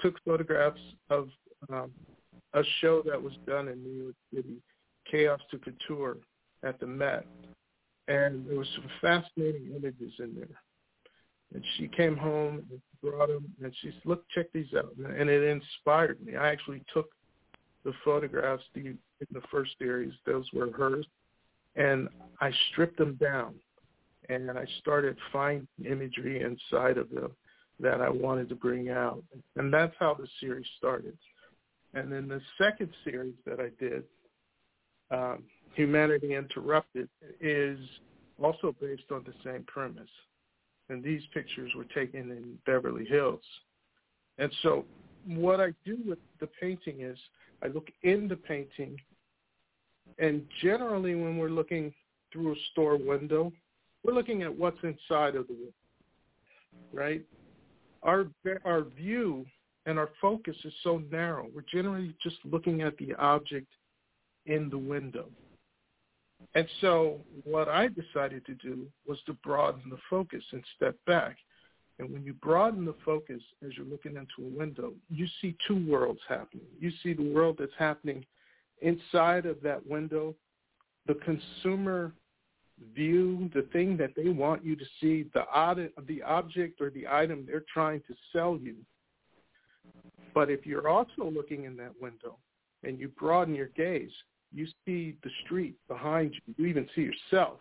took 0.00 0.14
photographs 0.24 0.80
of 1.10 1.28
um, 1.70 1.90
a 2.54 2.62
show 2.80 3.02
that 3.06 3.20
was 3.20 3.32
done 3.46 3.68
in 3.68 3.82
New 3.82 4.04
York 4.04 4.14
City, 4.32 4.56
Chaos 5.10 5.40
to 5.50 5.58
Couture, 5.58 6.16
at 6.62 6.80
the 6.80 6.86
Met, 6.86 7.26
and 8.08 8.48
there 8.48 8.58
was 8.58 8.68
some 8.74 8.88
fascinating 9.00 9.72
images 9.76 10.12
in 10.18 10.34
there. 10.34 10.60
And 11.52 11.64
she 11.76 11.88
came 11.88 12.16
home 12.16 12.64
and 12.70 12.80
brought 13.02 13.28
them, 13.28 13.44
and 13.62 13.72
she 13.80 13.90
said, 13.90 14.02
"Look, 14.04 14.24
check 14.34 14.46
these 14.52 14.72
out," 14.74 14.94
and 14.96 15.28
it 15.28 15.42
inspired 15.42 16.24
me. 16.24 16.36
I 16.36 16.48
actually 16.48 16.82
took 16.92 17.06
the 17.84 17.92
photographs 18.04 18.62
the, 18.74 18.86
in 18.86 18.98
the 19.32 19.42
first 19.50 19.72
series; 19.78 20.12
those 20.26 20.46
were 20.52 20.70
hers, 20.70 21.06
and 21.76 22.08
I 22.40 22.50
stripped 22.70 22.98
them 22.98 23.14
down, 23.20 23.54
and 24.28 24.50
I 24.50 24.66
started 24.80 25.16
finding 25.32 25.68
imagery 25.84 26.42
inside 26.42 26.98
of 26.98 27.10
them 27.10 27.32
that 27.80 28.00
I 28.00 28.08
wanted 28.08 28.48
to 28.50 28.54
bring 28.54 28.90
out, 28.90 29.22
and 29.56 29.72
that's 29.72 29.94
how 29.98 30.14
the 30.14 30.28
series 30.40 30.66
started. 30.78 31.16
And 31.94 32.10
then 32.10 32.28
the 32.28 32.40
second 32.58 32.90
series 33.04 33.34
that 33.46 33.60
I 33.60 33.70
did, 33.78 34.02
um, 35.10 35.44
Humanity 35.74 36.34
Interrupted, 36.34 37.08
is 37.40 37.78
also 38.42 38.74
based 38.80 39.10
on 39.12 39.24
the 39.24 39.34
same 39.44 39.64
premise. 39.64 40.08
And 40.88 41.02
these 41.02 41.22
pictures 41.32 41.72
were 41.76 41.84
taken 41.84 42.30
in 42.30 42.58
Beverly 42.66 43.04
Hills. 43.04 43.44
And 44.38 44.52
so 44.62 44.84
what 45.26 45.60
I 45.60 45.72
do 45.84 45.98
with 46.06 46.18
the 46.40 46.48
painting 46.60 47.00
is 47.00 47.18
I 47.64 47.68
look 47.68 47.88
in 48.02 48.28
the 48.28 48.36
painting, 48.36 48.96
and 50.18 50.44
generally 50.62 51.14
when 51.14 51.38
we're 51.38 51.48
looking 51.48 51.92
through 52.32 52.52
a 52.52 52.56
store 52.72 52.96
window, 52.96 53.52
we're 54.04 54.12
looking 54.12 54.42
at 54.42 54.54
what's 54.54 54.78
inside 54.82 55.34
of 55.34 55.46
the 55.46 55.54
window, 55.54 55.72
right? 56.92 57.22
Our 58.02 58.26
our 58.64 58.82
view 58.82 59.46
and 59.86 59.98
our 59.98 60.10
focus 60.20 60.56
is 60.64 60.72
so 60.82 61.02
narrow. 61.10 61.48
We're 61.54 61.64
generally 61.72 62.14
just 62.22 62.36
looking 62.44 62.82
at 62.82 62.96
the 62.98 63.14
object 63.14 63.68
in 64.46 64.68
the 64.68 64.78
window. 64.78 65.26
And 66.54 66.68
so 66.80 67.20
what 67.44 67.68
I 67.68 67.88
decided 67.88 68.44
to 68.46 68.54
do 68.54 68.86
was 69.06 69.18
to 69.26 69.32
broaden 69.34 69.88
the 69.88 69.98
focus 70.10 70.42
and 70.52 70.62
step 70.76 70.96
back. 71.06 71.36
And 71.98 72.10
when 72.10 72.24
you 72.24 72.34
broaden 72.34 72.84
the 72.84 72.94
focus 73.04 73.40
as 73.64 73.76
you're 73.76 73.86
looking 73.86 74.16
into 74.16 74.48
a 74.48 74.58
window, 74.58 74.92
you 75.10 75.26
see 75.40 75.56
two 75.66 75.86
worlds 75.88 76.20
happening. 76.28 76.66
You 76.80 76.90
see 77.02 77.12
the 77.12 77.32
world 77.32 77.56
that's 77.58 77.72
happening 77.78 78.24
inside 78.82 79.46
of 79.46 79.60
that 79.62 79.86
window, 79.86 80.34
the 81.06 81.14
consumer 81.14 82.12
view, 82.94 83.48
the 83.54 83.68
thing 83.72 83.96
that 83.98 84.10
they 84.16 84.30
want 84.30 84.64
you 84.64 84.74
to 84.74 84.84
see, 85.00 85.30
the, 85.34 85.90
the 86.08 86.22
object 86.22 86.80
or 86.80 86.90
the 86.90 87.06
item 87.08 87.44
they're 87.46 87.64
trying 87.72 88.00
to 88.08 88.14
sell 88.32 88.58
you 88.60 88.74
but 90.34 90.50
if 90.50 90.66
you're 90.66 90.88
also 90.88 91.30
looking 91.32 91.64
in 91.64 91.76
that 91.76 91.92
window 92.00 92.36
and 92.82 92.98
you 92.98 93.08
broaden 93.08 93.54
your 93.54 93.68
gaze, 93.68 94.10
you 94.52 94.66
see 94.84 95.16
the 95.22 95.30
street 95.44 95.76
behind 95.88 96.34
you. 96.34 96.54
You 96.58 96.66
even 96.66 96.88
see 96.94 97.02
yourself. 97.02 97.60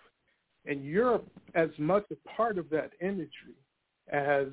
And 0.66 0.84
you're 0.84 1.22
as 1.56 1.70
much 1.78 2.06
a 2.12 2.30
part 2.30 2.58
of 2.58 2.70
that 2.72 2.92
imagery 3.02 3.58
as, 4.12 4.48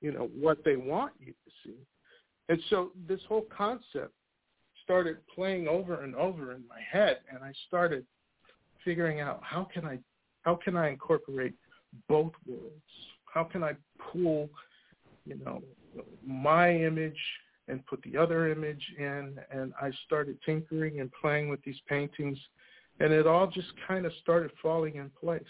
you 0.00 0.12
know, 0.12 0.30
what 0.38 0.64
they 0.64 0.76
want 0.76 1.12
you 1.18 1.32
to 1.32 1.50
see. 1.64 1.76
And 2.48 2.60
so 2.68 2.90
this 3.08 3.20
whole 3.28 3.46
concept 3.56 4.12
started 4.82 5.16
playing 5.34 5.66
over 5.66 6.02
and 6.02 6.14
over 6.14 6.52
in 6.52 6.62
my 6.68 6.80
head 6.90 7.18
and 7.32 7.42
I 7.42 7.52
started 7.66 8.04
figuring 8.84 9.20
out 9.20 9.40
how 9.42 9.66
can 9.72 9.86
I 9.86 9.98
how 10.42 10.58
can 10.62 10.76
I 10.76 10.90
incorporate 10.90 11.54
both 12.06 12.32
worlds? 12.46 12.82
How 13.32 13.44
can 13.44 13.64
I 13.64 13.72
pull, 14.12 14.50
you 15.24 15.40
know, 15.42 15.62
my 16.24 16.70
image 16.70 17.18
and 17.68 17.84
put 17.86 18.02
the 18.02 18.16
other 18.18 18.52
image 18.52 18.82
in 18.98 19.38
and 19.50 19.72
I 19.80 19.90
started 20.04 20.36
tinkering 20.44 21.00
and 21.00 21.10
playing 21.18 21.48
with 21.48 21.62
these 21.64 21.80
paintings 21.88 22.38
and 23.00 23.12
it 23.12 23.26
all 23.26 23.46
just 23.46 23.72
kind 23.88 24.04
of 24.04 24.12
started 24.20 24.50
falling 24.62 24.96
in 24.96 25.10
place. 25.18 25.42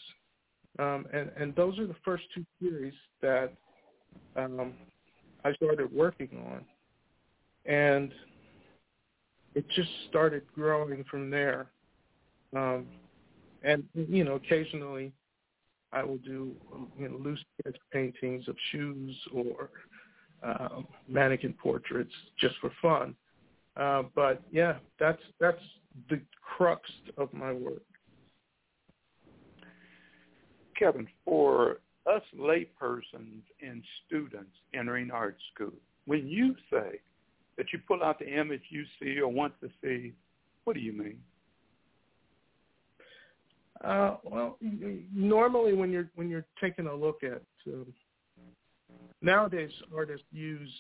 Um, 0.78 1.06
and, 1.12 1.30
and 1.36 1.54
those 1.54 1.78
are 1.78 1.86
the 1.86 1.96
first 2.04 2.24
two 2.34 2.44
series 2.60 2.94
that 3.22 3.52
um, 4.36 4.72
I 5.44 5.52
started 5.54 5.92
working 5.92 6.44
on. 6.46 6.64
And 7.66 8.12
it 9.54 9.64
just 9.70 9.90
started 10.08 10.42
growing 10.54 11.04
from 11.10 11.30
there. 11.30 11.66
Um, 12.56 12.86
and, 13.62 13.84
you 13.94 14.24
know, 14.24 14.34
occasionally 14.34 15.12
I 15.92 16.02
will 16.02 16.18
do 16.18 16.54
you 16.98 17.08
know, 17.08 17.16
loose 17.16 17.42
sketch 17.60 17.76
paintings 17.92 18.48
of 18.48 18.56
shoes 18.72 19.16
or 19.32 19.70
um, 20.42 20.86
mannequin 21.08 21.54
portraits 21.54 22.12
just 22.38 22.56
for 22.60 22.70
fun. 22.82 23.14
Uh, 23.76 24.02
but 24.14 24.42
yeah, 24.52 24.76
that's 25.00 25.22
that's 25.40 25.60
the 26.10 26.20
crux 26.56 26.82
of 27.16 27.32
my 27.32 27.52
work. 27.52 27.82
Kevin, 30.78 31.06
for 31.24 31.78
us 32.06 32.22
laypersons 32.38 33.42
and 33.62 33.82
students 34.06 34.52
entering 34.74 35.10
art 35.10 35.36
school, 35.54 35.72
when 36.06 36.26
you 36.26 36.54
say 36.70 37.00
that 37.56 37.66
you 37.72 37.78
pull 37.86 38.02
out 38.02 38.18
the 38.18 38.28
image 38.28 38.62
you 38.68 38.84
see 39.00 39.18
or 39.20 39.28
want 39.28 39.54
to 39.60 39.68
see, 39.82 40.12
what 40.64 40.74
do 40.74 40.80
you 40.80 40.92
mean? 40.92 41.18
Uh, 43.82 44.16
well, 44.24 44.56
normally 45.12 45.74
when 45.74 45.90
you're 45.90 46.08
when 46.14 46.30
you're 46.30 46.46
taking 46.60 46.86
a 46.86 46.94
look 46.94 47.22
at 47.22 47.42
um, 47.66 47.92
nowadays 49.20 49.70
artists 49.94 50.26
use 50.32 50.70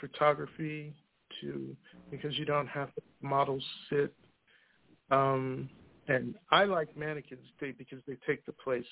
photography 0.00 0.92
to 1.40 1.74
because 2.10 2.36
you 2.38 2.44
don't 2.44 2.66
have 2.66 2.90
models 3.22 3.64
sit 3.88 4.12
um 5.10 5.68
and 6.08 6.34
I 6.50 6.64
like 6.64 6.94
mannequins 6.96 7.46
because 7.58 7.98
they 8.06 8.16
take 8.26 8.44
the 8.44 8.52
place 8.52 8.84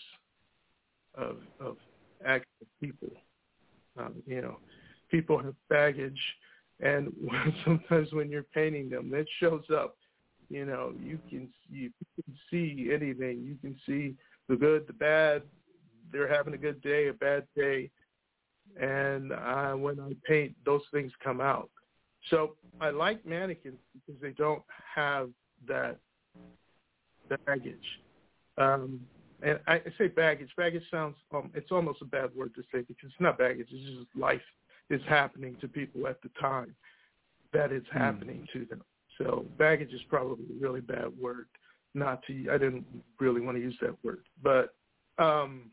of 1.16 1.38
of 1.60 1.76
actual 2.24 2.66
people. 2.80 3.10
Um, 3.96 4.14
you 4.26 4.40
know, 4.40 4.58
people 5.10 5.38
have 5.38 5.54
baggage, 5.68 6.20
and 6.80 7.12
sometimes 7.64 8.12
when 8.12 8.30
you're 8.30 8.46
painting 8.54 8.90
them, 8.90 9.10
that 9.10 9.26
shows 9.40 9.64
up. 9.74 9.96
You 10.50 10.66
know, 10.66 10.92
you 11.00 11.18
can 11.28 11.48
you 11.70 11.90
can 12.14 12.36
see 12.50 12.90
anything. 12.92 13.42
You 13.42 13.56
can 13.60 13.76
see 13.86 14.14
the 14.48 14.56
good, 14.56 14.86
the 14.86 14.92
bad. 14.92 15.42
They're 16.12 16.28
having 16.28 16.54
a 16.54 16.58
good 16.58 16.80
day, 16.82 17.08
a 17.08 17.12
bad 17.12 17.44
day 17.56 17.90
and 18.80 19.32
uh, 19.32 19.72
when 19.72 20.00
I 20.00 20.12
paint, 20.26 20.54
those 20.64 20.82
things 20.92 21.12
come 21.22 21.40
out. 21.40 21.70
So 22.30 22.56
I 22.80 22.90
like 22.90 23.24
mannequins 23.24 23.78
because 23.94 24.20
they 24.20 24.30
don't 24.30 24.62
have 24.94 25.30
that 25.68 25.98
baggage. 27.46 27.76
Um, 28.58 29.00
and 29.44 29.60
I 29.66 29.80
say 29.98 30.08
baggage. 30.08 30.50
Baggage 30.56 30.82
sounds 30.90 31.16
um, 31.34 31.50
it's 31.54 31.70
almost 31.70 32.00
a 32.02 32.06
bad 32.06 32.34
word 32.34 32.54
to 32.54 32.62
say 32.72 32.80
because 32.80 33.10
it's 33.10 33.20
not 33.20 33.38
baggage. 33.38 33.68
It's 33.70 33.84
just 33.84 34.16
life 34.16 34.40
is 34.90 35.02
happening 35.08 35.56
to 35.60 35.68
people 35.68 36.06
at 36.06 36.20
the 36.22 36.30
time 36.40 36.74
that 37.52 37.70
it's 37.72 37.88
mm. 37.88 37.98
happening 37.98 38.46
to 38.52 38.64
them. 38.66 38.82
So 39.18 39.44
baggage 39.58 39.92
is 39.92 40.00
probably 40.08 40.44
a 40.44 40.60
really 40.60 40.80
bad 40.80 41.08
word. 41.20 41.46
Not 41.94 42.22
to 42.26 42.50
I 42.50 42.58
didn't 42.58 42.86
really 43.20 43.40
want 43.40 43.56
to 43.56 43.62
use 43.62 43.76
that 43.80 43.94
word, 44.02 44.24
but 44.42 44.74
um, 45.18 45.70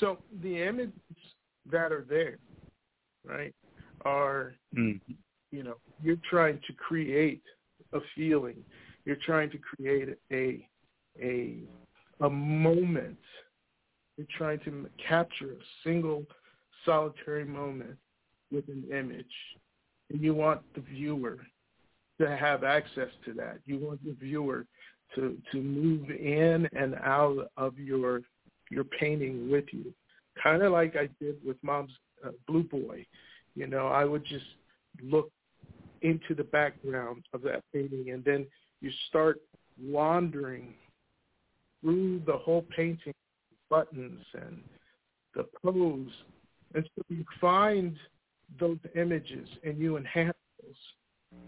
so 0.00 0.18
the 0.42 0.62
images 0.62 0.94
that 1.70 1.92
are 1.92 2.06
there, 2.08 2.38
right, 3.26 3.54
are 4.04 4.54
mm-hmm. 4.74 5.12
you 5.50 5.62
know 5.62 5.74
you're 6.02 6.16
trying 6.30 6.60
to 6.66 6.72
create 6.72 7.42
a 7.92 7.98
feeling, 8.14 8.56
you're 9.04 9.18
trying 9.26 9.50
to 9.50 9.58
create 9.58 10.16
a 10.32 10.66
a 11.20 11.58
a 12.20 12.30
moment, 12.30 13.18
you're 14.16 14.26
trying 14.36 14.60
to 14.60 14.88
capture 15.08 15.52
a 15.52 15.64
single 15.82 16.24
solitary 16.84 17.44
moment 17.44 17.96
with 18.52 18.68
an 18.68 18.84
image, 18.92 19.26
and 20.10 20.20
you 20.20 20.34
want 20.34 20.60
the 20.74 20.80
viewer 20.80 21.38
to 22.20 22.36
have 22.36 22.62
access 22.62 23.08
to 23.24 23.32
that. 23.34 23.58
You 23.64 23.78
want 23.78 24.04
the 24.04 24.12
viewer 24.12 24.66
to 25.14 25.36
to 25.52 25.60
move 25.60 26.10
in 26.10 26.68
and 26.72 26.94
out 26.96 27.50
of 27.56 27.78
your 27.78 28.20
your 28.70 28.84
painting 28.84 29.50
with 29.50 29.64
you, 29.72 29.92
kind 30.42 30.62
of 30.62 30.72
like 30.72 30.96
I 30.96 31.08
did 31.20 31.36
with 31.44 31.56
Mom's 31.62 31.92
uh, 32.24 32.30
Blue 32.46 32.62
Boy. 32.62 33.06
You 33.54 33.66
know, 33.66 33.88
I 33.88 34.04
would 34.04 34.24
just 34.24 34.44
look 35.02 35.30
into 36.02 36.34
the 36.34 36.44
background 36.44 37.24
of 37.32 37.42
that 37.42 37.62
painting, 37.72 38.10
and 38.10 38.24
then 38.24 38.46
you 38.80 38.90
start 39.08 39.40
wandering 39.80 40.74
through 41.84 42.22
the 42.26 42.38
whole 42.38 42.64
painting, 42.74 43.12
buttons 43.68 44.24
and 44.34 44.62
the 45.34 45.46
pose, 45.62 46.10
and 46.74 46.88
so 46.96 47.02
you 47.08 47.24
find 47.40 47.96
those 48.58 48.78
images 48.96 49.48
and 49.64 49.78
you 49.78 49.96
enhance 49.96 50.36
those 50.62 51.42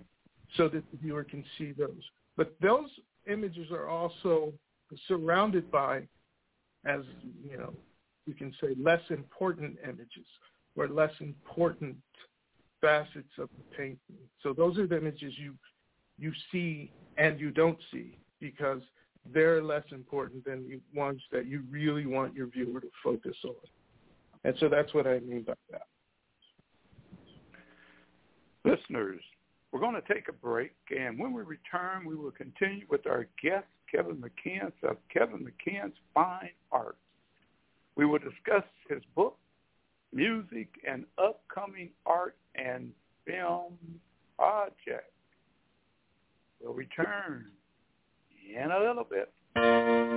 so 0.56 0.68
that 0.68 0.84
the 0.90 0.98
viewer 0.98 1.24
can 1.24 1.42
see 1.56 1.72
those. 1.72 2.02
But 2.36 2.54
those 2.60 2.90
images 3.30 3.70
are 3.70 3.88
also 3.88 4.52
surrounded 5.08 5.70
by, 5.70 6.02
as 6.84 7.00
you 7.42 7.56
know, 7.56 7.72
you 8.26 8.34
can 8.34 8.52
say 8.60 8.74
less 8.78 9.00
important 9.10 9.76
images 9.84 10.26
or 10.76 10.88
less 10.88 11.12
important 11.20 11.96
facets 12.80 13.32
of 13.38 13.48
the 13.56 13.76
painting. 13.76 13.98
So 14.42 14.52
those 14.52 14.78
are 14.78 14.86
the 14.86 14.98
images 14.98 15.32
you 15.38 15.54
you 16.18 16.32
see 16.50 16.90
and 17.18 17.38
you 17.38 17.50
don't 17.50 17.78
see 17.92 18.16
because 18.40 18.80
they're 19.32 19.62
less 19.62 19.84
important 19.90 20.44
than 20.44 20.68
the 20.68 20.80
ones 20.98 21.20
that 21.32 21.46
you 21.46 21.62
really 21.70 22.06
want 22.06 22.34
your 22.34 22.46
viewer 22.46 22.80
to 22.80 22.90
focus 23.02 23.36
on. 23.44 23.54
And 24.44 24.54
so 24.60 24.68
that's 24.68 24.92
what 24.94 25.06
I 25.06 25.20
mean 25.20 25.42
by 25.42 25.54
that. 25.70 25.86
Listeners, 28.64 29.20
we're 29.70 29.80
going 29.80 30.00
to 30.00 30.14
take 30.14 30.28
a 30.28 30.32
break, 30.32 30.72
and 30.96 31.18
when 31.18 31.32
we 31.32 31.42
return, 31.42 32.04
we 32.06 32.16
will 32.16 32.30
continue 32.30 32.84
with 32.90 33.06
our 33.06 33.26
guest, 33.42 33.66
Kevin 33.92 34.16
McCants 34.16 34.72
of 34.82 34.96
Kevin 35.12 35.46
McCants 35.46 35.92
Fine 36.14 36.50
Arts. 36.72 36.98
We 37.94 38.04
will 38.06 38.18
discuss 38.18 38.64
his 38.88 39.02
book, 39.14 39.36
music, 40.12 40.68
and 40.88 41.04
upcoming 41.18 41.90
art 42.04 42.36
and 42.56 42.90
film 43.24 43.78
projects. 44.36 45.12
We'll 46.60 46.74
return 46.74 47.46
in 48.54 48.70
a 48.70 48.78
little 48.78 49.04
bit. 49.04 50.15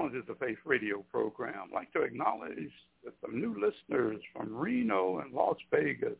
Challenges 0.00 0.30
of 0.30 0.38
Faith 0.38 0.56
radio 0.64 1.04
program. 1.12 1.54
I'd 1.64 1.74
like 1.74 1.92
to 1.92 2.00
acknowledge 2.00 2.72
that 3.04 3.12
some 3.20 3.38
new 3.38 3.54
listeners 3.54 4.18
from 4.32 4.56
Reno 4.56 5.18
and 5.18 5.30
Las 5.34 5.56
Vegas, 5.70 6.16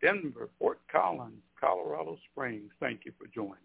Denver, 0.00 0.48
Fort 0.58 0.80
Collins, 0.90 1.42
Colorado 1.60 2.16
Springs. 2.30 2.70
Thank 2.80 3.00
you 3.04 3.12
for 3.18 3.26
joining. 3.34 3.56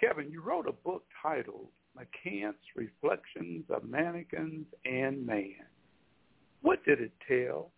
Kevin, 0.00 0.32
you 0.32 0.42
wrote 0.42 0.66
a 0.66 0.72
book 0.72 1.04
titled 1.22 1.68
McCants 1.96 2.54
Reflections 2.74 3.64
of 3.70 3.84
Mannequins 3.84 4.66
and 4.84 5.24
Man. 5.24 5.54
What 6.62 6.84
did 6.84 7.00
it 7.00 7.12
tell? 7.28 7.70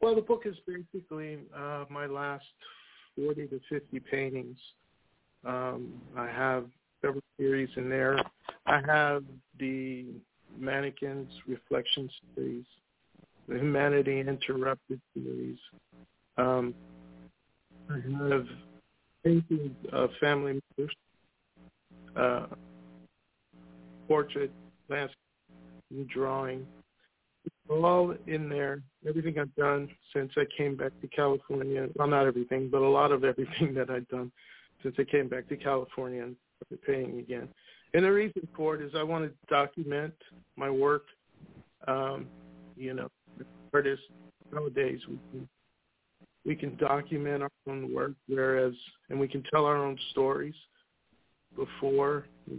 Well, 0.00 0.14
the 0.14 0.22
book 0.22 0.42
is 0.44 0.54
basically 0.68 1.38
uh, 1.56 1.86
my 1.90 2.06
last 2.06 2.44
40 3.16 3.48
to 3.48 3.60
50 3.68 3.98
paintings. 4.08 4.58
Um, 5.44 5.94
I 6.16 6.28
have 6.28 6.66
series 7.38 7.68
in 7.76 7.88
there. 7.88 8.18
I 8.66 8.80
have 8.86 9.24
the 9.58 10.06
Mannequins 10.58 11.30
Reflection 11.46 12.08
series, 12.34 12.64
the 13.48 13.58
Humanity 13.58 14.20
Interrupted 14.20 15.00
series. 15.14 15.58
Um, 16.36 16.74
I 17.90 17.94
have 18.30 18.46
painted 19.24 19.74
uh, 19.92 20.06
family 20.20 20.60
members, 20.78 20.96
uh, 22.16 22.46
portrait, 24.08 24.50
landscape, 24.88 25.16
drawing, 26.08 26.66
all 27.68 28.14
in 28.26 28.48
there. 28.48 28.82
Everything 29.06 29.38
I've 29.38 29.54
done 29.54 29.88
since 30.14 30.32
I 30.36 30.44
came 30.56 30.76
back 30.76 30.92
to 31.00 31.08
California. 31.08 31.88
Well, 31.96 32.08
not 32.08 32.26
everything, 32.26 32.68
but 32.70 32.82
a 32.82 32.88
lot 32.88 33.12
of 33.12 33.24
everything 33.24 33.74
that 33.76 33.90
I've 33.90 34.08
done 34.08 34.32
since 34.82 34.94
I 34.98 35.04
came 35.04 35.28
back 35.28 35.48
to 35.48 35.56
California 35.56 36.28
started 36.56 36.82
painting 36.86 37.18
again. 37.18 37.48
And 37.92 38.04
the 38.04 38.12
reason 38.12 38.46
for 38.56 38.74
it 38.74 38.82
is 38.82 38.92
I 38.96 39.02
want 39.02 39.24
to 39.24 39.32
document 39.48 40.14
my 40.56 40.70
work. 40.70 41.04
Um, 41.86 42.26
you 42.76 42.94
know, 42.94 43.08
artists 43.72 44.04
nowadays 44.52 45.00
we 45.08 45.18
can 45.30 45.48
we 46.44 46.54
can 46.54 46.76
document 46.76 47.42
our 47.42 47.50
own 47.68 47.94
work, 47.94 48.12
whereas 48.28 48.74
and 49.08 49.18
we 49.18 49.28
can 49.28 49.42
tell 49.50 49.64
our 49.64 49.76
own 49.76 49.98
stories. 50.10 50.54
Before 51.56 52.26
we 52.48 52.58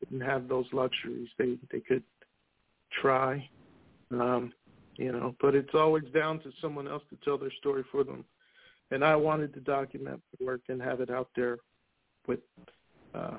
didn't 0.00 0.26
have 0.26 0.48
those 0.48 0.66
luxuries, 0.72 1.28
they 1.38 1.58
they 1.70 1.80
could 1.80 2.02
try 3.00 3.48
um, 4.12 4.52
you 4.96 5.12
know, 5.12 5.34
but 5.40 5.54
it's 5.54 5.74
always 5.74 6.04
down 6.14 6.38
to 6.40 6.50
someone 6.60 6.86
else 6.86 7.02
to 7.10 7.16
tell 7.24 7.38
their 7.38 7.52
story 7.58 7.84
for 7.90 8.04
them. 8.04 8.24
And 8.90 9.04
I 9.04 9.16
wanted 9.16 9.54
to 9.54 9.60
document 9.60 10.20
the 10.38 10.44
work 10.44 10.60
and 10.68 10.80
have 10.82 11.00
it 11.00 11.10
out 11.10 11.30
there 11.34 11.58
with 12.26 12.40
uh, 13.14 13.38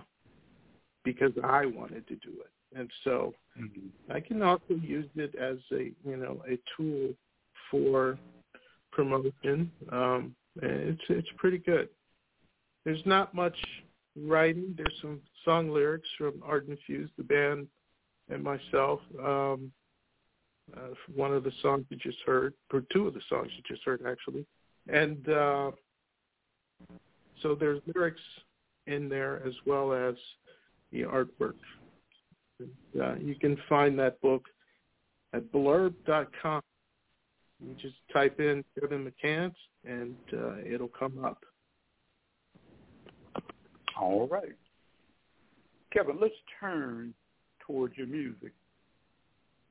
because 1.03 1.32
I 1.43 1.65
wanted 1.65 2.07
to 2.07 2.15
do 2.15 2.32
it. 2.39 2.51
And 2.76 2.89
so 3.03 3.34
mm-hmm. 3.59 4.11
I 4.11 4.19
can 4.19 4.41
also 4.41 4.74
use 4.82 5.09
it 5.15 5.36
as 5.36 5.57
a 5.71 5.91
you 6.07 6.17
know 6.17 6.41
a 6.49 6.57
tool 6.76 7.13
for 7.69 8.17
promotion. 8.91 9.71
Um, 9.91 10.36
and 10.61 10.71
it's 10.71 11.01
it's 11.09 11.30
pretty 11.38 11.59
good. 11.59 11.89
There's 12.86 13.05
not 13.05 13.34
much 13.34 13.57
writing. 14.15 14.74
There's 14.78 14.97
some 15.01 15.21
song 15.45 15.69
lyrics 15.69 16.07
from 16.17 16.41
Art 16.43 16.67
Infused, 16.67 17.13
the 17.17 17.24
band, 17.24 17.67
and 18.30 18.43
myself. 18.43 18.99
Um, 19.24 19.71
uh, 20.76 20.93
one 21.13 21.34
of 21.34 21.43
the 21.43 21.51
songs 21.61 21.86
you 21.89 21.97
just 21.97 22.19
heard, 22.26 22.53
or 22.71 22.84
two 22.91 23.07
of 23.07 23.13
the 23.13 23.21
songs 23.30 23.49
you 23.55 23.63
just 23.67 23.86
heard 23.86 24.01
actually, 24.07 24.45
and 24.88 25.28
uh, 25.28 25.71
so 27.41 27.55
there's 27.55 27.82
lyrics 27.93 28.21
in 28.88 29.10
there 29.10 29.46
as 29.46 29.54
well 29.66 29.94
as 29.94 30.16
the 30.92 31.02
artwork. 31.02 31.56
And, 32.60 33.02
uh, 33.02 33.16
you 33.16 33.36
can 33.36 33.58
find 33.68 33.98
that 34.00 34.22
book 34.22 34.46
at 35.34 35.52
blurb.com. 35.52 36.62
You 37.60 37.76
just 37.82 37.96
type 38.12 38.40
in 38.40 38.64
Kevin 38.80 39.10
McCants 39.10 39.56
and 39.86 40.16
uh, 40.34 40.56
it'll 40.66 40.88
come 40.88 41.24
up. 41.24 41.44
All 44.00 44.28
right. 44.28 44.56
Kevin, 45.92 46.18
let's 46.20 46.34
turn 46.60 47.14
towards 47.66 47.96
your 47.98 48.08
music. 48.08 48.52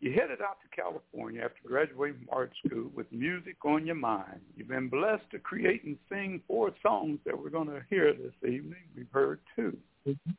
You 0.02 0.10
headed 0.10 0.42
out 0.42 0.56
to 0.62 0.76
California 0.82 1.42
after 1.44 1.60
graduating 1.64 2.18
from 2.18 2.28
art 2.36 2.50
school 2.66 2.90
with 2.92 3.06
music 3.12 3.64
on 3.64 3.86
your 3.86 3.94
mind. 3.94 4.40
You've 4.56 4.66
been 4.66 4.88
blessed 4.88 5.30
to 5.30 5.38
create 5.38 5.84
and 5.84 5.96
sing 6.08 6.42
four 6.48 6.72
songs 6.82 7.20
that 7.24 7.40
we're 7.40 7.50
going 7.50 7.68
to 7.68 7.82
hear 7.88 8.12
this 8.12 8.34
evening. 8.42 8.82
We've 8.96 9.06
heard 9.12 9.38
2 9.54 9.76
mm-hmm. 10.08 10.30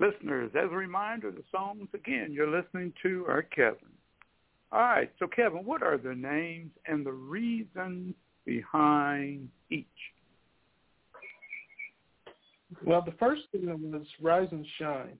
Listeners, 0.00 0.50
as 0.56 0.72
a 0.72 0.74
reminder, 0.74 1.30
the 1.30 1.44
songs, 1.52 1.86
again, 1.94 2.32
you're 2.32 2.50
listening 2.50 2.92
to 3.04 3.24
are 3.28 3.42
Kevin. 3.42 3.78
All 4.72 4.80
right, 4.80 5.12
so 5.20 5.28
Kevin, 5.28 5.64
what 5.64 5.84
are 5.84 5.96
the 5.96 6.16
names 6.16 6.72
and 6.88 7.06
the 7.06 7.12
reasons 7.12 8.16
behind 8.44 9.50
each? 9.70 9.86
Well, 12.84 13.02
the 13.06 13.14
first 13.20 13.42
one 13.52 13.92
was 13.92 14.06
Rise 14.20 14.48
and 14.50 14.66
Shine. 14.80 15.18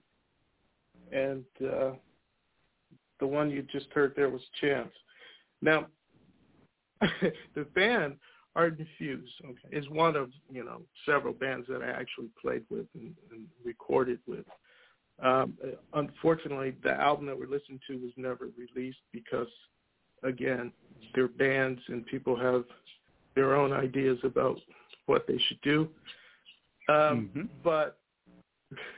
And 1.13 1.45
uh, 1.65 1.91
the 3.19 3.27
one 3.27 3.49
you 3.49 3.63
just 3.71 3.87
heard 3.93 4.13
there 4.15 4.29
was 4.29 4.41
Chance. 4.61 4.91
Now, 5.61 5.87
the 7.01 7.63
band 7.75 8.15
Art 8.55 8.79
Infused 8.79 9.33
okay, 9.43 9.77
is 9.77 9.89
one 9.89 10.15
of 10.15 10.29
you 10.51 10.63
know 10.63 10.81
several 11.05 11.33
bands 11.33 11.67
that 11.67 11.81
I 11.81 11.89
actually 11.89 12.29
played 12.41 12.63
with 12.69 12.85
and, 12.95 13.13
and 13.31 13.45
recorded 13.63 14.19
with. 14.27 14.45
Um, 15.23 15.57
unfortunately, 15.93 16.75
the 16.83 16.91
album 16.91 17.25
that 17.27 17.37
we're 17.37 17.47
listening 17.47 17.79
to 17.87 17.97
was 17.97 18.11
never 18.17 18.49
released 18.57 18.99
because, 19.13 19.47
again, 20.23 20.71
they're 21.13 21.29
bands 21.29 21.79
and 21.87 22.05
people 22.05 22.37
have 22.37 22.65
their 23.33 23.55
own 23.55 23.71
ideas 23.71 24.17
about 24.23 24.57
what 25.05 25.25
they 25.27 25.39
should 25.47 25.61
do. 25.61 25.87
Um, 26.89 27.29
mm-hmm. 27.33 27.41
But, 27.63 27.97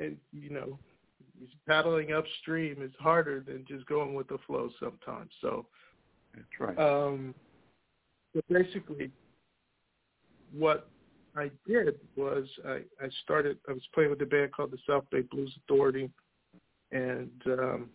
and 0.00 0.16
you 0.32 0.50
know, 0.50 0.78
paddling 1.66 2.12
upstream 2.12 2.82
is 2.82 2.92
harder 2.98 3.40
than 3.46 3.64
just 3.68 3.86
going 3.86 4.14
with 4.14 4.28
the 4.28 4.38
flow 4.46 4.70
sometimes. 4.80 5.30
So 5.40 5.66
that's 6.34 6.46
right. 6.58 6.78
Um, 6.78 7.34
but 8.34 8.44
basically, 8.48 9.10
what 10.52 10.88
I 11.36 11.50
did 11.66 11.96
was 12.16 12.46
I, 12.66 12.80
I 13.00 13.08
started. 13.22 13.58
I 13.68 13.72
was 13.72 13.82
playing 13.94 14.10
with 14.10 14.22
a 14.22 14.26
band 14.26 14.52
called 14.52 14.70
the 14.70 14.78
South 14.88 15.04
Bay 15.10 15.22
Blues 15.22 15.54
Authority, 15.64 16.10
and 16.92 17.30
um, 17.46 17.90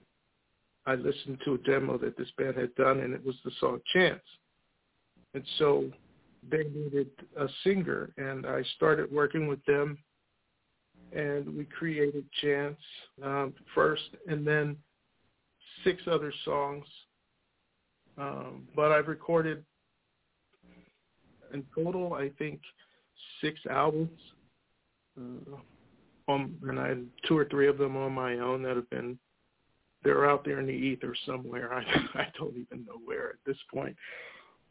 I 0.85 0.95
listened 0.95 1.39
to 1.45 1.55
a 1.55 1.57
demo 1.59 1.97
that 1.99 2.17
this 2.17 2.29
band 2.37 2.57
had 2.57 2.73
done, 2.75 2.99
and 2.99 3.13
it 3.13 3.25
was 3.25 3.35
the 3.43 3.51
song 3.59 3.79
Chance. 3.93 4.21
And 5.33 5.43
so 5.57 5.89
they 6.49 6.63
needed 6.63 7.09
a 7.37 7.47
singer, 7.63 8.11
and 8.17 8.45
I 8.45 8.63
started 8.75 9.11
working 9.11 9.47
with 9.47 9.63
them 9.65 9.97
and 11.15 11.55
we 11.55 11.65
created 11.65 12.25
Chance 12.41 12.77
um, 13.23 13.53
first, 13.73 14.09
and 14.27 14.45
then 14.45 14.77
six 15.83 16.01
other 16.09 16.33
songs. 16.45 16.85
Um, 18.17 18.67
but 18.75 18.91
I've 18.91 19.07
recorded 19.07 19.63
in 21.53 21.63
total, 21.75 22.13
I 22.13 22.29
think, 22.37 22.61
six 23.41 23.59
albums. 23.69 24.19
Uh, 25.19 25.55
on, 26.27 26.55
and 26.63 26.79
I 26.79 26.89
had 26.89 27.05
two 27.27 27.37
or 27.37 27.45
three 27.45 27.67
of 27.67 27.77
them 27.77 27.97
on 27.97 28.13
my 28.13 28.35
own 28.35 28.63
that 28.63 28.75
have 28.75 28.89
been 28.89 29.17
they're 30.03 30.29
out 30.29 30.43
there 30.43 30.59
in 30.59 30.65
the 30.65 30.71
ether 30.71 31.15
somewhere. 31.25 31.73
I 31.73 31.83
I 32.19 32.27
don't 32.37 32.55
even 32.55 32.85
know 32.85 32.99
where 33.03 33.29
at 33.29 33.35
this 33.45 33.57
point. 33.73 33.95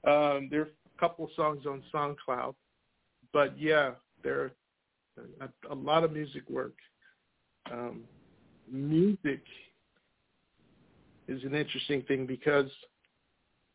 Um, 0.07 0.49
there 0.51 0.63
are 0.63 0.69
a 0.97 1.01
couple 1.01 1.29
songs 1.37 1.65
on 1.67 1.83
SoundCloud, 1.95 2.55
but 3.33 3.59
yeah, 3.59 3.93
there 4.23 4.53
a, 5.41 5.73
a 5.73 5.75
lot 5.75 6.05
of 6.05 6.13
music 6.13 6.49
work. 6.49 6.75
Um, 7.71 8.03
music 8.71 9.43
is 11.29 11.43
an 11.45 11.55
interesting 11.55 12.03
thing 12.03 12.27
because 12.27 12.71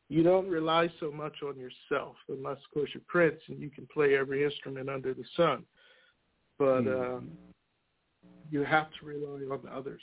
you 0.09 0.23
don't 0.23 0.47
rely 0.47 0.89
so 0.99 1.11
much 1.11 1.35
on 1.43 1.57
yourself 1.57 2.15
unless, 2.29 2.57
of 2.57 2.73
course, 2.73 2.89
you're 2.93 3.03
Prince 3.07 3.41
and 3.47 3.59
you 3.59 3.69
can 3.69 3.87
play 3.93 4.15
every 4.15 4.43
instrument 4.43 4.89
under 4.89 5.13
the 5.13 5.25
sun. 5.35 5.63
But 6.57 6.83
mm. 6.83 7.17
uh, 7.17 7.21
you 8.49 8.63
have 8.63 8.87
to 8.99 9.05
rely 9.05 9.41
on 9.51 9.61
others, 9.71 10.01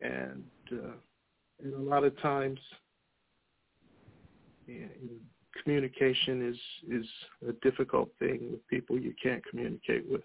and 0.00 0.44
uh, 0.72 0.92
and 1.62 1.74
a 1.74 1.78
lot 1.78 2.04
of 2.04 2.18
times, 2.22 2.58
yeah, 4.66 4.86
communication 5.62 6.48
is 6.48 7.00
is 7.00 7.06
a 7.48 7.52
difficult 7.62 8.10
thing 8.18 8.48
with 8.50 8.66
people 8.68 8.98
you 8.98 9.14
can't 9.22 9.44
communicate 9.46 10.10
with. 10.10 10.22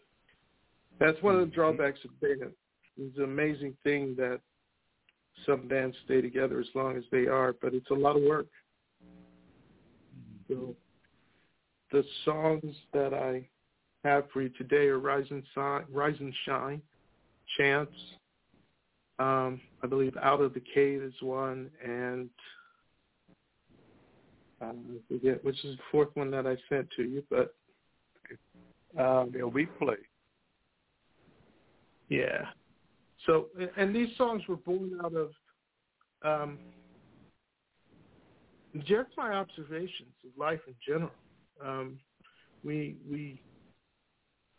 That's 0.99 1.21
one 1.21 1.35
of 1.35 1.41
the 1.41 1.47
mm-hmm. 1.47 1.55
drawbacks 1.55 1.99
of 2.05 2.19
band. 2.21 2.51
It's 2.97 3.17
an 3.17 3.23
amazing 3.23 3.75
thing 3.83 4.15
that 4.17 4.39
some 5.45 5.67
bands 5.67 5.95
stay 6.05 6.21
together 6.21 6.59
as 6.59 6.67
long 6.73 6.97
as 6.97 7.03
they 7.11 7.27
are, 7.27 7.53
but 7.61 7.73
it's 7.73 7.89
a 7.89 7.93
lot 7.93 8.15
of 8.15 8.23
work. 8.23 8.47
So 10.47 10.75
the 11.91 12.03
songs 12.23 12.75
that 12.93 13.13
I 13.13 13.47
have 14.03 14.25
for 14.31 14.41
you 14.41 14.49
today 14.49 14.87
are 14.87 14.99
Rise 14.99 15.25
and, 15.29 15.43
Rise 15.91 16.15
and 16.19 16.33
Shine, 16.45 16.81
Chance. 17.57 17.89
Um, 19.17 19.61
I 19.83 19.87
believe 19.87 20.15
Out 20.21 20.41
of 20.41 20.53
the 20.53 20.61
Cave 20.73 21.01
is 21.01 21.13
one, 21.21 21.69
and 21.83 22.29
I 24.61 24.71
forget 25.09 25.43
which 25.43 25.63
is 25.65 25.77
the 25.77 25.83
fourth 25.91 26.09
one 26.13 26.31
that 26.31 26.47
I 26.47 26.55
sent 26.69 26.89
to 26.95 27.03
you, 27.03 27.23
but 27.29 27.53
um, 28.97 29.31
they'll 29.33 29.51
be 29.51 29.65
played. 29.65 29.97
Yeah. 32.09 32.45
So, 33.25 33.47
and 33.77 33.95
these 33.95 34.09
songs 34.17 34.43
were 34.47 34.57
born 34.57 34.99
out 35.03 35.13
of 35.13 35.31
um, 36.23 36.59
just 38.79 39.09
my 39.17 39.33
observations 39.33 40.13
of 40.23 40.37
life 40.37 40.59
in 40.67 40.75
general. 40.85 41.11
Um, 41.63 41.97
we 42.63 42.97
we 43.09 43.41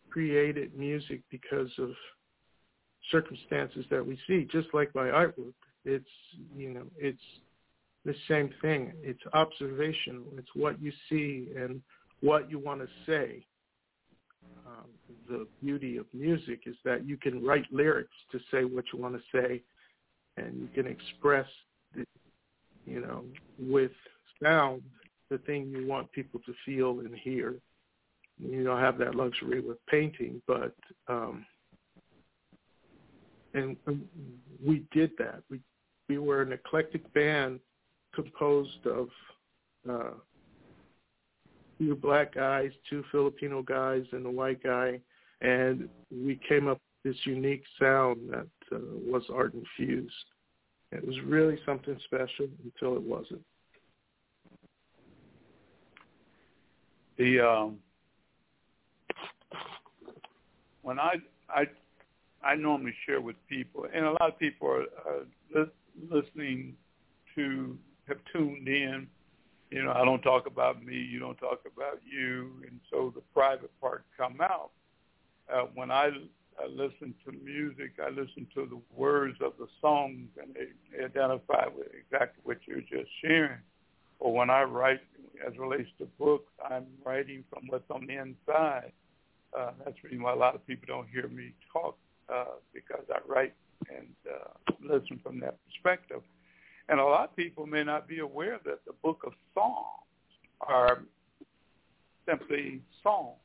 created 0.09 0.77
music 0.77 1.21
because 1.29 1.69
of 1.77 1.91
circumstances 3.11 3.85
that 3.89 4.05
we 4.05 4.17
see, 4.27 4.47
just 4.51 4.67
like 4.73 4.93
my 4.95 5.07
artwork. 5.07 5.53
It's 5.85 6.09
you 6.55 6.73
know 6.73 6.83
it's 6.97 7.21
the 8.07 8.15
same 8.29 8.49
thing. 8.61 8.93
It's 9.03 9.19
observation. 9.33 10.23
It's 10.37 10.47
what 10.55 10.81
you 10.81 10.93
see 11.09 11.49
and 11.57 11.81
what 12.21 12.49
you 12.49 12.57
want 12.57 12.79
to 12.79 12.87
say. 13.05 13.45
Um, 14.65 14.85
the 15.29 15.45
beauty 15.61 15.97
of 15.97 16.05
music 16.13 16.61
is 16.65 16.75
that 16.85 17.05
you 17.05 17.17
can 17.17 17.43
write 17.43 17.65
lyrics 17.69 18.15
to 18.31 18.39
say 18.49 18.63
what 18.63 18.85
you 18.93 18.99
want 18.99 19.15
to 19.15 19.21
say, 19.31 19.61
and 20.37 20.57
you 20.57 20.69
can 20.73 20.87
express, 20.89 21.47
the, 21.95 22.05
you 22.85 23.01
know, 23.01 23.25
with 23.59 23.91
sound 24.41 24.81
the 25.29 25.37
thing 25.39 25.67
you 25.67 25.85
want 25.85 26.09
people 26.13 26.39
to 26.45 26.53
feel 26.65 27.01
and 27.01 27.13
hear. 27.13 27.55
You 28.39 28.63
don't 28.63 28.79
have 28.79 28.97
that 28.99 29.15
luxury 29.15 29.59
with 29.59 29.85
painting, 29.87 30.41
but 30.47 30.73
um, 31.09 31.45
and, 33.53 33.75
and 33.85 34.07
we 34.65 34.85
did 34.93 35.11
that. 35.17 35.43
We 35.49 35.59
we 36.07 36.19
were 36.19 36.41
an 36.41 36.53
eclectic 36.53 37.11
band 37.13 37.59
composed 38.17 38.85
of 38.87 39.09
uh, 39.89 40.11
two 41.77 41.95
black 41.95 42.33
guys, 42.33 42.71
two 42.89 43.03
Filipino 43.11 43.61
guys, 43.61 44.03
and 44.11 44.25
a 44.25 44.29
white 44.29 44.61
guy, 44.63 44.99
and 45.41 45.87
we 46.11 46.39
came 46.47 46.67
up 46.67 46.79
with 47.03 47.13
this 47.13 47.25
unique 47.25 47.63
sound 47.79 48.17
that 48.31 48.47
uh, 48.75 48.79
was 49.05 49.23
art 49.31 49.53
infused. 49.53 50.13
It 50.91 51.05
was 51.05 51.15
really 51.25 51.59
something 51.65 51.97
special 52.05 52.47
until 52.63 52.95
it 52.95 53.03
wasn't. 53.03 53.43
The 57.17 57.39
um, 57.39 57.77
when 60.81 60.99
I 60.99 61.15
I 61.49 61.65
I 62.43 62.55
normally 62.55 62.93
share 63.05 63.21
with 63.21 63.35
people, 63.47 63.85
and 63.93 64.05
a 64.05 64.11
lot 64.11 64.29
of 64.29 64.39
people 64.39 64.67
are, 64.69 64.85
are 65.05 65.25
li- 65.53 65.71
listening 66.09 66.75
to 67.35 67.77
have 68.07 68.19
tuned 68.33 68.67
in 68.67 69.07
you 69.69 69.83
know, 69.83 69.91
I 69.91 70.05
don't 70.05 70.21
talk 70.21 70.47
about 70.47 70.83
me, 70.83 70.95
you 70.95 71.19
don't 71.19 71.37
talk 71.37 71.61
about 71.65 71.99
you, 72.05 72.51
and 72.65 72.79
so 72.89 73.11
the 73.13 73.21
private 73.33 73.71
part 73.81 74.05
come 74.17 74.39
out. 74.41 74.71
Uh, 75.53 75.65
when 75.75 75.91
I, 75.91 76.09
I 76.57 76.67
listen 76.69 77.13
to 77.25 77.31
music, 77.43 77.91
I 78.03 78.09
listen 78.09 78.47
to 78.55 78.65
the 78.65 78.79
words 78.95 79.37
of 79.41 79.53
the 79.59 79.67
songs, 79.81 80.29
and 80.41 80.55
they, 80.55 81.03
identify 81.03 81.65
with 81.75 81.87
exactly 81.93 82.41
what 82.43 82.59
you're 82.65 82.81
just 82.81 83.09
sharing. 83.21 83.59
Or 84.19 84.33
when 84.33 84.49
I 84.49 84.63
write, 84.63 85.01
as 85.45 85.57
relates 85.57 85.89
to 85.99 86.05
books, 86.17 86.51
I'm 86.67 86.87
writing 87.05 87.43
from 87.49 87.63
what's 87.67 87.89
on 87.91 88.07
the 88.07 88.17
inside. 88.17 88.91
Uh, 89.57 89.71
that's 89.83 89.97
the 90.01 90.09
reason 90.09 90.23
why 90.23 90.33
a 90.33 90.35
lot 90.35 90.55
of 90.55 90.65
people 90.65 90.85
don't 90.87 91.07
hear 91.09 91.27
me 91.27 91.51
talk 91.71 91.97
uh, 92.33 92.55
because 92.73 93.03
I 93.13 93.19
write 93.27 93.53
and 93.89 94.07
uh, 94.29 94.73
listen 94.81 95.19
from 95.21 95.39
that 95.41 95.57
perspective. 95.65 96.21
And 96.89 96.99
a 96.99 97.03
lot 97.03 97.29
of 97.29 97.35
people 97.35 97.65
may 97.65 97.83
not 97.83 98.07
be 98.07 98.19
aware 98.19 98.59
that 98.65 98.85
the 98.85 98.93
book 99.03 99.23
of 99.25 99.33
Psalms 99.53 100.05
are 100.61 101.03
simply 102.27 102.81
songs. 103.03 103.35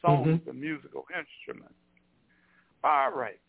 Songs, 0.00 0.26
mm-hmm. 0.26 0.50
a 0.50 0.52
musical 0.52 1.04
instrument. 1.16 1.74
All 2.84 3.12
right. 3.12 3.40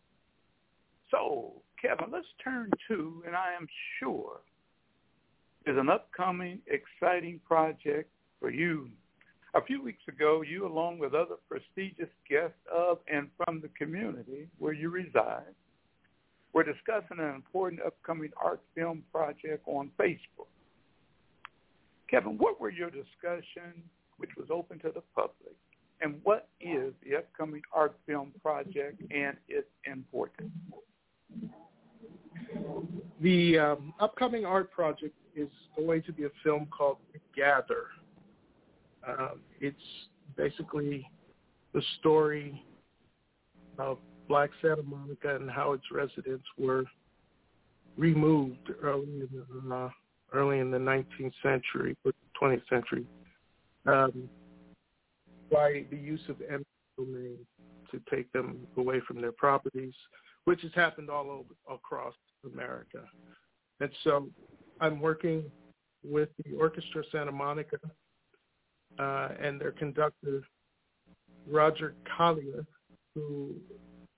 So, 1.09 1.53
Kevin, 1.81 2.11
let's 2.11 2.27
turn 2.43 2.71
to, 2.87 3.23
and 3.25 3.35
I 3.35 3.53
am 3.59 3.67
sure 3.99 4.39
is 5.65 5.77
an 5.77 5.89
upcoming 5.89 6.59
exciting 6.67 7.39
project 7.47 8.09
for 8.39 8.49
you. 8.49 8.89
A 9.55 9.63
few 9.63 9.81
weeks 9.81 10.01
ago, 10.07 10.41
you, 10.41 10.67
along 10.67 10.99
with 10.99 11.13
other 11.13 11.35
prestigious 11.47 12.09
guests 12.29 12.57
of 12.73 12.97
and 13.11 13.29
from 13.37 13.61
the 13.61 13.69
community 13.69 14.47
where 14.57 14.73
you 14.73 14.89
reside, 14.89 15.53
we're 16.53 16.63
discussing 16.63 17.19
an 17.19 17.33
important 17.35 17.81
upcoming 17.85 18.29
art 18.41 18.61
film 18.75 19.03
project 19.11 19.63
on 19.65 19.89
Facebook. 19.99 20.47
Kevin, 22.09 22.37
what 22.37 22.61
were 22.61 22.69
your 22.69 22.91
discussions, 22.91 23.83
which 24.17 24.29
was 24.37 24.47
open 24.51 24.77
to 24.79 24.91
the 24.93 25.01
public, 25.15 25.55
and 26.01 26.15
what 26.23 26.47
is 26.61 26.93
the 27.03 27.17
upcoming 27.17 27.61
art 27.73 27.95
film 28.05 28.31
project 28.41 29.01
and 29.11 29.35
its 29.47 29.67
importance? 29.85 30.51
The 33.21 33.57
um, 33.57 33.93
upcoming 33.99 34.45
art 34.45 34.71
project 34.71 35.15
is 35.35 35.49
going 35.75 36.03
to 36.03 36.11
be 36.11 36.25
a 36.25 36.29
film 36.43 36.67
called 36.67 36.97
Gather. 37.35 37.87
Um, 39.07 39.39
it's 39.59 39.77
basically 40.35 41.09
the 41.73 41.81
story 41.99 42.63
of 43.79 43.97
Black 44.27 44.49
Santa 44.61 44.83
Monica 44.83 45.35
and 45.35 45.49
how 45.49 45.73
its 45.73 45.83
residents 45.91 46.45
were 46.57 46.83
removed 47.97 48.71
early 48.81 49.03
in 49.05 49.29
the 49.31 49.75
uh, 49.75 49.89
early 50.33 50.59
in 50.59 50.71
the 50.71 50.77
19th 50.77 51.33
century 51.43 51.95
or 52.03 52.11
20th 52.41 52.67
century 52.69 53.05
um, 53.85 54.27
by 55.51 55.85
the 55.91 55.97
use 55.97 56.21
of 56.29 56.37
eminent 56.41 56.67
domain 56.97 57.37
to 57.91 58.01
take 58.09 58.31
them 58.31 58.57
away 58.77 58.99
from 59.07 59.21
their 59.21 59.31
properties, 59.31 59.93
which 60.45 60.61
has 60.61 60.71
happened 60.73 61.09
all 61.09 61.29
over 61.29 61.53
across 61.71 62.15
America. 62.51 63.03
And 63.79 63.91
so 64.03 64.29
I'm 64.81 64.99
working 64.99 65.43
with 66.03 66.29
the 66.43 66.55
Orchestra 66.55 67.03
Santa 67.11 67.31
Monica 67.31 67.77
uh, 68.99 69.29
and 69.39 69.61
their 69.61 69.71
conductor, 69.71 70.41
Roger 71.47 71.93
Kalia, 72.17 72.65
who 73.13 73.53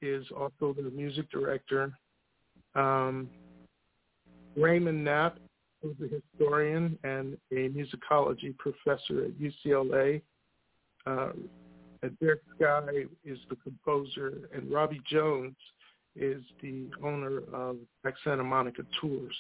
is 0.02 0.26
also 0.36 0.74
the 0.74 0.92
music 0.94 1.30
director. 1.32 1.92
Um, 2.76 3.30
Raymond 4.56 5.04
Knapp, 5.04 5.38
who's 5.82 5.96
a 6.02 6.16
historian 6.16 6.98
and 7.04 7.38
a 7.52 7.70
musicology 7.70 8.56
professor 8.58 9.26
at 9.26 9.32
UCLA. 9.40 10.22
Uh, 11.06 11.30
Derrick 12.22 12.42
Skye 12.56 13.06
is 13.24 13.40
the 13.50 13.56
composer, 13.58 14.50
and 14.54 14.72
Robbie 14.72 15.02
Jones 15.10 15.56
is 16.16 16.44
the 16.62 16.90
owner 17.04 17.40
of 17.54 17.78
Santa 18.24 18.44
Monica 18.44 18.84
Tours. 19.02 19.36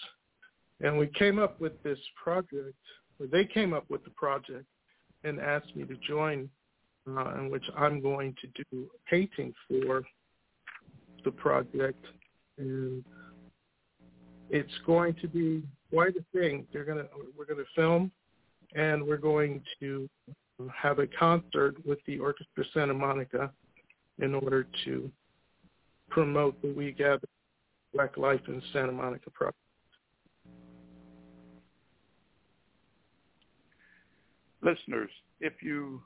And 0.82 0.97
we 0.97 1.08
came 1.08 1.39
up 1.39 1.60
with 1.60 1.82
this 1.84 1.99
project, 2.22 2.76
or 3.20 3.28
they 3.28 3.45
came 3.45 3.74
up 3.74 3.89
with 3.89 4.03
the 4.03 4.10
project 4.12 4.66
and 5.24 5.39
asked 5.39 5.76
me 5.76 5.86
to 5.86 5.95
join, 6.08 6.49
uh, 7.08 7.36
in 7.39 7.49
which 7.49 7.64
I'm 7.78 8.01
going 8.01 8.36
to 8.41 8.64
do 8.72 8.88
painting 9.10 9.53
for 9.68 10.03
the 11.26 11.32
project, 11.32 12.05
and 12.57 13.03
it's 14.49 14.71
going 14.86 15.15
to 15.15 15.28
be 15.28 15.63
quite 15.91 16.13
a 16.15 16.38
thing. 16.38 16.65
They're 16.71 16.86
gonna 16.86 17.07
we're 17.38 17.45
gonna 17.45 17.63
film, 17.76 18.11
and 18.73 19.05
we're 19.05 19.17
going 19.17 19.61
to 19.82 20.09
have 20.73 20.99
a 20.99 21.07
concert 21.07 21.76
with 21.86 21.99
the 22.07 22.19
Orchestra 22.19 22.63
Santa 22.73 22.93
Monica 22.93 23.51
in 24.19 24.34
order 24.34 24.65
to 24.86 25.11
promote 26.09 26.61
the 26.61 26.71
We 26.71 26.93
Gather 26.93 27.28
Black 27.93 28.15
Life 28.17 28.41
in 28.47 28.61
Santa 28.71 28.91
Monica 28.91 29.30
project. 29.32 29.57
Listeners, 34.61 35.11
if 35.41 35.61
you 35.61 36.01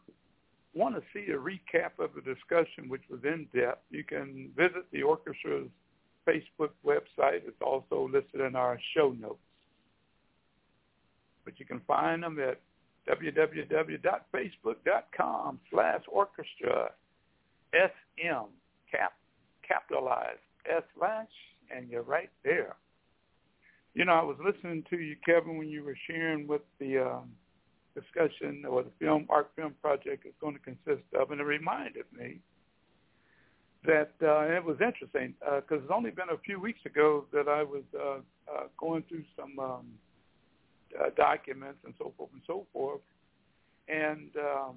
want 0.74 0.96
to 0.96 1.04
see 1.14 1.32
a 1.32 1.38
recap 1.38 2.00
of 2.00 2.16
the 2.16 2.22
discussion, 2.22 2.90
which 2.90 3.04
was 3.10 3.20
in 3.24 3.48
depth, 3.54 3.84
you 3.90 4.04
can 4.04 4.52
visit 4.56 4.86
the 4.92 5.02
orchestra's 5.02 5.70
Facebook 6.28 6.72
website. 6.86 7.48
It's 7.48 7.62
also 7.62 8.10
listed 8.12 8.42
in 8.42 8.56
our 8.56 8.80
show 8.96 9.16
notes. 9.20 9.40
But 11.46 11.60
you 11.60 11.66
can 11.66 11.82
find 11.88 12.22
them 12.24 12.38
at 12.40 12.60
www.facebook.com 13.10 15.60
slash 15.72 16.02
orchestra 16.08 16.92
SM 17.74 18.50
cap 18.92 19.14
capitalized 19.68 20.40
S 20.66 20.84
slash 20.98 21.28
and 21.76 21.90
you're 21.90 22.04
right 22.04 22.30
there. 22.44 22.76
You 23.94 24.06
know, 24.06 24.14
I 24.14 24.24
was 24.24 24.38
listening 24.44 24.84
to 24.90 24.98
you, 24.98 25.16
Kevin, 25.26 25.58
when 25.58 25.70
you 25.70 25.84
were 25.84 25.98
sharing 26.08 26.48
with 26.48 26.62
the 26.80 26.98
um, 27.00 27.30
discussion 27.96 28.64
or 28.70 28.84
the 28.84 28.92
film 29.00 29.26
art 29.30 29.52
film 29.56 29.74
project 29.82 30.26
is 30.26 30.34
going 30.42 30.56
to 30.56 30.60
consist 30.60 31.06
of, 31.20 31.32
and 31.32 31.42
it 31.42 31.44
reminded 31.44 32.06
me 32.18 32.40
that 33.86 34.12
uh, 34.22 34.42
it 34.42 34.64
was 34.64 34.78
interesting 34.82 35.34
because 35.40 35.80
uh, 35.80 35.84
it's 35.84 35.92
only 35.94 36.12
been 36.12 36.30
a 36.32 36.38
few 36.40 36.60
weeks 36.60 36.80
ago 36.86 37.26
that 37.32 37.48
I 37.48 37.64
was 37.64 37.84
uh, 37.98 38.20
uh, 38.52 38.64
going 38.78 39.04
through 39.08 39.24
some 39.38 39.58
um, 39.60 39.86
uh, 41.00 41.10
documents 41.16 41.80
and 41.86 41.94
so 41.98 42.14
forth 42.18 42.30
and 42.34 42.42
so 42.46 42.66
forth, 42.74 43.02
and 43.88 44.30
um, 44.38 44.76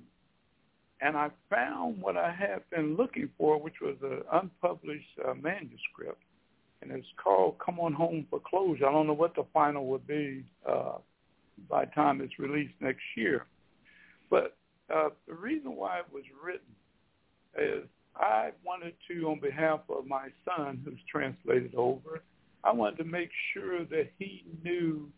and 1.01 1.17
I 1.17 1.31
found 1.51 2.01
what 2.01 2.17
I 2.17 2.33
had 2.33 2.63
been 2.71 2.97
looking 2.97 3.29
for, 3.37 3.61
which 3.61 3.81
was 3.83 3.97
an 4.03 4.23
unpublished 4.33 5.19
uh, 5.27 5.35
manuscript, 5.35 6.23
and 6.81 6.93
it's 6.93 7.07
called 7.23 7.57
"Come 7.65 7.81
On 7.81 7.93
Home 7.93 8.27
for 8.31 8.41
Closure." 8.41 8.87
I 8.87 8.93
don't 8.93 9.09
know 9.09 9.13
what 9.13 9.35
the 9.35 9.45
final 9.53 9.87
would 9.87 10.07
be 10.07 10.45
uh, 10.69 10.99
by 11.69 11.85
the 11.85 11.91
time 11.93 12.21
it's 12.21 12.39
released 12.39 12.75
next 12.81 13.03
year, 13.17 13.47
but 14.31 14.57
uh, 14.95 15.11
the 15.27 15.35
reason 15.35 15.77
why 15.77 15.99
it 15.99 16.07
was 16.13 16.25
written 16.45 16.75
is 17.59 17.89
I 18.17 18.51
wanted 18.65 18.95
to, 19.09 19.29
on 19.29 19.41
behalf 19.41 19.81
of 19.89 20.07
my 20.07 20.29
son 20.45 20.83
who's 20.85 20.99
translated 21.11 21.75
over, 21.75 22.23
I 22.65 22.73
wanted 22.73 22.99
to 22.99 23.05
make 23.05 23.31
sure 23.53 23.85
that 23.85 24.11
he 24.19 24.45
knew 24.63 25.09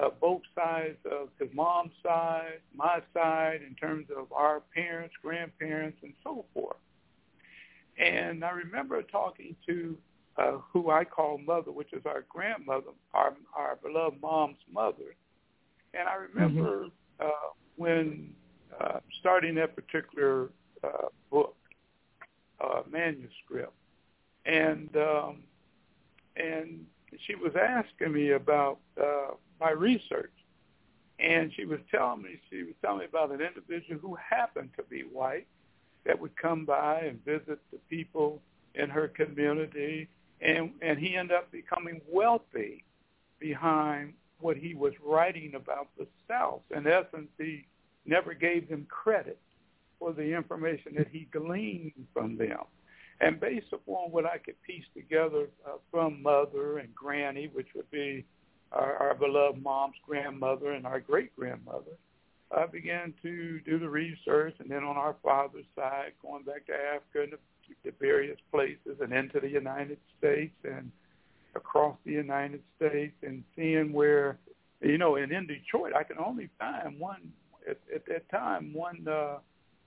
uh, 0.00 0.10
both 0.20 0.42
sides 0.54 0.98
of 1.10 1.28
his 1.40 1.48
mom's 1.54 1.92
side, 2.02 2.60
my 2.74 3.00
side, 3.14 3.60
in 3.66 3.74
terms 3.74 4.06
of 4.16 4.30
our 4.32 4.60
parents, 4.74 5.14
grandparents, 5.22 5.98
and 6.02 6.12
so 6.22 6.44
forth. 6.52 6.76
And 7.98 8.44
I 8.44 8.50
remember 8.50 9.02
talking 9.02 9.56
to 9.66 9.96
uh, 10.36 10.58
who 10.70 10.90
I 10.90 11.04
call 11.04 11.38
mother, 11.38 11.72
which 11.72 11.92
is 11.94 12.02
our 12.04 12.24
grandmother, 12.28 12.90
our, 13.14 13.34
our 13.56 13.76
beloved 13.82 14.20
mom's 14.20 14.58
mother. 14.70 15.14
And 15.98 16.08
I 16.08 16.14
remember 16.14 16.84
mm-hmm. 16.84 17.26
uh, 17.26 17.52
when 17.76 18.34
uh, 18.80 19.00
starting 19.20 19.54
that 19.56 19.74
particular 19.74 20.50
uh, 20.84 21.08
book, 21.30 21.56
uh, 22.60 22.82
manuscript, 22.90 23.72
and 24.44 24.88
um, 24.96 25.42
and 26.36 26.84
she 27.26 27.34
was 27.34 27.52
asking 27.56 28.12
me 28.12 28.32
about 28.32 28.78
uh, 29.00 29.34
my 29.60 29.70
research, 29.70 30.32
and 31.18 31.52
she 31.54 31.64
was 31.64 31.78
telling 31.90 32.22
me 32.22 32.40
she 32.50 32.64
was 32.64 32.74
telling 32.82 33.00
me 33.00 33.04
about 33.06 33.30
an 33.30 33.40
individual 33.40 33.98
who 34.00 34.16
happened 34.16 34.70
to 34.76 34.82
be 34.84 35.02
white 35.02 35.46
that 36.04 36.18
would 36.18 36.36
come 36.36 36.64
by 36.64 37.00
and 37.00 37.24
visit 37.24 37.58
the 37.72 37.78
people 37.88 38.40
in 38.74 38.90
her 38.90 39.08
community, 39.08 40.08
and 40.40 40.70
and 40.82 40.98
he 40.98 41.16
ended 41.16 41.36
up 41.36 41.50
becoming 41.50 42.00
wealthy 42.10 42.84
behind 43.38 44.12
what 44.40 44.56
he 44.56 44.74
was 44.74 44.92
writing 45.04 45.54
about 45.54 45.88
the 45.98 46.06
South. 46.28 46.60
In 46.74 46.86
essence, 46.86 47.28
he 47.38 47.66
never 48.04 48.34
gave 48.34 48.68
them 48.68 48.86
credit 48.88 49.38
for 49.98 50.12
the 50.12 50.36
information 50.36 50.94
that 50.96 51.08
he 51.10 51.26
gleaned 51.32 52.06
from 52.12 52.36
them. 52.36 52.60
And 53.20 53.40
based 53.40 53.72
upon 53.72 54.10
what 54.10 54.26
I 54.26 54.38
could 54.38 54.60
piece 54.62 54.84
together 54.94 55.48
uh, 55.66 55.78
from 55.90 56.22
mother 56.22 56.78
and 56.78 56.94
granny, 56.94 57.48
which 57.52 57.68
would 57.74 57.90
be 57.90 58.26
our, 58.72 58.94
our 58.96 59.14
beloved 59.14 59.62
mom's 59.62 59.96
grandmother 60.06 60.72
and 60.72 60.86
our 60.86 61.00
great-grandmother, 61.00 61.96
I 62.54 62.66
began 62.66 63.14
to 63.22 63.60
do 63.60 63.78
the 63.78 63.88
research. 63.88 64.54
And 64.58 64.70
then 64.70 64.84
on 64.84 64.96
our 64.96 65.16
father's 65.22 65.64
side, 65.74 66.12
going 66.20 66.44
back 66.44 66.66
to 66.66 66.74
Africa 66.74 67.22
and 67.22 67.32
the, 67.32 67.38
the 67.84 67.92
various 67.98 68.38
places 68.52 69.00
and 69.00 69.12
into 69.14 69.40
the 69.40 69.48
United 69.48 69.98
States 70.18 70.54
and 70.64 70.92
across 71.56 71.96
the 72.04 72.12
United 72.12 72.62
States 72.76 73.14
and 73.22 73.42
seeing 73.54 73.92
where, 73.92 74.38
you 74.80 74.98
know, 74.98 75.16
and 75.16 75.32
in 75.32 75.46
Detroit, 75.46 75.92
I 75.94 76.02
can 76.02 76.18
only 76.18 76.48
find 76.58 76.98
one, 76.98 77.32
at, 77.68 77.78
at 77.94 78.06
that 78.06 78.28
time, 78.30 78.72
one 78.72 79.06
uh, 79.08 79.38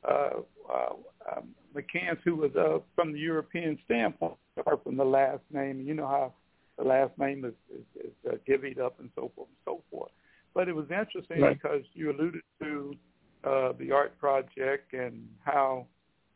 uh, 0.07 0.29
uh, 0.69 0.93
um, 1.31 1.49
McCants, 1.75 2.19
who 2.23 2.35
was 2.35 2.51
uh, 2.55 2.79
from 2.95 3.13
the 3.13 3.19
European 3.19 3.77
standpoint, 3.85 4.35
apart 4.57 4.83
from 4.83 4.97
the 4.97 5.03
last 5.03 5.41
name. 5.51 5.81
You 5.81 5.93
know 5.93 6.07
how 6.07 6.33
the 6.77 6.83
last 6.83 7.11
name 7.17 7.45
is, 7.45 7.53
is, 7.73 8.05
is 8.05 8.13
uh, 8.27 8.35
divvied 8.47 8.79
up 8.79 8.99
and 8.99 9.09
so 9.15 9.31
forth 9.35 9.49
and 9.49 9.57
so 9.65 9.83
forth. 9.91 10.11
But 10.53 10.67
it 10.67 10.75
was 10.75 10.85
interesting 10.85 11.41
right. 11.41 11.61
because 11.61 11.83
you 11.93 12.11
alluded 12.11 12.41
to 12.61 12.95
uh, 13.43 13.73
the 13.77 13.91
art 13.91 14.17
project 14.19 14.93
and 14.93 15.27
how 15.43 15.85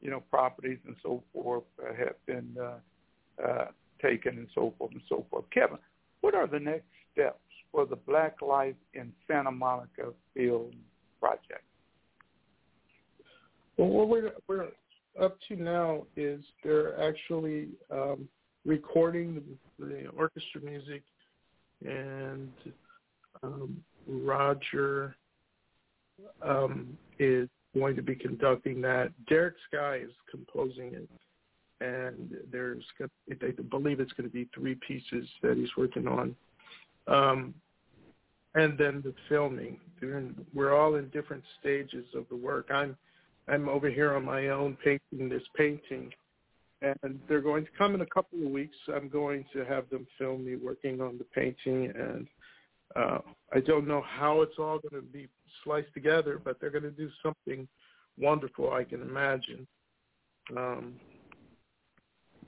you 0.01 0.11
know 0.11 0.21
properties 0.29 0.79
and 0.85 0.95
so 1.01 1.23
forth 1.33 1.63
uh, 1.81 1.93
have 1.93 2.15
been 2.25 2.55
uh, 2.61 3.43
uh, 3.43 3.65
taken 4.03 4.37
and 4.37 4.47
so 4.53 4.73
forth 4.77 4.91
and 4.91 5.01
so 5.07 5.25
forth. 5.29 5.45
Kevin, 5.53 5.77
what 6.21 6.35
are 6.35 6.47
the 6.47 6.59
next 6.59 6.85
steps 7.11 7.39
for 7.71 7.85
the 7.85 7.95
Black 7.95 8.41
Life 8.41 8.75
in 8.93 9.11
Santa 9.27 9.51
Monica 9.51 10.13
Film 10.35 10.71
Project? 11.19 11.63
Well, 13.77 13.89
what 13.89 14.09
we're, 14.09 14.31
we're 14.47 14.67
up 15.19 15.37
to 15.47 15.55
now 15.55 16.03
is 16.15 16.43
they're 16.63 17.01
actually 17.01 17.69
um, 17.91 18.27
recording 18.65 19.41
the, 19.79 19.85
the, 19.85 20.07
orchestra 20.09 20.61
music, 20.61 21.03
and 21.85 22.51
um, 23.41 23.83
Roger 24.07 25.15
um, 26.41 26.97
is 27.19 27.49
going 27.73 27.95
to 27.95 28.01
be 28.01 28.15
conducting 28.15 28.81
that. 28.81 29.11
Derrick 29.27 29.55
Skye 29.67 30.01
is 30.03 30.11
composing 30.29 30.93
it, 30.93 31.09
and 31.83 32.31
there's 32.51 32.83
believe 33.69 33.99
it's 33.99 34.13
going 34.13 34.29
to 34.29 34.33
be 34.33 34.47
three 34.53 34.75
pieces 34.87 35.27
that 35.41 35.57
he's 35.57 35.75
working 35.77 36.07
on. 36.07 36.35
Um, 37.07 37.53
and 38.55 38.77
then 38.77 39.01
the 39.03 39.13
filming. 39.29 39.79
We're 40.53 40.77
all 40.77 40.95
in 40.95 41.09
different 41.09 41.43
stages 41.59 42.05
of 42.15 42.25
the 42.29 42.35
work. 42.35 42.67
I'm 42.71 42.95
I'm 43.47 43.67
over 43.67 43.89
here 43.89 44.13
on 44.15 44.23
my 44.23 44.49
own 44.49 44.77
painting 44.83 45.27
this 45.27 45.43
painting, 45.57 46.11
and 46.81 47.19
they're 47.27 47.41
going 47.41 47.65
to 47.65 47.71
come 47.77 47.93
in 47.93 48.01
a 48.01 48.05
couple 48.05 48.45
of 48.45 48.51
weeks. 48.51 48.77
I'm 48.93 49.09
going 49.09 49.43
to 49.53 49.65
have 49.65 49.89
them 49.89 50.07
film 50.17 50.45
me 50.45 50.55
working 50.55 51.01
on 51.01 51.17
the 51.17 51.25
painting, 51.25 51.91
and 51.93 52.27
uh, 52.95 53.19
I 53.53 53.59
don't 53.59 53.87
know 53.87 54.03
how 54.07 54.41
it's 54.41 54.57
all 54.59 54.79
going 54.79 55.01
to 55.01 55.07
be 55.07 55.27
sliced 55.63 55.93
together, 55.93 56.39
but 56.41 56.61
they're 56.61 56.69
going 56.69 56.83
to 56.83 56.91
do 56.91 57.09
something 57.21 57.67
wonderful. 58.17 58.71
I 58.71 58.83
can 58.85 59.01
imagine 59.01 59.67
um, 60.55 60.93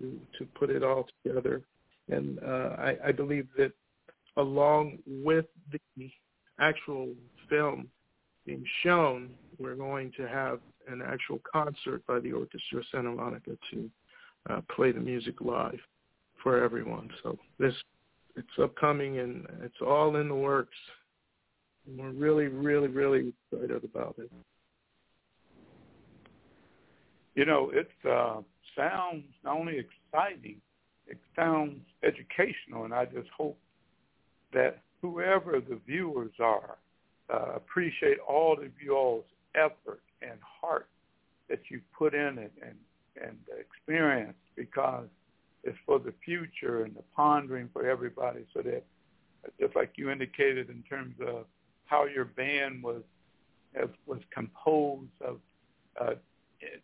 to, 0.05 0.19
to 0.45 0.45
put 0.57 0.69
it 0.69 0.83
all 0.83 1.07
together, 1.23 1.61
and 2.09 2.39
uh, 2.39 2.75
I, 2.77 2.97
I 3.07 3.11
believe 3.11 3.47
that 3.57 3.71
along 4.37 4.99
with 5.07 5.45
the 5.71 6.09
actual 6.59 7.09
film 7.49 7.87
being 8.45 8.63
shown, 8.83 9.31
we're 9.59 9.75
going 9.75 10.11
to 10.17 10.27
have 10.27 10.59
an 10.87 11.01
actual 11.01 11.41
concert 11.51 12.05
by 12.07 12.19
the 12.19 12.31
Orchestra 12.31 12.83
Santa 12.91 13.11
Monica 13.11 13.57
to 13.71 13.89
uh, 14.49 14.61
play 14.75 14.91
the 14.91 14.99
music 14.99 15.41
live 15.41 15.79
for 16.43 16.63
everyone. 16.63 17.09
So 17.23 17.37
this 17.57 17.73
it's 18.35 18.47
upcoming 18.61 19.19
and 19.19 19.47
it's 19.63 19.81
all 19.81 20.17
in 20.17 20.27
the 20.27 20.35
works. 20.35 20.75
And 21.87 21.97
we're 21.97 22.11
really, 22.11 22.47
really, 22.47 22.89
really 22.89 23.33
excited 23.53 23.83
about 23.83 24.15
it. 24.17 24.29
You 27.35 27.45
know, 27.45 27.71
it's 27.73 27.89
uh, 28.09 28.41
sounds 28.75 29.23
not 29.43 29.57
only 29.57 29.77
exciting, 29.77 30.61
it 31.07 31.17
sounds 31.35 31.79
educational, 32.03 32.85
and 32.85 32.93
I 32.93 33.05
just 33.05 33.29
hope 33.35 33.57
that 34.53 34.81
whoever 35.01 35.59
the 35.59 35.79
viewers 35.85 36.33
are 36.39 36.77
uh, 37.31 37.53
appreciate 37.55 38.17
all 38.27 38.53
of 38.53 38.71
you 38.81 38.95
all's 38.95 39.25
effort 39.55 40.01
and 40.21 40.39
heart 40.41 40.87
that 41.49 41.59
you 41.69 41.81
put 41.97 42.13
in 42.13 42.37
it 42.37 42.51
and, 42.61 42.75
and 43.21 43.37
the 43.47 43.57
experience 43.59 44.37
because 44.55 45.07
it's 45.63 45.77
for 45.85 45.99
the 45.99 46.13
future 46.23 46.83
and 46.83 46.95
the 46.95 47.03
pondering 47.15 47.69
for 47.73 47.87
everybody 47.87 48.45
so 48.53 48.61
that 48.61 48.83
just 49.59 49.75
like 49.75 49.91
you 49.95 50.09
indicated 50.09 50.69
in 50.69 50.83
terms 50.83 51.15
of 51.25 51.45
how 51.85 52.05
your 52.05 52.25
band 52.25 52.83
was 52.83 53.01
was 54.05 54.19
composed 54.33 55.09
of 55.21 55.39
uh, 55.99 56.13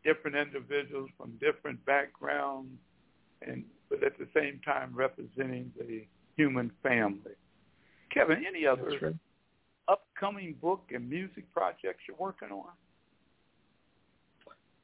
different 0.04 0.36
individuals 0.36 1.10
from 1.18 1.32
different 1.40 1.84
backgrounds 1.86 2.70
and 3.42 3.64
but 3.90 4.04
at 4.04 4.18
the 4.18 4.28
same 4.34 4.60
time 4.64 4.92
representing 4.94 5.72
the 5.78 6.06
human 6.38 6.72
family. 6.82 7.34
Kevin, 8.14 8.44
any 8.48 8.66
other 8.66 8.98
right. 9.02 9.16
upcoming 9.88 10.56
book 10.62 10.84
and 10.94 11.10
music 11.10 11.52
projects 11.54 12.00
you're 12.08 12.18
working 12.18 12.50
on? 12.52 12.72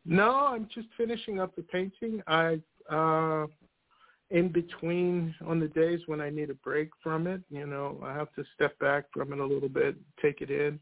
No, 0.06 0.48
I'm 0.48 0.68
just 0.74 0.88
finishing 0.98 1.40
up 1.40 1.56
the 1.56 1.64
painting. 1.64 2.22
I 2.28 2.60
uh 2.92 3.48
in 4.30 4.50
between 4.50 5.34
on 5.46 5.60
the 5.60 5.70
days 5.70 6.02
when 6.08 6.20
I 6.20 6.30
need 6.30 6.50
a 6.50 6.56
break 6.56 6.90
from 7.02 7.28
it, 7.28 7.42
you 7.50 7.66
know, 7.66 7.98
I 8.04 8.14
have 8.14 8.34
to 8.34 8.44
step 8.56 8.78
back 8.80 9.06
from 9.14 9.32
it 9.32 9.40
a 9.40 9.46
little 9.46 9.70
bit, 9.70 9.96
take 10.22 10.42
it 10.42 10.52
in, 10.52 10.80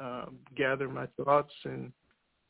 um, 0.00 0.36
gather 0.56 0.88
my 0.88 1.06
thoughts, 1.16 1.52
and 1.64 1.92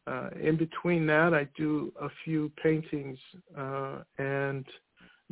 uh, 0.06 0.30
in 0.40 0.56
between 0.56 1.06
that, 1.06 1.32
I 1.32 1.46
do 1.56 1.92
a 2.00 2.08
few 2.24 2.50
paintings 2.62 3.18
uh, 3.56 3.98
and 4.18 4.64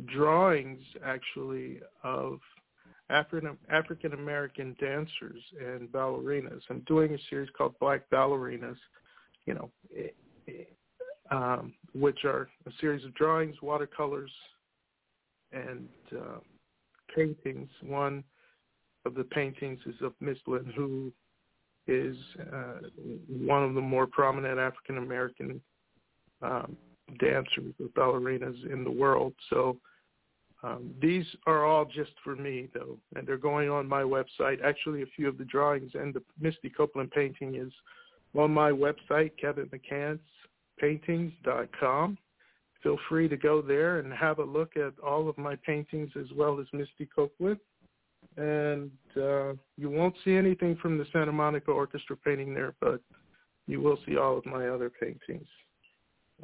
drawings, 0.05 0.81
actually, 1.05 1.79
of 2.03 2.39
African 3.09 3.57
African 3.69 4.13
American 4.13 4.75
dancers 4.79 5.41
and 5.59 5.89
ballerinas. 5.89 6.61
I'm 6.69 6.79
doing 6.87 7.13
a 7.13 7.17
series 7.29 7.49
called 7.57 7.75
Black 7.79 8.09
Ballerinas. 8.09 8.77
You 9.45 9.55
know, 9.55 9.71
um, 11.31 11.73
which 11.93 12.25
are 12.25 12.49
a 12.67 12.71
series 12.79 13.03
of 13.05 13.13
drawings, 13.15 13.55
watercolors, 13.61 14.31
and 15.51 15.87
uh, 16.15 16.39
paintings. 17.15 17.69
One 17.81 18.23
of 19.05 19.15
the 19.15 19.23
paintings 19.23 19.79
is 19.85 19.95
of 20.01 20.13
Miss 20.19 20.37
Lynn, 20.45 20.71
who 20.75 21.11
is 21.87 22.15
uh, 22.53 22.87
one 23.27 23.63
of 23.63 23.73
the 23.73 23.81
more 23.81 24.07
prominent 24.07 24.59
African 24.59 24.97
American 24.97 25.61
um, 26.41 26.75
dancers 27.19 27.73
or 27.79 27.87
ballerinas 27.95 28.71
in 28.71 28.83
the 28.83 28.91
world. 28.91 29.33
So 29.49 29.77
um, 30.63 30.93
these 31.01 31.25
are 31.47 31.65
all 31.65 31.85
just 31.85 32.11
for 32.23 32.35
me, 32.35 32.67
though, 32.73 32.97
and 33.15 33.27
they're 33.27 33.37
going 33.37 33.69
on 33.69 33.87
my 33.87 34.03
website. 34.03 34.63
Actually, 34.63 35.01
a 35.01 35.07
few 35.15 35.27
of 35.27 35.37
the 35.37 35.45
drawings 35.45 35.91
and 35.95 36.13
the 36.13 36.21
Misty 36.39 36.69
Copeland 36.69 37.09
painting 37.11 37.55
is 37.55 37.73
on 38.35 38.53
my 38.53 38.71
website, 38.71 39.31
kevinmccantspaintings.com. 39.43 42.17
Feel 42.83 42.97
free 43.09 43.27
to 43.27 43.37
go 43.37 43.61
there 43.61 43.99
and 43.99 44.13
have 44.13 44.39
a 44.39 44.43
look 44.43 44.75
at 44.75 44.93
all 45.05 45.29
of 45.29 45.37
my 45.37 45.55
paintings 45.55 46.09
as 46.19 46.25
well 46.35 46.59
as 46.59 46.65
Misty 46.73 47.07
Copeland. 47.13 47.59
And 48.37 48.91
uh, 49.17 49.53
you 49.77 49.89
won't 49.89 50.15
see 50.23 50.35
anything 50.35 50.77
from 50.81 50.97
the 50.97 51.05
Santa 51.11 51.31
Monica 51.31 51.71
Orchestra 51.71 52.15
painting 52.15 52.53
there, 52.53 52.73
but 52.79 53.01
you 53.67 53.81
will 53.81 53.97
see 54.05 54.17
all 54.17 54.37
of 54.37 54.45
my 54.45 54.69
other 54.69 54.89
paintings. 54.89 55.47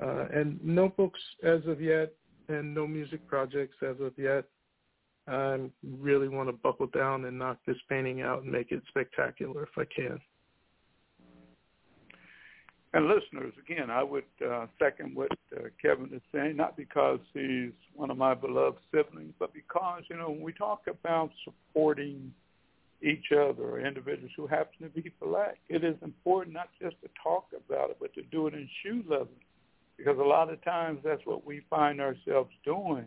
Uh, 0.02 0.26
and 0.34 0.64
no 0.64 0.90
books 0.90 1.20
as 1.44 1.66
of 1.66 1.82
yet, 1.82 2.14
and 2.50 2.74
no 2.74 2.86
music 2.86 3.26
projects 3.28 3.76
as 3.82 3.96
of 4.00 4.14
yet. 4.18 4.46
I 5.28 5.60
really 6.00 6.30
want 6.30 6.48
to 6.50 6.54
buckle 6.54 6.88
down 6.88 7.26
and 7.26 7.38
knock 7.38 7.58
this 7.68 7.78
painting 7.90 8.22
out 8.22 8.44
and 8.44 8.52
make 8.52 8.72
it 8.72 8.82
spectacular 8.88 9.64
if 9.64 9.78
I 9.78 9.84
can. 9.94 10.20
And 12.94 13.08
listeners, 13.08 13.54
again, 13.60 13.90
I 13.90 14.02
would 14.02 14.24
uh, 14.46 14.68
second 14.80 15.16
what 15.16 15.32
uh, 15.56 15.64
Kevin 15.82 16.10
is 16.14 16.22
saying, 16.34 16.56
not 16.56 16.78
because 16.78 17.20
he's 17.34 17.72
one 17.94 18.10
of 18.10 18.18
my 18.18 18.34
beloved 18.34 18.80
siblings, 18.92 19.34
but 19.40 19.54
because, 19.54 20.04
you 20.10 20.16
know, 20.16 20.30
when 20.30 20.42
we 20.42 20.54
talk 20.54 20.84
about 20.88 21.30
supporting 21.44 22.34
each 23.02 23.32
other 23.32 23.64
or 23.64 23.80
individuals 23.80 24.32
who 24.36 24.48
happen 24.48 24.74
to 24.82 24.90
be 24.90 25.12
black, 25.22 25.58
it 25.70 25.84
is 25.84 25.96
important 26.02 26.54
not 26.54 26.70
just 26.82 26.96
to 27.02 27.10
talk 27.22 27.48
about 27.66 27.92
it, 27.92 27.98
but 28.00 28.14
to 28.14 28.24
do 28.24 28.48
it 28.48 28.54
in 28.54 28.68
shoe 28.82 29.04
leather 29.08 29.28
because 29.98 30.18
a 30.20 30.24
lot 30.24 30.52
of 30.52 30.64
times 30.64 31.00
that's 31.04 31.26
what 31.26 31.46
we 31.46 31.62
find 31.70 32.00
ourselves 32.00 32.52
doing. 32.64 33.06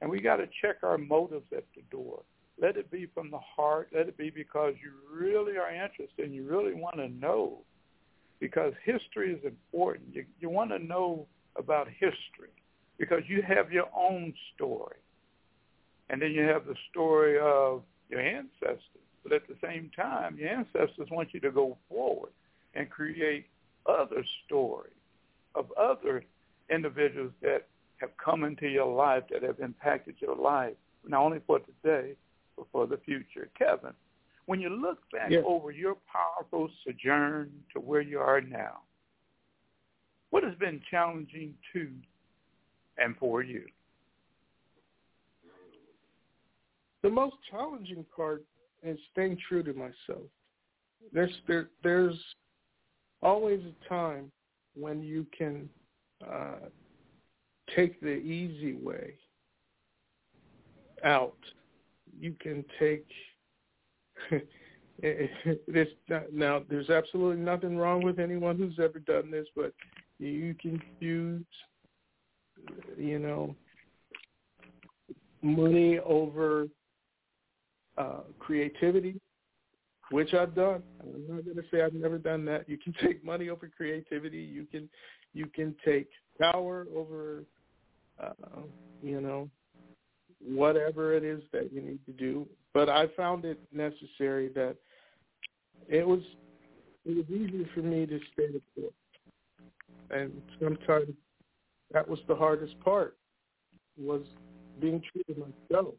And 0.00 0.10
we 0.10 0.20
got 0.20 0.36
to 0.36 0.46
check 0.60 0.76
our 0.82 0.98
motives 0.98 1.46
at 1.56 1.64
the 1.74 1.82
door. 1.90 2.22
Let 2.60 2.76
it 2.76 2.90
be 2.90 3.06
from 3.14 3.30
the 3.30 3.38
heart. 3.38 3.88
Let 3.94 4.08
it 4.08 4.18
be 4.18 4.30
because 4.30 4.74
you 4.82 4.92
really 5.10 5.56
are 5.56 5.72
interested 5.72 6.26
and 6.26 6.34
you 6.34 6.46
really 6.46 6.74
want 6.74 6.96
to 6.96 7.08
know 7.08 7.60
because 8.44 8.74
history 8.84 9.32
is 9.32 9.42
important. 9.42 10.14
You, 10.14 10.26
you 10.38 10.50
want 10.50 10.68
to 10.68 10.78
know 10.78 11.26
about 11.56 11.88
history 11.88 12.52
because 12.98 13.22
you 13.26 13.40
have 13.40 13.72
your 13.72 13.88
own 13.96 14.34
story. 14.54 14.98
And 16.10 16.20
then 16.20 16.32
you 16.32 16.42
have 16.42 16.66
the 16.66 16.74
story 16.90 17.38
of 17.38 17.84
your 18.10 18.20
ancestors. 18.20 19.06
But 19.22 19.32
at 19.32 19.48
the 19.48 19.56
same 19.64 19.90
time, 19.96 20.36
your 20.36 20.50
ancestors 20.50 21.08
want 21.10 21.32
you 21.32 21.40
to 21.40 21.50
go 21.50 21.78
forward 21.88 22.32
and 22.74 22.90
create 22.90 23.46
other 23.86 24.22
stories 24.44 24.92
of 25.54 25.72
other 25.80 26.22
individuals 26.68 27.32
that 27.40 27.66
have 27.96 28.10
come 28.22 28.44
into 28.44 28.68
your 28.68 28.94
life 28.94 29.22
that 29.32 29.42
have 29.42 29.60
impacted 29.60 30.16
your 30.20 30.36
life, 30.36 30.74
not 31.08 31.22
only 31.22 31.40
for 31.46 31.60
today, 31.60 32.12
but 32.58 32.66
for 32.70 32.86
the 32.86 32.98
future. 33.06 33.48
Kevin, 33.58 33.94
when 34.46 34.60
you 34.60 34.68
look 34.68 34.98
back 35.10 35.30
yes. 35.30 35.42
over 35.46 35.70
your 35.70 35.96
powerful 36.10 36.68
sojourn 36.84 37.50
to 37.72 37.80
where 37.80 38.00
you 38.00 38.18
are 38.18 38.40
now, 38.40 38.80
what 40.30 40.42
has 40.42 40.54
been 40.56 40.80
challenging 40.90 41.54
to 41.72 41.88
and 42.98 43.16
for 43.18 43.42
you? 43.42 43.64
The 47.02 47.10
most 47.10 47.36
challenging 47.50 48.04
part 48.14 48.44
is 48.82 48.98
staying 49.12 49.38
true 49.48 49.62
to 49.62 49.72
myself. 49.74 50.26
There's 51.12 51.32
there, 51.46 51.68
there's 51.82 52.18
always 53.22 53.60
a 53.60 53.88
time 53.88 54.32
when 54.74 55.02
you 55.02 55.26
can 55.36 55.68
uh, 56.26 56.68
take 57.76 58.00
the 58.00 58.14
easy 58.14 58.74
way 58.74 59.14
out. 61.04 61.36
You 62.18 62.34
can 62.40 62.64
take 62.78 63.06
this 65.02 65.88
now. 66.32 66.62
There's 66.68 66.90
absolutely 66.90 67.42
nothing 67.42 67.76
wrong 67.76 68.02
with 68.02 68.18
anyone 68.18 68.56
who's 68.56 68.78
ever 68.82 68.98
done 68.98 69.30
this, 69.30 69.46
but 69.56 69.72
you 70.18 70.54
can 70.60 70.80
use, 71.00 71.44
you 72.96 73.18
know, 73.18 73.54
money 75.42 75.98
over 75.98 76.68
uh, 77.98 78.20
creativity 78.38 79.20
which 80.10 80.34
I've 80.34 80.54
done. 80.54 80.82
I'm 81.00 81.26
not 81.28 81.44
going 81.44 81.56
to 81.56 81.62
say 81.70 81.82
I've 81.82 81.94
never 81.94 82.18
done 82.18 82.44
that. 82.46 82.68
You 82.68 82.78
can 82.78 82.94
take 83.04 83.24
money 83.24 83.48
over 83.48 83.70
creativity. 83.74 84.38
You 84.38 84.66
can 84.70 84.88
you 85.32 85.46
can 85.46 85.74
take 85.84 86.08
power 86.40 86.86
over, 86.94 87.44
uh, 88.22 88.60
you 89.02 89.20
know, 89.20 89.50
whatever 90.46 91.14
it 91.14 91.24
is 91.24 91.42
that 91.52 91.72
you 91.72 91.80
need 91.80 92.00
to 92.06 92.12
do. 92.12 92.46
But 92.72 92.88
I 92.88 93.06
found 93.16 93.44
it 93.44 93.60
necessary 93.72 94.48
that 94.54 94.76
it 95.88 96.06
was 96.06 96.20
it 97.04 97.16
was 97.16 97.26
easier 97.28 97.66
for 97.74 97.80
me 97.80 98.06
to 98.06 98.18
stay 98.32 98.46
the 98.46 98.62
course, 98.74 98.92
and 100.10 100.32
sometimes 100.60 101.14
that 101.92 102.08
was 102.08 102.18
the 102.28 102.34
hardest 102.34 102.78
part 102.80 103.16
was 103.98 104.22
being 104.80 105.02
true 105.12 105.34
to 105.34 105.40
myself. 105.40 105.94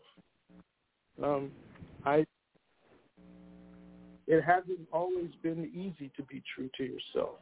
Um, 1.24 1.52
I 2.06 2.26
it 4.28 4.44
hasn't 4.44 4.80
always 4.92 5.30
been 5.44 5.70
easy 5.74 6.12
to 6.18 6.24
be 6.24 6.42
true 6.56 6.70
to 6.78 6.84
yourself. 6.84 7.38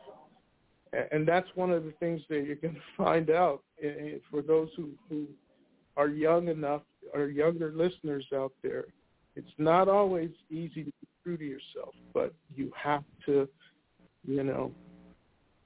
And 1.12 1.28
that's 1.28 1.48
one 1.56 1.72
of 1.72 1.86
the 1.86 1.94
things 2.00 2.22
that 2.30 2.46
you're 2.46 2.56
going 2.56 2.76
to 2.76 2.82
find 2.98 3.30
out 3.30 3.64
for 4.30 4.42
those 4.42 4.70
who, 4.76 4.90
who 5.10 5.26
are 5.98 6.08
young 6.08 6.48
enough, 6.50 6.82
or 7.14 7.28
younger 7.28 7.72
listeners 7.72 8.26
out 8.34 8.54
there. 8.62 8.86
It's 9.36 9.48
not 9.58 9.88
always 9.88 10.30
easy 10.50 10.84
to 10.84 10.92
be 10.92 11.08
true 11.24 11.38
to 11.38 11.44
yourself, 11.44 11.96
but 12.14 12.34
you 12.56 12.72
have 12.76 13.04
to, 13.26 13.48
you 14.26 14.44
know, 14.44 14.72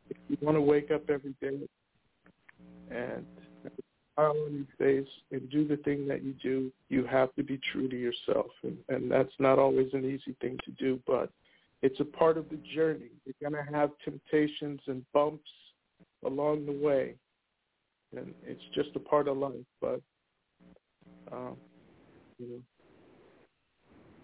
if 0.09 0.17
you 0.29 0.37
want 0.41 0.55
to 0.55 0.61
wake 0.61 0.89
up 0.91 1.09
every 1.09 1.35
day 1.41 1.59
and 2.89 3.25
smile 4.15 4.35
on 4.45 4.53
your 4.53 4.65
face 4.77 5.09
and 5.31 5.49
do 5.49 5.67
the 5.67 5.77
thing 5.77 6.07
that 6.07 6.23
you 6.23 6.33
do, 6.41 6.71
you 6.89 7.05
have 7.05 7.33
to 7.35 7.43
be 7.43 7.59
true 7.71 7.89
to 7.89 7.97
yourself. 7.97 8.47
And, 8.63 8.77
and 8.89 9.11
that's 9.11 9.33
not 9.39 9.59
always 9.59 9.87
an 9.93 10.05
easy 10.05 10.35
thing 10.39 10.57
to 10.65 10.71
do, 10.71 10.99
but 11.05 11.29
it's 11.81 11.99
a 11.99 12.05
part 12.05 12.37
of 12.37 12.49
the 12.49 12.59
journey. 12.73 13.11
You're 13.25 13.51
going 13.51 13.65
to 13.65 13.71
have 13.73 13.91
temptations 14.03 14.79
and 14.87 15.05
bumps 15.13 15.49
along 16.25 16.65
the 16.65 16.71
way. 16.71 17.15
And 18.15 18.33
it's 18.43 18.63
just 18.73 18.89
a 18.95 18.99
part 18.99 19.27
of 19.27 19.37
life, 19.37 19.51
but, 19.81 20.01
um, 21.31 21.57
you 22.37 22.47
know, 22.47 22.61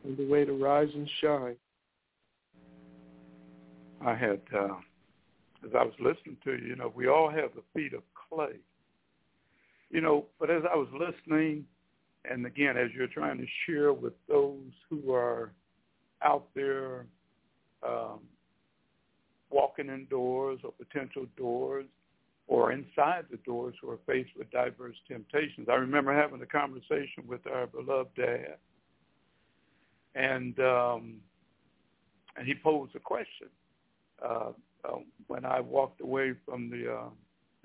and 0.04 0.18
the 0.18 0.28
way 0.28 0.46
to 0.46 0.54
rise 0.54 0.90
and 0.94 1.10
shine. 1.22 1.56
I 4.06 4.16
had, 4.16 4.42
uh, 4.54 4.76
as 5.66 5.72
I 5.74 5.84
was 5.84 5.94
listening 6.00 6.38
to 6.44 6.52
you, 6.52 6.70
you 6.70 6.76
know, 6.76 6.92
we 6.94 7.08
all 7.08 7.30
have 7.30 7.52
the 7.56 7.64
feet 7.74 7.94
of 7.94 8.02
clay 8.30 8.60
you 9.94 10.02
know, 10.02 10.26
but 10.40 10.50
as 10.50 10.64
I 10.70 10.76
was 10.76 10.88
listening, 10.92 11.66
and 12.30 12.46
again, 12.46 12.76
as 12.78 12.90
you're 12.96 13.08
trying 13.08 13.38
to 13.38 13.46
share 13.66 13.94
with 13.94 14.14
those 14.28 14.72
who 14.90 15.14
are 15.14 15.52
out 16.24 16.48
there 16.56 17.06
um, 17.88 18.20
walking 19.52 19.90
in 19.90 20.08
doors 20.10 20.60
or 20.64 20.72
potential 20.72 21.28
doors 21.38 21.86
or 22.48 22.72
inside 22.72 23.26
the 23.32 23.38
doors 23.38 23.76
who 23.82 23.90
are 23.90 24.00
faced 24.06 24.32
with 24.38 24.52
diverse 24.52 24.96
temptations. 25.08 25.68
I 25.70 25.76
remember 25.76 26.14
having 26.14 26.42
a 26.42 26.46
conversation 26.46 27.24
with 27.28 27.42
our 27.48 27.68
beloved 27.68 28.16
dad, 28.16 28.58
and 30.16 30.60
um, 30.60 31.16
and 32.36 32.48
he 32.48 32.54
posed 32.56 32.96
a 32.96 33.00
question 33.00 33.48
uh, 34.24 34.52
uh, 34.84 34.98
when 35.28 35.46
I 35.46 35.60
walked 35.60 36.02
away 36.02 36.34
from 36.46 36.70
the 36.70 36.94
uh, 36.94 37.10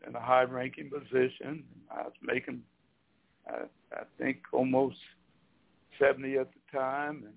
in 0.06 0.14
a 0.14 0.20
high-ranking 0.20 0.90
position. 0.90 1.64
I 1.90 2.02
was 2.02 2.12
making, 2.22 2.62
uh, 3.52 3.64
I 3.92 4.02
think, 4.16 4.38
almost 4.52 4.96
70 5.98 6.36
at 6.38 6.48
the 6.52 6.78
time, 6.78 7.24
and 7.24 7.34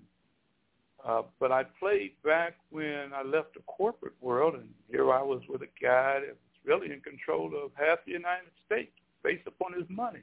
uh, 1.04 1.22
but 1.40 1.50
I 1.50 1.64
played 1.80 2.12
back 2.22 2.54
when 2.70 3.10
I 3.12 3.24
left 3.24 3.54
the 3.54 3.62
corporate 3.66 4.14
world, 4.20 4.54
and 4.54 4.68
here 4.88 5.12
I 5.12 5.20
was 5.20 5.42
with 5.48 5.62
a 5.62 5.82
guy 5.82 6.20
that 6.20 6.36
really 6.64 6.92
in 6.92 7.00
control 7.00 7.52
of 7.64 7.70
half 7.74 7.98
the 8.06 8.12
United 8.12 8.50
States 8.66 8.92
based 9.22 9.46
upon 9.46 9.72
his 9.72 9.88
money, 9.88 10.22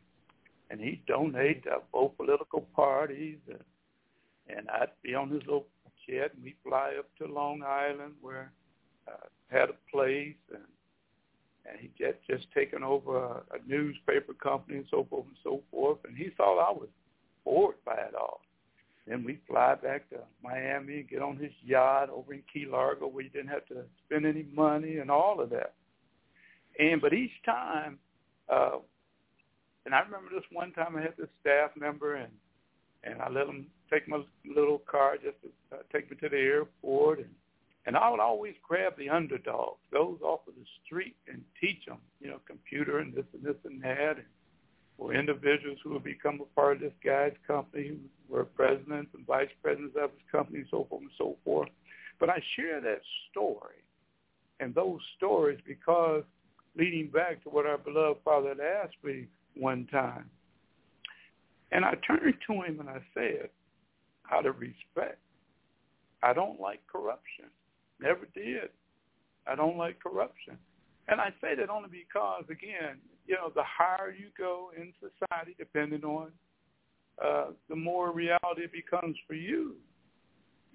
and 0.69 0.79
he 0.79 1.01
donated 1.07 1.63
to 1.63 1.77
both 1.91 2.15
political 2.17 2.61
parties, 2.75 3.37
and, 3.47 3.63
and 4.55 4.69
I'd 4.69 4.89
be 5.03 5.15
on 5.15 5.29
his 5.29 5.41
little 5.41 5.67
jet, 6.07 6.31
and 6.33 6.43
we'd 6.43 6.55
fly 6.63 6.95
up 6.97 7.07
to 7.17 7.31
Long 7.31 7.61
Island 7.63 8.13
where 8.21 8.51
I 9.07 9.11
had 9.49 9.69
a 9.69 9.91
place, 9.91 10.35
and 10.53 10.63
and 11.65 11.79
he 11.79 11.91
just 11.97 12.17
just 12.27 12.51
taken 12.53 12.83
over 12.83 13.17
a, 13.17 13.43
a 13.53 13.67
newspaper 13.67 14.33
company 14.33 14.77
and 14.77 14.87
so 14.89 15.05
forth 15.09 15.25
and 15.27 15.37
so 15.43 15.61
forth. 15.71 15.99
And 16.07 16.17
he 16.17 16.29
thought 16.35 16.59
I 16.59 16.71
was 16.71 16.89
bored 17.45 17.75
by 17.85 17.95
it 17.95 18.15
all. 18.15 18.41
Then 19.07 19.23
we 19.23 19.39
fly 19.47 19.75
back 19.75 20.09
to 20.11 20.17
Miami 20.43 20.99
and 20.99 21.09
get 21.09 21.21
on 21.21 21.37
his 21.37 21.51
yacht 21.65 22.09
over 22.09 22.33
in 22.33 22.43
Key 22.51 22.65
Largo 22.65 23.07
where 23.07 23.23
you 23.23 23.29
didn't 23.29 23.49
have 23.49 23.65
to 23.67 23.83
spend 24.05 24.25
any 24.25 24.45
money 24.53 24.97
and 24.97 25.09
all 25.09 25.41
of 25.41 25.49
that. 25.49 25.73
And 26.79 27.01
but 27.01 27.13
each 27.13 27.31
time, 27.45 27.99
uh, 28.49 28.77
and 29.85 29.93
I 29.93 29.99
remember 29.99 30.29
this 30.33 30.43
one 30.51 30.71
time 30.71 30.95
I 30.95 31.01
had 31.01 31.15
this 31.17 31.29
staff 31.41 31.71
member 31.77 32.15
and 32.15 32.31
and 33.03 33.21
I 33.21 33.29
let 33.29 33.47
him 33.47 33.67
take 33.91 34.07
my 34.07 34.21
little 34.45 34.79
car 34.79 35.15
just 35.15 35.37
to 35.41 35.77
uh, 35.77 35.81
take 35.91 36.09
me 36.09 36.17
to 36.17 36.29
the 36.29 36.37
airport 36.37 37.19
and 37.19 37.29
and 37.85 37.97
I 37.97 38.09
would 38.09 38.19
always 38.19 38.53
grab 38.61 38.93
the 38.97 39.09
underdogs, 39.09 39.79
those 39.91 40.19
off 40.21 40.41
of 40.47 40.53
the 40.53 40.65
street, 40.85 41.15
and 41.27 41.41
teach 41.59 41.85
them, 41.87 41.97
you 42.19 42.29
know, 42.29 42.39
computer 42.45 42.99
and 42.99 43.13
this 43.13 43.25
and 43.33 43.41
this 43.41 43.55
and 43.63 43.81
that, 43.81 44.17
and 44.17 44.25
for 44.97 45.13
individuals 45.13 45.79
who 45.83 45.93
would 45.93 46.03
become 46.03 46.39
a 46.41 46.55
part 46.55 46.75
of 46.75 46.81
this 46.81 46.93
guy's 47.03 47.33
company, 47.47 47.87
who 48.27 48.35
were 48.35 48.43
presidents 48.43 49.11
and 49.15 49.25
vice 49.25 49.49
presidents 49.63 49.95
of 49.99 50.11
his 50.11 50.21
company, 50.31 50.65
so 50.69 50.85
forth 50.89 51.01
and 51.01 51.11
so 51.17 51.37
forth. 51.43 51.69
But 52.19 52.29
I 52.29 52.43
share 52.55 52.81
that 52.81 53.01
story 53.31 53.81
and 54.59 54.75
those 54.75 54.99
stories 55.17 55.59
because 55.65 56.23
leading 56.77 57.07
back 57.07 57.43
to 57.43 57.49
what 57.49 57.65
our 57.65 57.77
beloved 57.77 58.19
father 58.23 58.49
had 58.49 58.59
asked 58.59 59.03
me 59.03 59.27
one 59.55 59.87
time. 59.91 60.29
And 61.71 61.85
I 61.85 61.93
turned 62.05 62.35
to 62.47 62.53
him 62.53 62.79
and 62.79 62.89
I 62.89 62.99
said, 63.13 63.49
out 64.31 64.45
of 64.45 64.59
respect, 64.59 65.19
I 66.23 66.33
don't 66.33 66.59
like 66.59 66.81
corruption. 66.87 67.45
Never 67.99 68.27
did. 68.33 68.69
I 69.47 69.55
don't 69.55 69.77
like 69.77 70.01
corruption. 70.01 70.57
And 71.07 71.19
I 71.19 71.29
say 71.41 71.55
that 71.55 71.69
only 71.69 71.89
because, 71.89 72.43
again, 72.49 72.97
you 73.25 73.35
know, 73.35 73.51
the 73.53 73.63
higher 73.63 74.11
you 74.11 74.27
go 74.37 74.71
in 74.75 74.93
society, 74.99 75.55
depending 75.57 76.03
on 76.03 76.31
uh, 77.23 77.47
the 77.67 77.75
more 77.75 78.11
reality 78.11 78.63
it 78.63 78.71
becomes 78.71 79.15
for 79.27 79.33
you. 79.33 79.75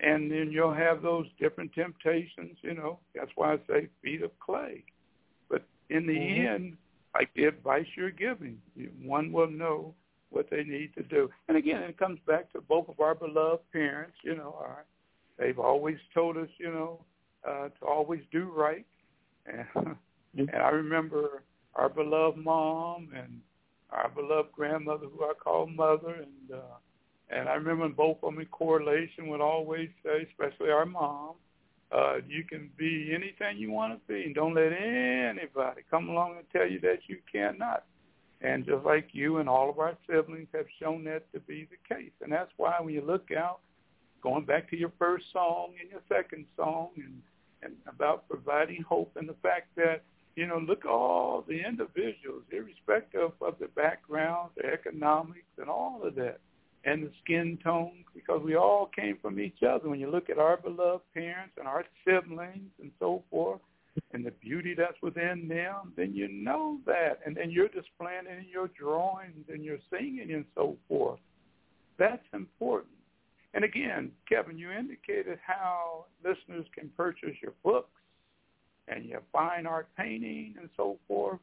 And 0.00 0.30
then 0.30 0.50
you'll 0.50 0.74
have 0.74 1.02
those 1.02 1.26
different 1.38 1.72
temptations, 1.72 2.56
you 2.62 2.74
know. 2.74 2.98
That's 3.14 3.30
why 3.36 3.54
I 3.54 3.58
say 3.68 3.88
feet 4.02 4.22
of 4.22 4.36
clay. 4.40 4.84
In 5.90 6.06
the 6.06 6.14
mm-hmm. 6.14 6.54
end, 6.54 6.76
like 7.14 7.30
the 7.34 7.44
advice 7.44 7.86
you're 7.96 8.10
giving, 8.10 8.58
one 9.02 9.32
will 9.32 9.50
know 9.50 9.94
what 10.30 10.50
they 10.50 10.64
need 10.64 10.92
to 10.96 11.02
do. 11.02 11.30
And 11.48 11.56
again, 11.56 11.82
it 11.82 11.98
comes 11.98 12.18
back 12.26 12.52
to 12.52 12.60
both 12.60 12.88
of 12.88 13.00
our 13.00 13.14
beloved 13.14 13.62
parents, 13.72 14.16
you 14.22 14.34
know, 14.34 14.56
our, 14.58 14.84
they've 15.38 15.58
always 15.58 15.98
told 16.12 16.36
us, 16.36 16.48
you 16.58 16.70
know, 16.70 17.00
uh, 17.48 17.68
to 17.68 17.86
always 17.86 18.20
do 18.32 18.50
right. 18.54 18.86
And, 19.46 19.66
mm-hmm. 19.76 20.54
and 20.54 20.62
I 20.62 20.70
remember 20.70 21.42
our 21.74 21.90
beloved 21.90 22.38
mom 22.38 23.10
and 23.14 23.40
our 23.90 24.08
beloved 24.08 24.52
grandmother, 24.52 25.06
who 25.06 25.22
I 25.22 25.34
call 25.34 25.66
mother, 25.66 26.14
and 26.14 26.50
uh, 26.58 26.76
and 27.30 27.48
I 27.48 27.54
remember 27.54 27.88
both 27.88 28.18
of 28.22 28.32
them 28.32 28.40
in 28.40 28.46
correlation 28.46 29.28
would 29.28 29.40
always 29.40 29.88
say, 30.02 30.26
especially 30.30 30.70
our 30.70 30.86
mom, 30.86 31.34
uh, 31.94 32.16
you 32.28 32.44
can 32.44 32.70
be 32.76 33.12
anything 33.14 33.56
you 33.56 33.70
want 33.70 33.92
to 33.92 34.12
be, 34.12 34.24
and 34.24 34.34
don't 34.34 34.54
let 34.54 34.72
anybody 34.72 35.82
come 35.90 36.08
along 36.08 36.36
and 36.36 36.46
tell 36.52 36.68
you 36.68 36.80
that 36.80 37.00
you 37.06 37.18
cannot. 37.30 37.84
And 38.40 38.66
just 38.66 38.84
like 38.84 39.08
you 39.12 39.38
and 39.38 39.48
all 39.48 39.70
of 39.70 39.78
our 39.78 39.96
siblings 40.08 40.48
have 40.52 40.66
shown 40.80 41.04
that 41.04 41.32
to 41.32 41.40
be 41.40 41.68
the 41.70 41.94
case, 41.94 42.12
and 42.20 42.30
that's 42.32 42.50
why 42.56 42.74
when 42.80 42.92
you 42.92 43.00
look 43.00 43.28
out, 43.30 43.60
going 44.22 44.44
back 44.44 44.68
to 44.70 44.76
your 44.76 44.92
first 44.98 45.26
song 45.32 45.72
and 45.80 45.90
your 45.90 46.00
second 46.08 46.44
song, 46.56 46.90
and 46.96 47.22
and 47.64 47.74
about 47.88 48.28
providing 48.28 48.82
hope 48.82 49.12
and 49.16 49.28
the 49.28 49.36
fact 49.42 49.68
that, 49.76 50.02
you 50.36 50.46
know, 50.46 50.58
look 50.58 50.84
at 50.84 50.90
all 50.90 51.44
the 51.48 51.60
individuals, 51.66 52.42
irrespective 52.50 53.32
of 53.40 53.54
the 53.58 53.68
background, 53.68 54.50
the 54.56 54.66
economics, 54.66 55.46
and 55.58 55.68
all 55.68 56.02
of 56.04 56.14
that, 56.16 56.38
and 56.84 57.02
the 57.02 57.10
skin 57.22 57.58
tone, 57.62 58.04
because 58.14 58.42
we 58.44 58.56
all 58.56 58.90
came 58.94 59.18
from 59.20 59.40
each 59.40 59.62
other. 59.62 59.88
When 59.88 60.00
you 60.00 60.10
look 60.10 60.28
at 60.28 60.38
our 60.38 60.56
beloved 60.56 61.04
parents 61.14 61.54
and 61.58 61.66
our 61.66 61.84
siblings 62.04 62.70
and 62.80 62.90
so 62.98 63.22
forth, 63.30 63.60
and 64.12 64.26
the 64.26 64.32
beauty 64.32 64.74
that's 64.76 65.00
within 65.02 65.46
them, 65.48 65.92
then 65.96 66.12
you 66.14 66.28
know 66.28 66.78
that. 66.84 67.20
And 67.24 67.36
then 67.36 67.50
you're 67.50 67.68
displaying 67.68 68.26
it 68.28 68.38
in 68.38 68.46
your 68.52 68.68
drawings 68.68 69.44
and 69.48 69.64
your 69.64 69.78
singing 69.90 70.32
and 70.32 70.44
so 70.54 70.76
forth. 70.88 71.20
That's 71.98 72.24
important. 72.32 72.92
And 73.54 73.64
again, 73.64 74.10
Kevin, 74.28 74.58
you 74.58 74.72
indicated 74.72 75.38
how 75.46 76.06
listeners 76.24 76.66
can 76.76 76.90
purchase 76.96 77.36
your 77.40 77.52
books 77.62 78.00
and 78.88 79.04
your 79.04 79.22
fine 79.32 79.64
art 79.64 79.88
painting 79.96 80.56
and 80.60 80.68
so 80.76 80.98
forth. 81.06 81.38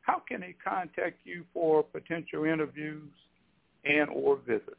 How 0.00 0.20
can 0.28 0.40
they 0.40 0.56
contact 0.62 1.20
you 1.24 1.44
for 1.54 1.84
potential 1.84 2.44
interviews 2.44 3.12
and 3.84 4.08
or 4.10 4.38
visit? 4.46 4.76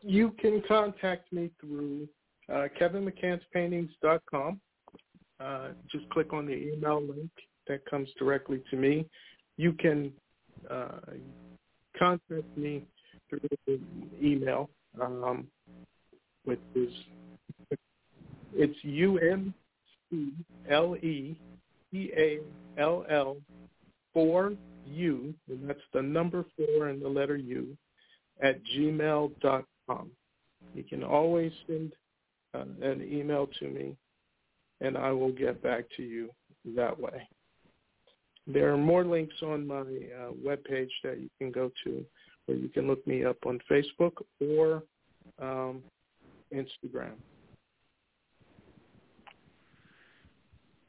You 0.00 0.32
can 0.40 0.62
contact 0.68 1.32
me 1.32 1.50
through 1.60 2.08
uh, 2.52 2.68
kevinmccantspaintings.com. 2.80 4.60
Uh, 5.40 5.68
just 5.90 6.08
click 6.10 6.32
on 6.32 6.46
the 6.46 6.54
email 6.54 7.00
link 7.00 7.30
that 7.66 7.84
comes 7.86 8.08
directly 8.18 8.62
to 8.70 8.76
me. 8.76 9.06
You 9.56 9.72
can 9.72 10.12
uh, 10.70 10.98
contact 11.98 12.56
me 12.56 12.84
through 13.28 13.40
the 13.66 13.80
email, 14.22 14.70
um, 15.00 15.46
which 16.44 16.60
is 16.74 16.90
it's 18.54 18.76
U 18.82 19.18
M 19.18 19.54
C 20.10 20.32
L 20.70 20.96
E 20.96 21.36
C 21.90 22.10
A 22.16 22.38
L 22.80 23.04
L 23.10 23.36
four 24.18 24.54
U, 24.86 25.34
and 25.48 25.68
that's 25.68 25.88
the 25.92 26.02
number 26.02 26.44
four 26.56 26.88
and 26.88 27.00
the 27.00 27.08
letter 27.08 27.36
U, 27.36 27.76
at 28.42 28.60
gmail 28.74 29.30
dot 29.40 29.64
com. 29.86 30.10
You 30.74 30.82
can 30.82 31.04
always 31.04 31.52
send 31.66 31.92
uh, 32.54 32.64
an 32.82 33.06
email 33.08 33.48
to 33.60 33.68
me, 33.68 33.96
and 34.80 34.98
I 34.98 35.12
will 35.12 35.32
get 35.32 35.62
back 35.62 35.84
to 35.96 36.02
you 36.02 36.30
that 36.74 36.98
way. 36.98 37.28
There 38.46 38.72
are 38.72 38.78
more 38.78 39.04
links 39.04 39.36
on 39.42 39.66
my 39.66 39.80
uh, 39.80 40.32
webpage 40.44 40.94
that 41.04 41.20
you 41.20 41.28
can 41.38 41.52
go 41.52 41.70
to 41.84 42.04
or 42.48 42.54
you 42.54 42.68
can 42.68 42.86
look 42.86 43.06
me 43.06 43.24
up 43.24 43.36
on 43.46 43.60
Facebook 43.70 44.12
or 44.40 44.82
um, 45.40 45.82
Instagram. 46.52 47.12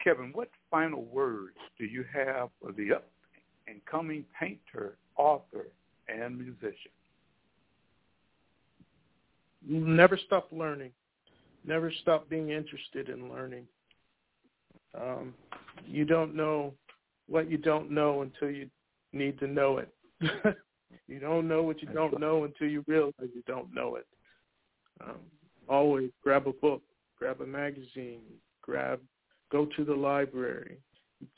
Kevin, 0.01 0.31
what 0.33 0.49
final 0.71 1.03
words 1.03 1.57
do 1.77 1.85
you 1.85 2.05
have 2.13 2.49
for 2.61 2.71
the 2.71 2.93
up 2.93 3.09
and 3.69 3.85
coming 3.85 4.25
painter, 4.39 4.97
author, 5.17 5.67
and 6.07 6.37
musician? 6.37 6.91
Never 9.67 10.17
stop 10.25 10.47
learning. 10.51 10.91
Never 11.65 11.91
stop 12.01 12.29
being 12.29 12.49
interested 12.49 13.09
in 13.09 13.29
learning. 13.29 13.65
Um, 14.99 15.33
you 15.85 16.05
don't 16.05 16.35
know 16.35 16.73
what 17.27 17.49
you 17.51 17.57
don't 17.57 17.91
know 17.91 18.21
until 18.21 18.49
you 18.49 18.69
need 19.13 19.37
to 19.39 19.47
know 19.47 19.79
it. 19.79 19.93
You 21.07 21.19
don't 21.19 21.47
know 21.47 21.63
what 21.63 21.81
you 21.81 21.87
don't 21.87 22.19
know 22.19 22.43
until 22.43 22.67
you 22.67 22.83
realize 22.87 23.13
you 23.19 23.43
don't 23.47 23.73
know 23.73 23.95
it. 23.95 24.05
Um, 25.01 25.17
always 25.67 26.11
grab 26.23 26.47
a 26.47 26.53
book, 26.53 26.83
grab 27.17 27.41
a 27.41 27.47
magazine, 27.47 28.21
grab, 28.61 28.99
go 29.51 29.67
to 29.75 29.83
the 29.83 29.93
library. 29.93 30.77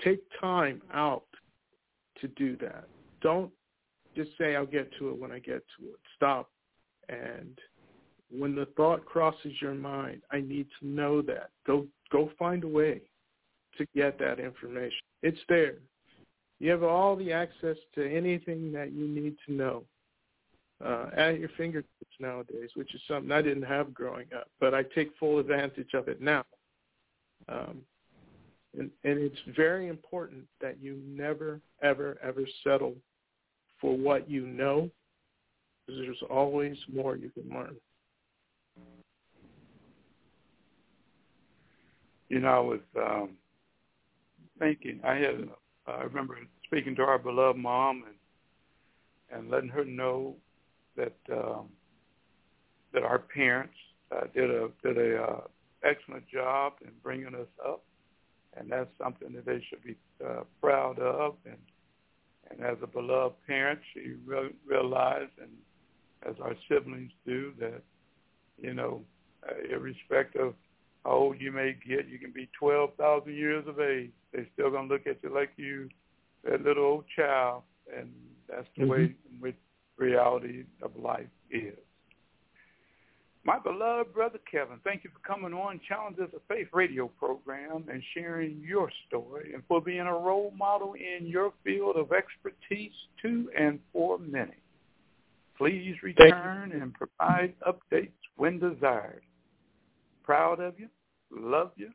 Take 0.04 0.22
time 0.40 0.82
out 0.94 1.24
to 2.22 2.28
do 2.30 2.56
that. 2.58 2.88
Don't 3.22 3.52
just 4.16 4.32
say 4.38 4.56
I'll 4.56 4.66
get 4.66 4.92
to 5.00 5.10
it 5.10 5.20
when 5.20 5.32
I 5.32 5.40
get 5.40 5.64
to 5.80 5.86
it. 5.88 6.00
Stop. 6.16 6.50
And 7.10 7.58
when 8.30 8.56
the 8.56 8.68
thought 8.78 9.06
crosses 9.06 9.54
your 9.62 9.74
mind, 9.74 10.22
I 10.32 10.42
need 10.42 10.68
to 10.80 10.88
know 10.88 11.22
that. 11.24 11.50
Go 11.66 11.86
go 12.12 12.30
find 12.38 12.64
a 12.64 12.68
way 12.68 13.02
to 13.78 13.86
get 13.96 14.20
that 14.20 14.40
information. 14.40 15.00
It's 15.24 15.40
there. 15.50 15.76
You 16.60 16.70
have 16.72 16.84
all 16.84 17.16
the 17.16 17.32
access 17.32 17.78
to 17.96 18.16
anything 18.16 18.72
that 18.74 18.92
you 18.92 19.08
need 19.08 19.36
to 19.48 19.54
know 19.54 19.84
uh, 20.84 21.10
at 21.16 21.40
your 21.40 21.50
fingertips 21.58 21.90
nowadays, 22.20 22.70
which 22.76 22.94
is 22.94 23.02
something 23.08 23.32
I 23.32 23.42
didn't 23.42 23.64
have 23.64 23.94
growing 23.94 24.28
up, 24.36 24.48
but 24.60 24.74
I 24.74 24.84
take 24.84 25.12
full 25.20 25.40
advantage 25.40 25.94
of 25.94 26.08
it 26.08 26.22
now. 26.22 26.44
Um, 27.50 27.82
and, 28.78 28.90
and 29.04 29.20
it's 29.20 29.40
very 29.56 29.88
important 29.88 30.44
that 30.62 30.82
you 30.82 31.02
never, 31.06 31.60
ever, 31.82 32.18
ever 32.24 32.46
settle 32.64 32.96
for 33.80 33.98
what 33.98 34.30
you 34.30 34.48
know, 34.48 34.90
because 35.86 36.02
there's 36.02 36.24
always 36.30 36.78
more 36.94 37.16
you 37.16 37.30
can 37.30 37.50
learn. 37.50 37.76
You 42.30 42.40
know, 42.40 42.48
I 42.48 42.60
was 42.60 42.80
um, 42.96 43.30
thinking, 44.58 45.02
I 45.04 45.16
had 45.16 45.50
uh, 45.88 45.92
I 45.92 46.04
remember 46.04 46.38
speaking 46.66 46.96
to 46.96 47.02
our 47.02 47.18
beloved 47.18 47.60
mom 47.60 48.04
and 48.08 48.16
and 49.38 49.50
letting 49.50 49.70
her 49.70 49.84
know 49.84 50.36
that 50.96 51.16
um, 51.32 51.68
that 52.94 53.04
our 53.04 53.20
parents 53.20 53.74
uh, 54.16 54.26
did 54.34 54.50
a 54.50 54.70
did 54.84 54.98
a 54.98 55.22
uh, 55.22 55.42
excellent 55.84 56.28
job 56.30 56.74
in 56.82 56.92
bringing 57.04 57.36
us 57.36 57.48
up, 57.66 57.84
and 58.58 58.72
that's 58.72 58.90
something 59.02 59.34
that 59.34 59.46
they 59.46 59.64
should 59.70 59.84
be 59.84 59.96
uh, 60.26 60.44
proud 60.62 61.00
of. 61.00 61.36
And 61.46 61.58
and 62.50 62.62
as 62.66 62.78
a 62.84 62.88
beloved 62.88 63.36
parent, 63.48 63.80
she 63.94 64.14
re- 64.26 64.54
realized, 64.66 65.32
and 65.42 65.52
as 66.28 66.36
our 66.42 66.56
siblings 66.68 67.12
do, 67.26 67.54
that 67.60 67.82
you 68.62 68.74
know, 68.74 69.02
uh, 69.48 69.74
irrespective 69.74 70.48
of 70.48 70.54
how 71.06 71.12
old 71.12 71.42
you 71.42 71.52
may 71.52 71.76
get, 71.88 72.08
you 72.08 72.20
can 72.20 72.32
be 72.32 72.50
twelve 72.58 72.92
thousand 72.96 73.36
years 73.36 73.66
of 73.68 73.80
age. 73.80 74.12
They're 74.34 74.48
still 74.54 74.72
gonna 74.72 74.88
look 74.88 75.08
at 75.08 75.18
you 75.24 75.34
like 75.34 75.52
you, 75.56 75.90
that 76.44 76.62
little 76.62 76.84
old 76.84 77.06
child, 77.16 77.64
and 77.96 78.12
that's 78.50 78.68
the 78.76 78.84
mm-hmm. 78.84 78.92
way 78.92 79.16
in 79.32 79.40
which 79.40 79.56
reality 79.98 80.66
of 80.82 80.92
life 80.96 81.28
is. 81.50 81.78
My 83.44 83.58
beloved 83.58 84.14
brother 84.14 84.40
Kevin, 84.50 84.80
thank 84.84 85.04
you 85.04 85.10
for 85.10 85.28
coming 85.28 85.52
on 85.52 85.82
Challenges 85.88 86.30
of 86.36 86.42
Faith 86.48 86.68
radio 86.74 87.08
program 87.08 87.86
and 87.92 88.04
sharing 88.14 88.62
your 88.64 88.92
story 89.08 89.54
and 89.56 89.64
for 89.68 89.82
being 89.82 90.02
a 90.02 90.14
role 90.14 90.54
model 90.56 90.94
in 90.94 91.26
your 91.26 91.52
field 91.64 91.96
of 91.96 92.12
expertise 92.12 92.92
to 93.24 93.50
and 93.58 93.80
for 93.92 94.20
many. 94.20 94.54
Please 95.58 95.96
return 96.04 96.72
and 96.72 96.94
provide 96.94 97.56
updates 97.68 98.12
when 98.38 98.60
desired. 98.60 99.24
Proud 100.24 100.60
of 100.60 100.80
you, 100.80 100.88
love 101.32 101.72
you, 101.76 101.90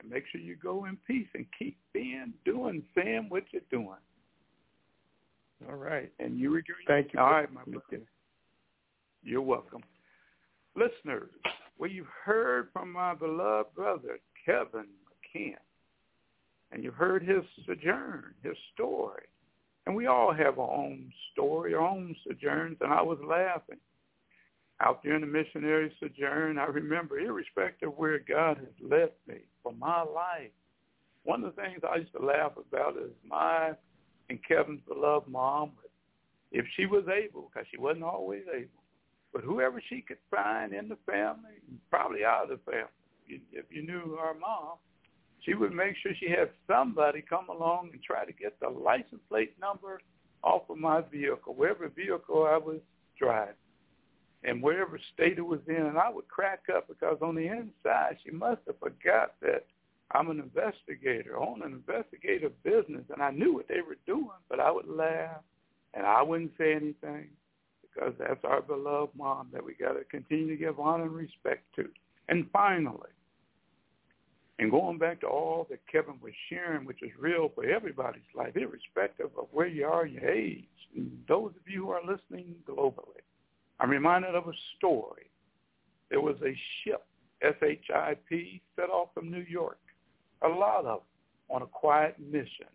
and 0.00 0.10
make 0.10 0.24
sure 0.30 0.40
you 0.40 0.56
go 0.56 0.86
in 0.86 0.96
peace 1.06 1.28
and 1.34 1.46
keep 1.56 1.76
being, 1.92 2.32
doing, 2.44 2.82
saying 2.96 3.26
what 3.28 3.44
you're 3.52 3.62
doing. 3.70 3.98
All 5.68 5.76
right. 5.76 6.10
And 6.18 6.38
you 6.38 6.56
agree? 6.56 6.84
Thank 6.88 7.12
you. 7.12 7.20
All 7.20 7.30
right, 7.30 7.52
my 7.52 7.62
brother. 7.64 8.02
You're 9.22 9.42
welcome. 9.42 9.82
Listeners, 10.76 11.30
well, 11.78 11.90
you've 11.90 12.06
heard 12.24 12.68
from 12.72 12.92
my 12.92 13.14
beloved 13.14 13.74
brother, 13.74 14.20
Kevin 14.44 14.86
McCants, 15.36 15.56
and 16.72 16.84
you've 16.84 16.94
heard 16.94 17.22
his 17.22 17.42
sojourn, 17.66 18.34
his 18.42 18.56
story. 18.74 19.22
And 19.86 19.96
we 19.96 20.06
all 20.06 20.32
have 20.32 20.58
our 20.58 20.70
own 20.70 21.12
story, 21.32 21.74
our 21.74 21.80
own 21.80 22.14
sojourns, 22.26 22.76
and 22.80 22.92
I 22.92 23.02
was 23.02 23.18
laughing. 23.26 23.78
Out 24.80 25.02
there 25.02 25.14
in 25.14 25.20
the 25.20 25.26
missionary 25.26 25.92
sojourn, 26.00 26.58
I 26.58 26.64
remember, 26.66 27.18
irrespective 27.18 27.88
of 27.88 27.98
where 27.98 28.18
God 28.18 28.58
has 28.58 28.68
led 28.80 29.10
me 29.26 29.40
for 29.62 29.72
my 29.72 30.02
life, 30.02 30.52
one 31.24 31.44
of 31.44 31.54
the 31.54 31.62
things 31.62 31.80
I 31.82 31.96
used 31.96 32.12
to 32.12 32.24
laugh 32.24 32.52
about 32.56 32.96
is 32.96 33.10
my 33.26 33.72
and 34.30 34.38
Kevin's 34.46 34.80
beloved 34.88 35.28
mom, 35.28 35.72
if 36.52 36.64
she 36.76 36.86
was 36.86 37.04
able, 37.08 37.50
because 37.52 37.66
she 37.70 37.78
wasn't 37.78 38.04
always 38.04 38.44
able, 38.54 38.79
but 39.32 39.42
whoever 39.42 39.82
she 39.88 40.00
could 40.00 40.18
find 40.30 40.72
in 40.72 40.88
the 40.88 40.98
family, 41.06 41.60
probably 41.90 42.24
out 42.24 42.44
of 42.44 42.48
the 42.50 42.70
family, 42.70 43.42
if 43.52 43.64
you 43.70 43.82
knew 43.82 44.16
her 44.20 44.34
mom, 44.38 44.78
she 45.40 45.54
would 45.54 45.72
make 45.72 45.94
sure 46.02 46.12
she 46.18 46.28
had 46.28 46.50
somebody 46.66 47.22
come 47.22 47.48
along 47.48 47.90
and 47.92 48.02
try 48.02 48.24
to 48.24 48.32
get 48.32 48.58
the 48.60 48.68
license 48.68 49.20
plate 49.28 49.54
number 49.60 50.00
off 50.42 50.62
of 50.68 50.78
my 50.78 51.00
vehicle, 51.00 51.54
wherever 51.54 51.88
vehicle 51.88 52.46
I 52.50 52.56
was 52.56 52.80
driving, 53.18 53.54
and 54.42 54.62
wherever 54.62 54.98
state 55.14 55.38
it 55.38 55.46
was 55.46 55.60
in. 55.68 55.76
And 55.76 55.98
I 55.98 56.10
would 56.10 56.28
crack 56.28 56.64
up 56.74 56.88
because 56.88 57.18
on 57.22 57.34
the 57.34 57.46
inside, 57.46 58.16
she 58.24 58.30
must 58.30 58.60
have 58.66 58.78
forgot 58.78 59.34
that 59.42 59.66
I'm 60.12 60.28
an 60.30 60.40
investigator, 60.40 61.38
own 61.38 61.62
an 61.62 61.72
investigative 61.72 62.60
business, 62.62 63.04
and 63.12 63.22
I 63.22 63.30
knew 63.30 63.54
what 63.54 63.68
they 63.68 63.80
were 63.80 63.96
doing, 64.06 64.28
but 64.48 64.60
I 64.60 64.70
would 64.70 64.88
laugh 64.88 65.42
and 65.94 66.06
I 66.06 66.22
wouldn't 66.22 66.52
say 66.58 66.72
anything 66.72 67.28
because 67.92 68.14
that's 68.18 68.44
our 68.44 68.62
beloved 68.62 69.16
mom 69.16 69.48
that 69.52 69.64
we 69.64 69.74
got 69.74 69.92
to 69.94 70.04
continue 70.04 70.48
to 70.48 70.56
give 70.56 70.78
honor 70.78 71.04
and 71.04 71.14
respect 71.14 71.64
to. 71.76 71.88
And 72.28 72.46
finally, 72.52 73.10
and 74.58 74.70
going 74.70 74.98
back 74.98 75.20
to 75.22 75.26
all 75.26 75.66
that 75.70 75.80
Kevin 75.90 76.16
was 76.22 76.32
sharing, 76.50 76.84
which 76.84 77.02
is 77.02 77.10
real 77.18 77.50
for 77.54 77.64
everybody's 77.64 78.22
life, 78.34 78.56
irrespective 78.56 79.30
of 79.38 79.46
where 79.52 79.66
you 79.66 79.86
are, 79.86 80.06
your 80.06 80.28
age, 80.28 80.66
and 80.94 81.10
those 81.26 81.52
of 81.52 81.66
you 81.66 81.86
who 81.86 81.90
are 81.90 82.02
listening 82.02 82.54
globally, 82.68 83.22
I'm 83.80 83.88
reminded 83.90 84.34
of 84.34 84.48
a 84.48 84.52
story. 84.76 85.30
There 86.10 86.20
was 86.20 86.36
a 86.44 86.54
ship, 86.84 87.06
S-H-I-P, 87.40 88.60
set 88.76 88.90
off 88.90 89.08
from 89.14 89.30
New 89.30 89.46
York, 89.48 89.78
a 90.42 90.48
lot 90.48 90.84
of 90.84 90.84
them, 90.84 91.06
on 91.48 91.62
a 91.62 91.66
quiet 91.66 92.16
mission. 92.20 92.66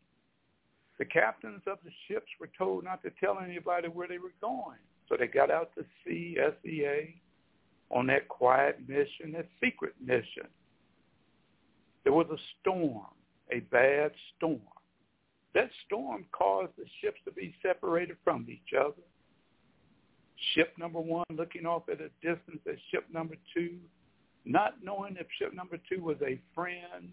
The 0.97 1.05
captains 1.05 1.61
of 1.67 1.77
the 1.83 1.91
ships 2.07 2.31
were 2.39 2.49
told 2.57 2.83
not 2.83 3.03
to 3.03 3.11
tell 3.19 3.39
anybody 3.39 3.89
where 3.89 4.07
they 4.07 4.17
were 4.17 4.33
going. 4.41 4.79
So 5.07 5.15
they 5.17 5.27
got 5.27 5.51
out 5.51 5.71
to 5.75 5.85
sea, 6.03 6.37
SEA, 6.63 7.21
on 7.91 8.07
that 8.07 8.27
quiet 8.27 8.79
mission, 8.87 9.31
that 9.33 9.47
secret 9.63 9.93
mission. 10.03 10.47
There 12.03 12.13
was 12.13 12.27
a 12.31 12.37
storm, 12.59 13.05
a 13.51 13.59
bad 13.59 14.11
storm. 14.35 14.61
That 15.53 15.69
storm 15.85 16.25
caused 16.31 16.73
the 16.77 16.85
ships 17.01 17.19
to 17.25 17.31
be 17.31 17.55
separated 17.61 18.17
from 18.23 18.45
each 18.49 18.73
other. 18.77 19.01
Ship 20.53 20.73
number 20.77 20.99
one 20.99 21.25
looking 21.33 21.65
off 21.65 21.83
at 21.89 22.01
a 22.01 22.09
distance 22.21 22.59
at 22.67 22.75
ship 22.91 23.05
number 23.11 23.35
two, 23.53 23.77
not 24.43 24.75
knowing 24.83 25.15
if 25.17 25.27
ship 25.39 25.53
number 25.53 25.77
two 25.89 26.03
was 26.03 26.17
a 26.21 26.39
friend 26.53 27.09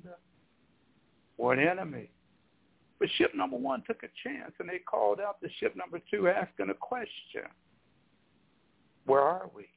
or 1.39 1.53
an 1.53 1.61
enemy. 1.61 2.11
But 2.99 3.09
ship 3.17 3.33
number 3.35 3.57
one 3.57 3.83
took 3.87 4.03
a 4.03 4.09
chance 4.23 4.53
and 4.59 4.69
they 4.69 4.79
called 4.79 5.21
out 5.21 5.41
to 5.41 5.49
ship 5.61 5.75
number 5.77 6.01
two 6.11 6.29
asking 6.29 6.71
a 6.71 6.75
question. 6.75 7.49
Where 9.07 9.21
are 9.21 9.51
we? 9.55 9.69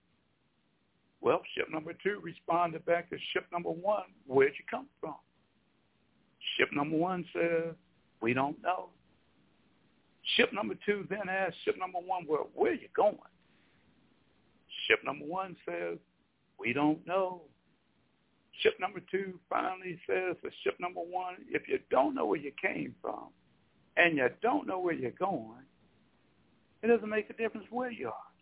Well, 1.22 1.42
ship 1.56 1.68
number 1.72 1.94
two 2.04 2.20
responded 2.22 2.86
back 2.86 3.10
to 3.10 3.18
ship 3.34 3.46
number 3.52 3.72
one, 3.72 4.04
where'd 4.28 4.54
you 4.60 4.66
come 4.70 4.88
from? 5.02 5.16
Ship 6.58 6.70
number 6.72 6.96
one 6.96 7.26
says, 7.34 7.74
we 8.22 8.34
don't 8.34 8.62
know. 8.62 8.90
Ship 10.36 10.52
number 10.54 10.76
two 10.86 11.06
then 11.10 11.30
asked 11.30 11.56
ship 11.66 11.76
number 11.80 12.00
one, 12.00 12.26
well, 12.28 12.50
where 12.54 12.72
are 12.72 12.76
you 12.76 12.88
going? 12.96 13.18
Ship 14.88 15.00
number 15.04 15.26
one 15.26 15.56
says, 15.68 15.98
we 16.60 16.74
don't 16.74 17.06
know. 17.08 17.42
Ship 18.62 18.74
number 18.80 19.02
two 19.12 19.40
finally 19.50 20.00
says 20.08 20.36
to 20.44 20.50
ship 20.64 20.76
number 20.80 21.02
one, 21.02 21.36
if 21.50 21.68
you 21.68 21.80
don't 21.90 22.16
know 22.16 22.26
where 22.26 22.40
you 22.40 22.52
came 22.62 22.96
from 23.02 23.30
and 23.98 24.18
you 24.18 24.28
don't 24.42 24.68
know 24.68 24.80
where 24.80 24.94
you're 24.94 25.12
going, 25.12 25.66
it 26.82 26.88
doesn't 26.88 27.10
make 27.10 27.30
a 27.30 27.34
difference 27.34 27.68
where 27.70 27.92
you 27.92 28.08
are. 28.08 28.35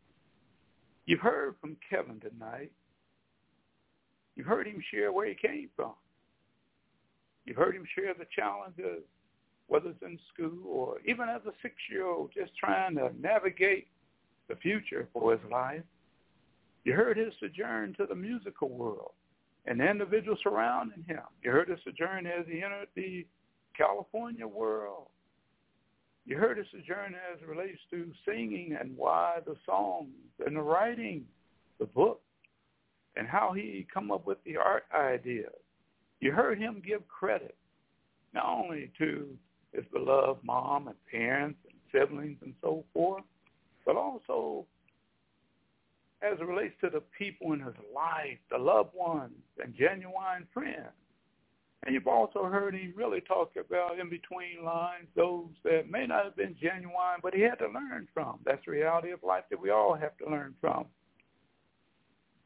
You've 1.06 1.20
heard 1.20 1.56
from 1.60 1.78
Kevin 1.90 2.20
tonight. 2.20 2.72
You've 4.36 4.48
heard 4.48 4.68
him 4.68 4.82
share 4.92 5.12
where 5.12 5.28
he 5.28 5.36
came 5.36 5.70
from. 5.76 5.94
You've 7.46 7.58
heard 7.58 7.76
him 7.76 7.86
share 7.94 8.14
the 8.14 8.26
challenges, 8.34 9.04
whether 9.68 9.90
it's 9.90 10.02
in 10.02 10.18
school 10.34 10.66
or 10.66 10.98
even 11.06 11.28
as 11.30 11.42
a 11.46 11.52
six-year-old 11.62 12.32
just 12.34 12.56
trying 12.58 12.96
to 12.96 13.12
navigate 13.20 13.88
the 14.48 14.56
future 14.56 15.08
for 15.14 15.34
his 15.34 15.52
life. 15.52 15.84
You 16.86 16.94
heard 16.94 17.18
his 17.18 17.34
sojourn 17.40 17.96
to 17.96 18.06
the 18.06 18.16
musical 18.16 18.70
world 18.70 19.12
and 19.66 19.80
the 19.80 19.90
individuals 19.90 20.40
surrounding 20.44 21.04
him. 21.08 21.22
You 21.42 21.52
heard 21.52 21.70
his 21.70 21.80
sojourn 21.84 22.26
as 22.26 22.46
he 22.48 22.64
entered 22.64 22.88
the 22.96 23.26
California 23.78 24.48
world. 24.48 25.08
You 26.26 26.38
heard 26.38 26.58
his 26.58 26.68
sojourn 26.72 27.16
as 27.16 27.42
it 27.42 27.48
relates 27.48 27.80
to 27.92 28.12
singing 28.26 28.78
and 28.80 28.96
why 28.96 29.40
the 29.46 29.56
songs 29.66 30.10
and 30.46 30.56
the 30.56 30.62
writing, 30.62 31.26
the 31.80 31.86
book, 31.86 32.22
and 33.16 33.28
how 33.28 33.52
he 33.54 33.86
come 33.94 34.12
up 34.12 34.26
with 34.26 34.38
the 34.46 34.58
art 34.58 34.86
ideas. 34.96 35.52
You 36.20 36.32
heard 36.32 36.58
him 36.58 36.82
give 36.86 37.08
credit 37.08 37.56
not 38.34 38.46
only 38.46 38.92
to 38.98 39.28
his 39.74 39.84
beloved 39.92 40.44
mom 40.44 40.88
and 40.88 40.98
parents 41.12 41.60
and 41.70 41.78
siblings 41.92 42.38
and 42.42 42.54
so 42.62 42.84
forth, 42.94 43.24
but 43.86 43.96
also 43.96 44.66
as 46.22 46.40
it 46.40 46.46
relates 46.46 46.74
to 46.82 46.90
the 46.90 47.04
people 47.18 47.52
in 47.52 47.60
his 47.60 47.76
life, 47.94 48.38
the 48.50 48.58
loved 48.58 48.94
ones 48.96 49.34
and 49.62 49.76
genuine 49.76 50.48
friends. 50.54 50.94
And 51.86 51.94
you've 51.94 52.08
also 52.08 52.46
heard 52.46 52.76
him 52.76 52.94
really 52.96 53.20
talk 53.22 53.52
about 53.58 54.00
in 54.00 54.10
between 54.10 54.64
lines 54.64 55.08
those 55.16 55.50
that 55.64 55.92
may 55.92 56.08
not 56.08 56.24
have 56.24 56.36
been 56.36 56.56
genuine, 56.62 57.20
but 57.22 57.34
he 57.34 57.42
had 57.42 57.60
to 57.60 57.68
learn 57.68 58.08
from. 58.14 58.40
That's 58.46 58.64
the 58.66 58.72
reality 58.72 59.12
of 59.12 59.22
life 59.22 59.44
that 59.50 59.60
we 59.60 59.70
all 59.70 59.94
have 59.94 60.18
to 60.20 60.30
learn 60.30 60.56
from. 60.62 60.86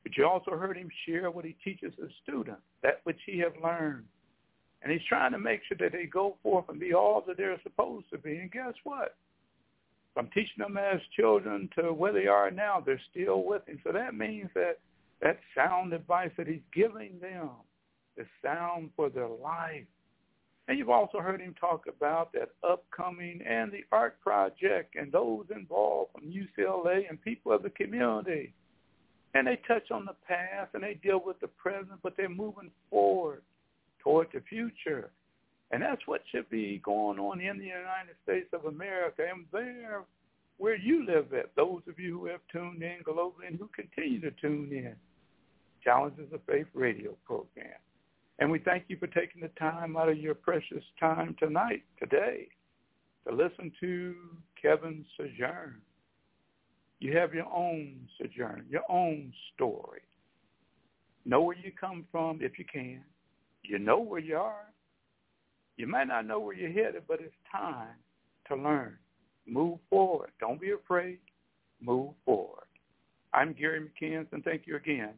But 0.01 0.17
you 0.17 0.25
also 0.25 0.51
heard 0.51 0.77
him 0.77 0.89
share 1.05 1.29
what 1.29 1.45
he 1.45 1.55
teaches 1.63 1.93
his 2.01 2.09
students, 2.23 2.61
that 2.81 3.01
which 3.03 3.19
he 3.25 3.37
has 3.39 3.51
learned. 3.63 4.05
And 4.81 4.91
he's 4.91 5.05
trying 5.07 5.33
to 5.33 5.39
make 5.39 5.61
sure 5.67 5.77
that 5.79 5.91
they 5.91 6.05
go 6.05 6.37
forth 6.41 6.69
and 6.69 6.79
be 6.79 6.93
all 6.93 7.23
that 7.27 7.37
they're 7.37 7.59
supposed 7.61 8.09
to 8.11 8.17
be. 8.17 8.37
And 8.37 8.51
guess 8.51 8.73
what? 8.83 9.15
From 10.13 10.29
teaching 10.33 10.59
them 10.59 10.77
as 10.77 10.99
children 11.15 11.69
to 11.77 11.93
where 11.93 12.13
they 12.13 12.25
are 12.25 12.49
now, 12.49 12.81
they're 12.83 13.01
still 13.11 13.43
with 13.43 13.67
him. 13.67 13.79
So 13.83 13.91
that 13.91 14.15
means 14.15 14.49
that 14.55 14.79
that 15.21 15.39
sound 15.55 15.93
advice 15.93 16.31
that 16.37 16.47
he's 16.47 16.61
giving 16.73 17.19
them 17.19 17.49
is 18.17 18.27
sound 18.43 18.89
for 18.95 19.09
their 19.09 19.27
life. 19.27 19.85
And 20.67 20.77
you've 20.77 20.89
also 20.89 21.19
heard 21.19 21.39
him 21.39 21.55
talk 21.59 21.85
about 21.87 22.33
that 22.33 22.49
upcoming 22.67 23.41
and 23.47 23.71
the 23.71 23.85
art 23.91 24.19
project 24.19 24.95
and 24.95 25.11
those 25.11 25.45
involved 25.55 26.11
from 26.13 26.23
UCLA 26.23 27.09
and 27.09 27.21
people 27.21 27.53
of 27.53 27.63
the 27.63 27.69
community. 27.69 28.53
And 29.33 29.47
they 29.47 29.59
touch 29.67 29.91
on 29.91 30.05
the 30.05 30.15
past 30.27 30.73
and 30.73 30.83
they 30.83 30.95
deal 30.95 31.21
with 31.25 31.39
the 31.39 31.47
present, 31.47 31.99
but 32.03 32.17
they're 32.17 32.27
moving 32.27 32.71
forward 32.89 33.43
toward 33.99 34.27
the 34.33 34.41
future. 34.49 35.11
And 35.71 35.81
that's 35.81 36.01
what 36.05 36.21
should 36.31 36.49
be 36.49 36.81
going 36.83 37.19
on 37.19 37.39
in 37.39 37.57
the 37.59 37.65
United 37.65 38.15
States 38.23 38.47
of 38.53 38.65
America 38.65 39.23
and 39.29 39.45
there 39.51 40.03
where 40.57 40.75
you 40.75 41.05
live 41.05 41.33
at, 41.33 41.55
those 41.55 41.81
of 41.87 41.99
you 41.99 42.19
who 42.19 42.25
have 42.25 42.39
tuned 42.51 42.81
in 42.81 42.97
globally 43.05 43.47
and 43.47 43.59
who 43.59 43.69
continue 43.75 44.19
to 44.21 44.31
tune 44.41 44.69
in. 44.71 44.95
Challenges 45.83 46.33
of 46.33 46.41
Faith 46.47 46.67
radio 46.73 47.15
program. 47.25 47.77
And 48.39 48.51
we 48.51 48.59
thank 48.59 48.85
you 48.87 48.97
for 48.97 49.07
taking 49.07 49.41
the 49.41 49.49
time 49.59 49.97
out 49.97 50.09
of 50.09 50.17
your 50.17 50.35
precious 50.35 50.83
time 50.99 51.35
tonight, 51.39 51.83
today, 51.99 52.47
to 53.27 53.33
listen 53.33 53.71
to 53.79 54.15
Kevin 54.61 55.05
Sojourn. 55.15 55.81
You 56.99 57.17
have 57.17 57.33
your 57.33 57.51
own 57.53 58.07
sojourn, 58.17 58.65
your 58.69 58.83
own 58.89 59.33
story. 59.53 60.01
Know 61.25 61.41
where 61.41 61.57
you 61.57 61.71
come 61.79 62.05
from 62.11 62.39
if 62.41 62.57
you 62.57 62.65
can. 62.71 63.03
You 63.63 63.79
know 63.79 63.99
where 63.99 64.19
you 64.19 64.37
are. 64.37 64.71
You 65.77 65.87
might 65.87 66.07
not 66.07 66.25
know 66.25 66.39
where 66.39 66.55
you're 66.55 66.71
headed, 66.71 67.03
but 67.07 67.19
it's 67.19 67.35
time 67.51 67.95
to 68.47 68.55
learn. 68.55 68.97
Move 69.45 69.79
forward. 69.89 70.31
Don't 70.39 70.59
be 70.59 70.71
afraid. 70.71 71.19
Move 71.81 72.13
forward. 72.25 72.65
I'm 73.33 73.53
Gary 73.53 73.81
McKeon, 73.81 74.25
and 74.31 74.43
thank 74.43 74.63
you 74.65 74.75
again 74.77 75.13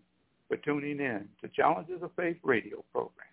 for 0.49 0.57
tuning 0.57 0.99
in 0.99 1.29
to 1.41 1.47
Challenges 1.55 2.01
of 2.01 2.11
Faith 2.17 2.37
radio 2.43 2.83
program. 2.91 3.28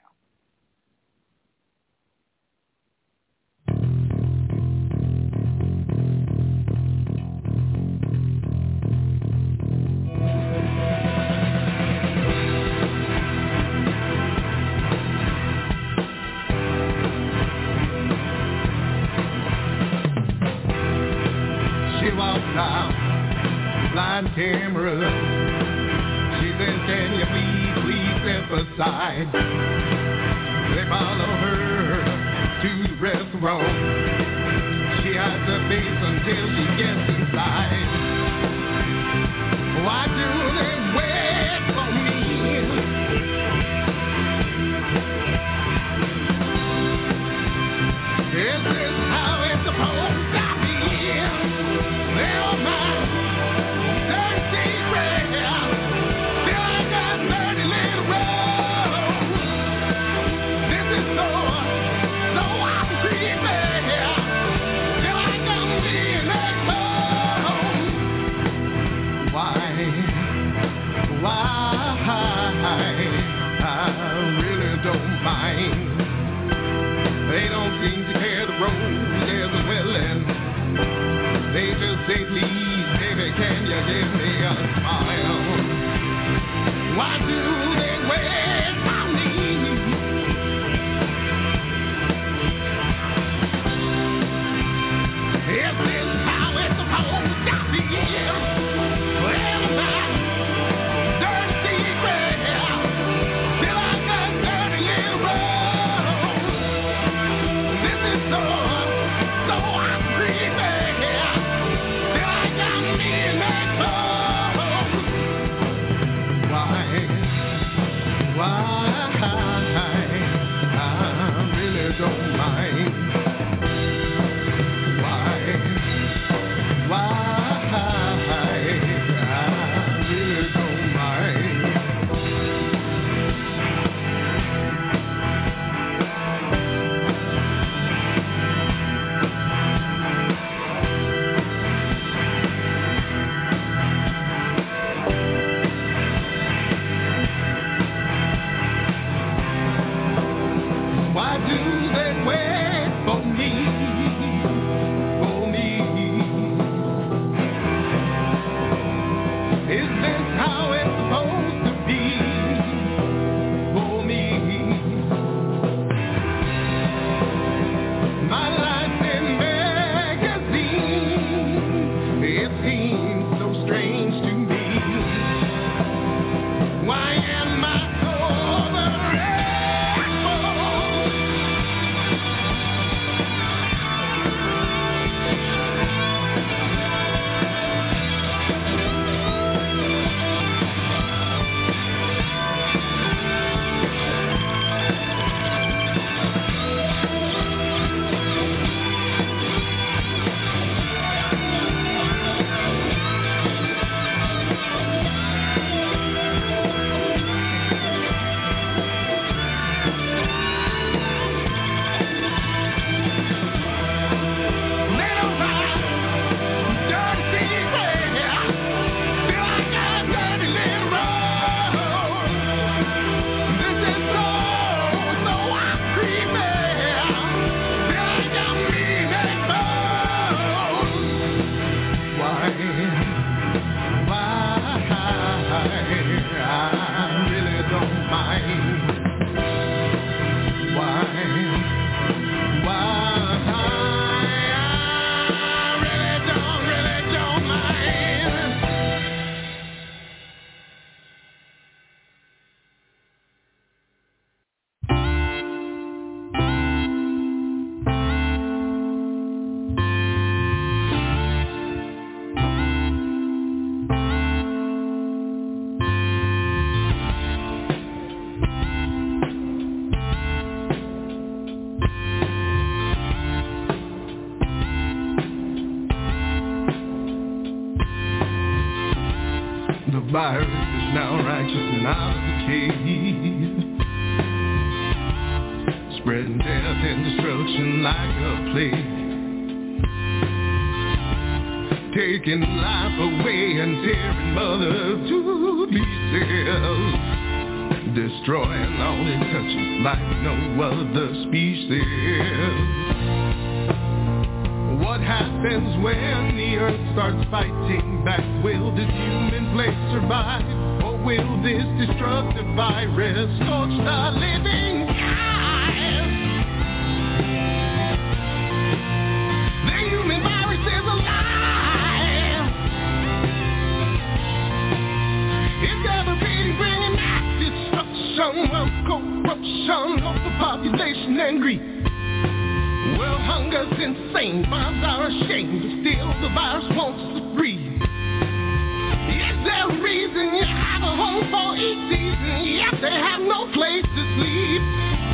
no 343.26 343.50
place 343.52 343.82
to 343.82 344.02
sleep. 344.16 344.62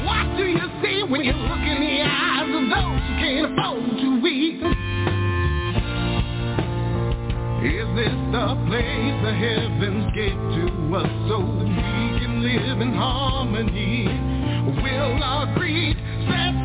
What 0.04 0.36
do 0.36 0.44
you 0.44 0.66
see 0.82 1.02
when 1.02 1.24
you 1.24 1.32
look 1.32 1.64
in 1.64 1.80
the 1.80 2.02
eyes 2.02 2.50
of 2.52 2.64
those 2.68 3.00
you 3.08 3.14
can't 3.18 3.46
afford 3.52 3.90
to 4.00 4.26
eat? 4.26 4.60
Is 7.62 7.88
this 7.96 8.16
the 8.32 8.46
place 8.66 9.16
the 9.22 9.32
heavens 9.32 10.12
gave 10.14 10.34
to 10.34 10.96
us 10.96 11.10
so 11.28 11.38
that 11.40 11.68
we 11.68 12.20
can 12.20 12.42
live 12.42 12.80
in 12.80 12.92
harmony? 12.92 14.06
Will 14.82 15.22
our 15.22 15.54
greed 15.54 15.96
set 16.28 16.61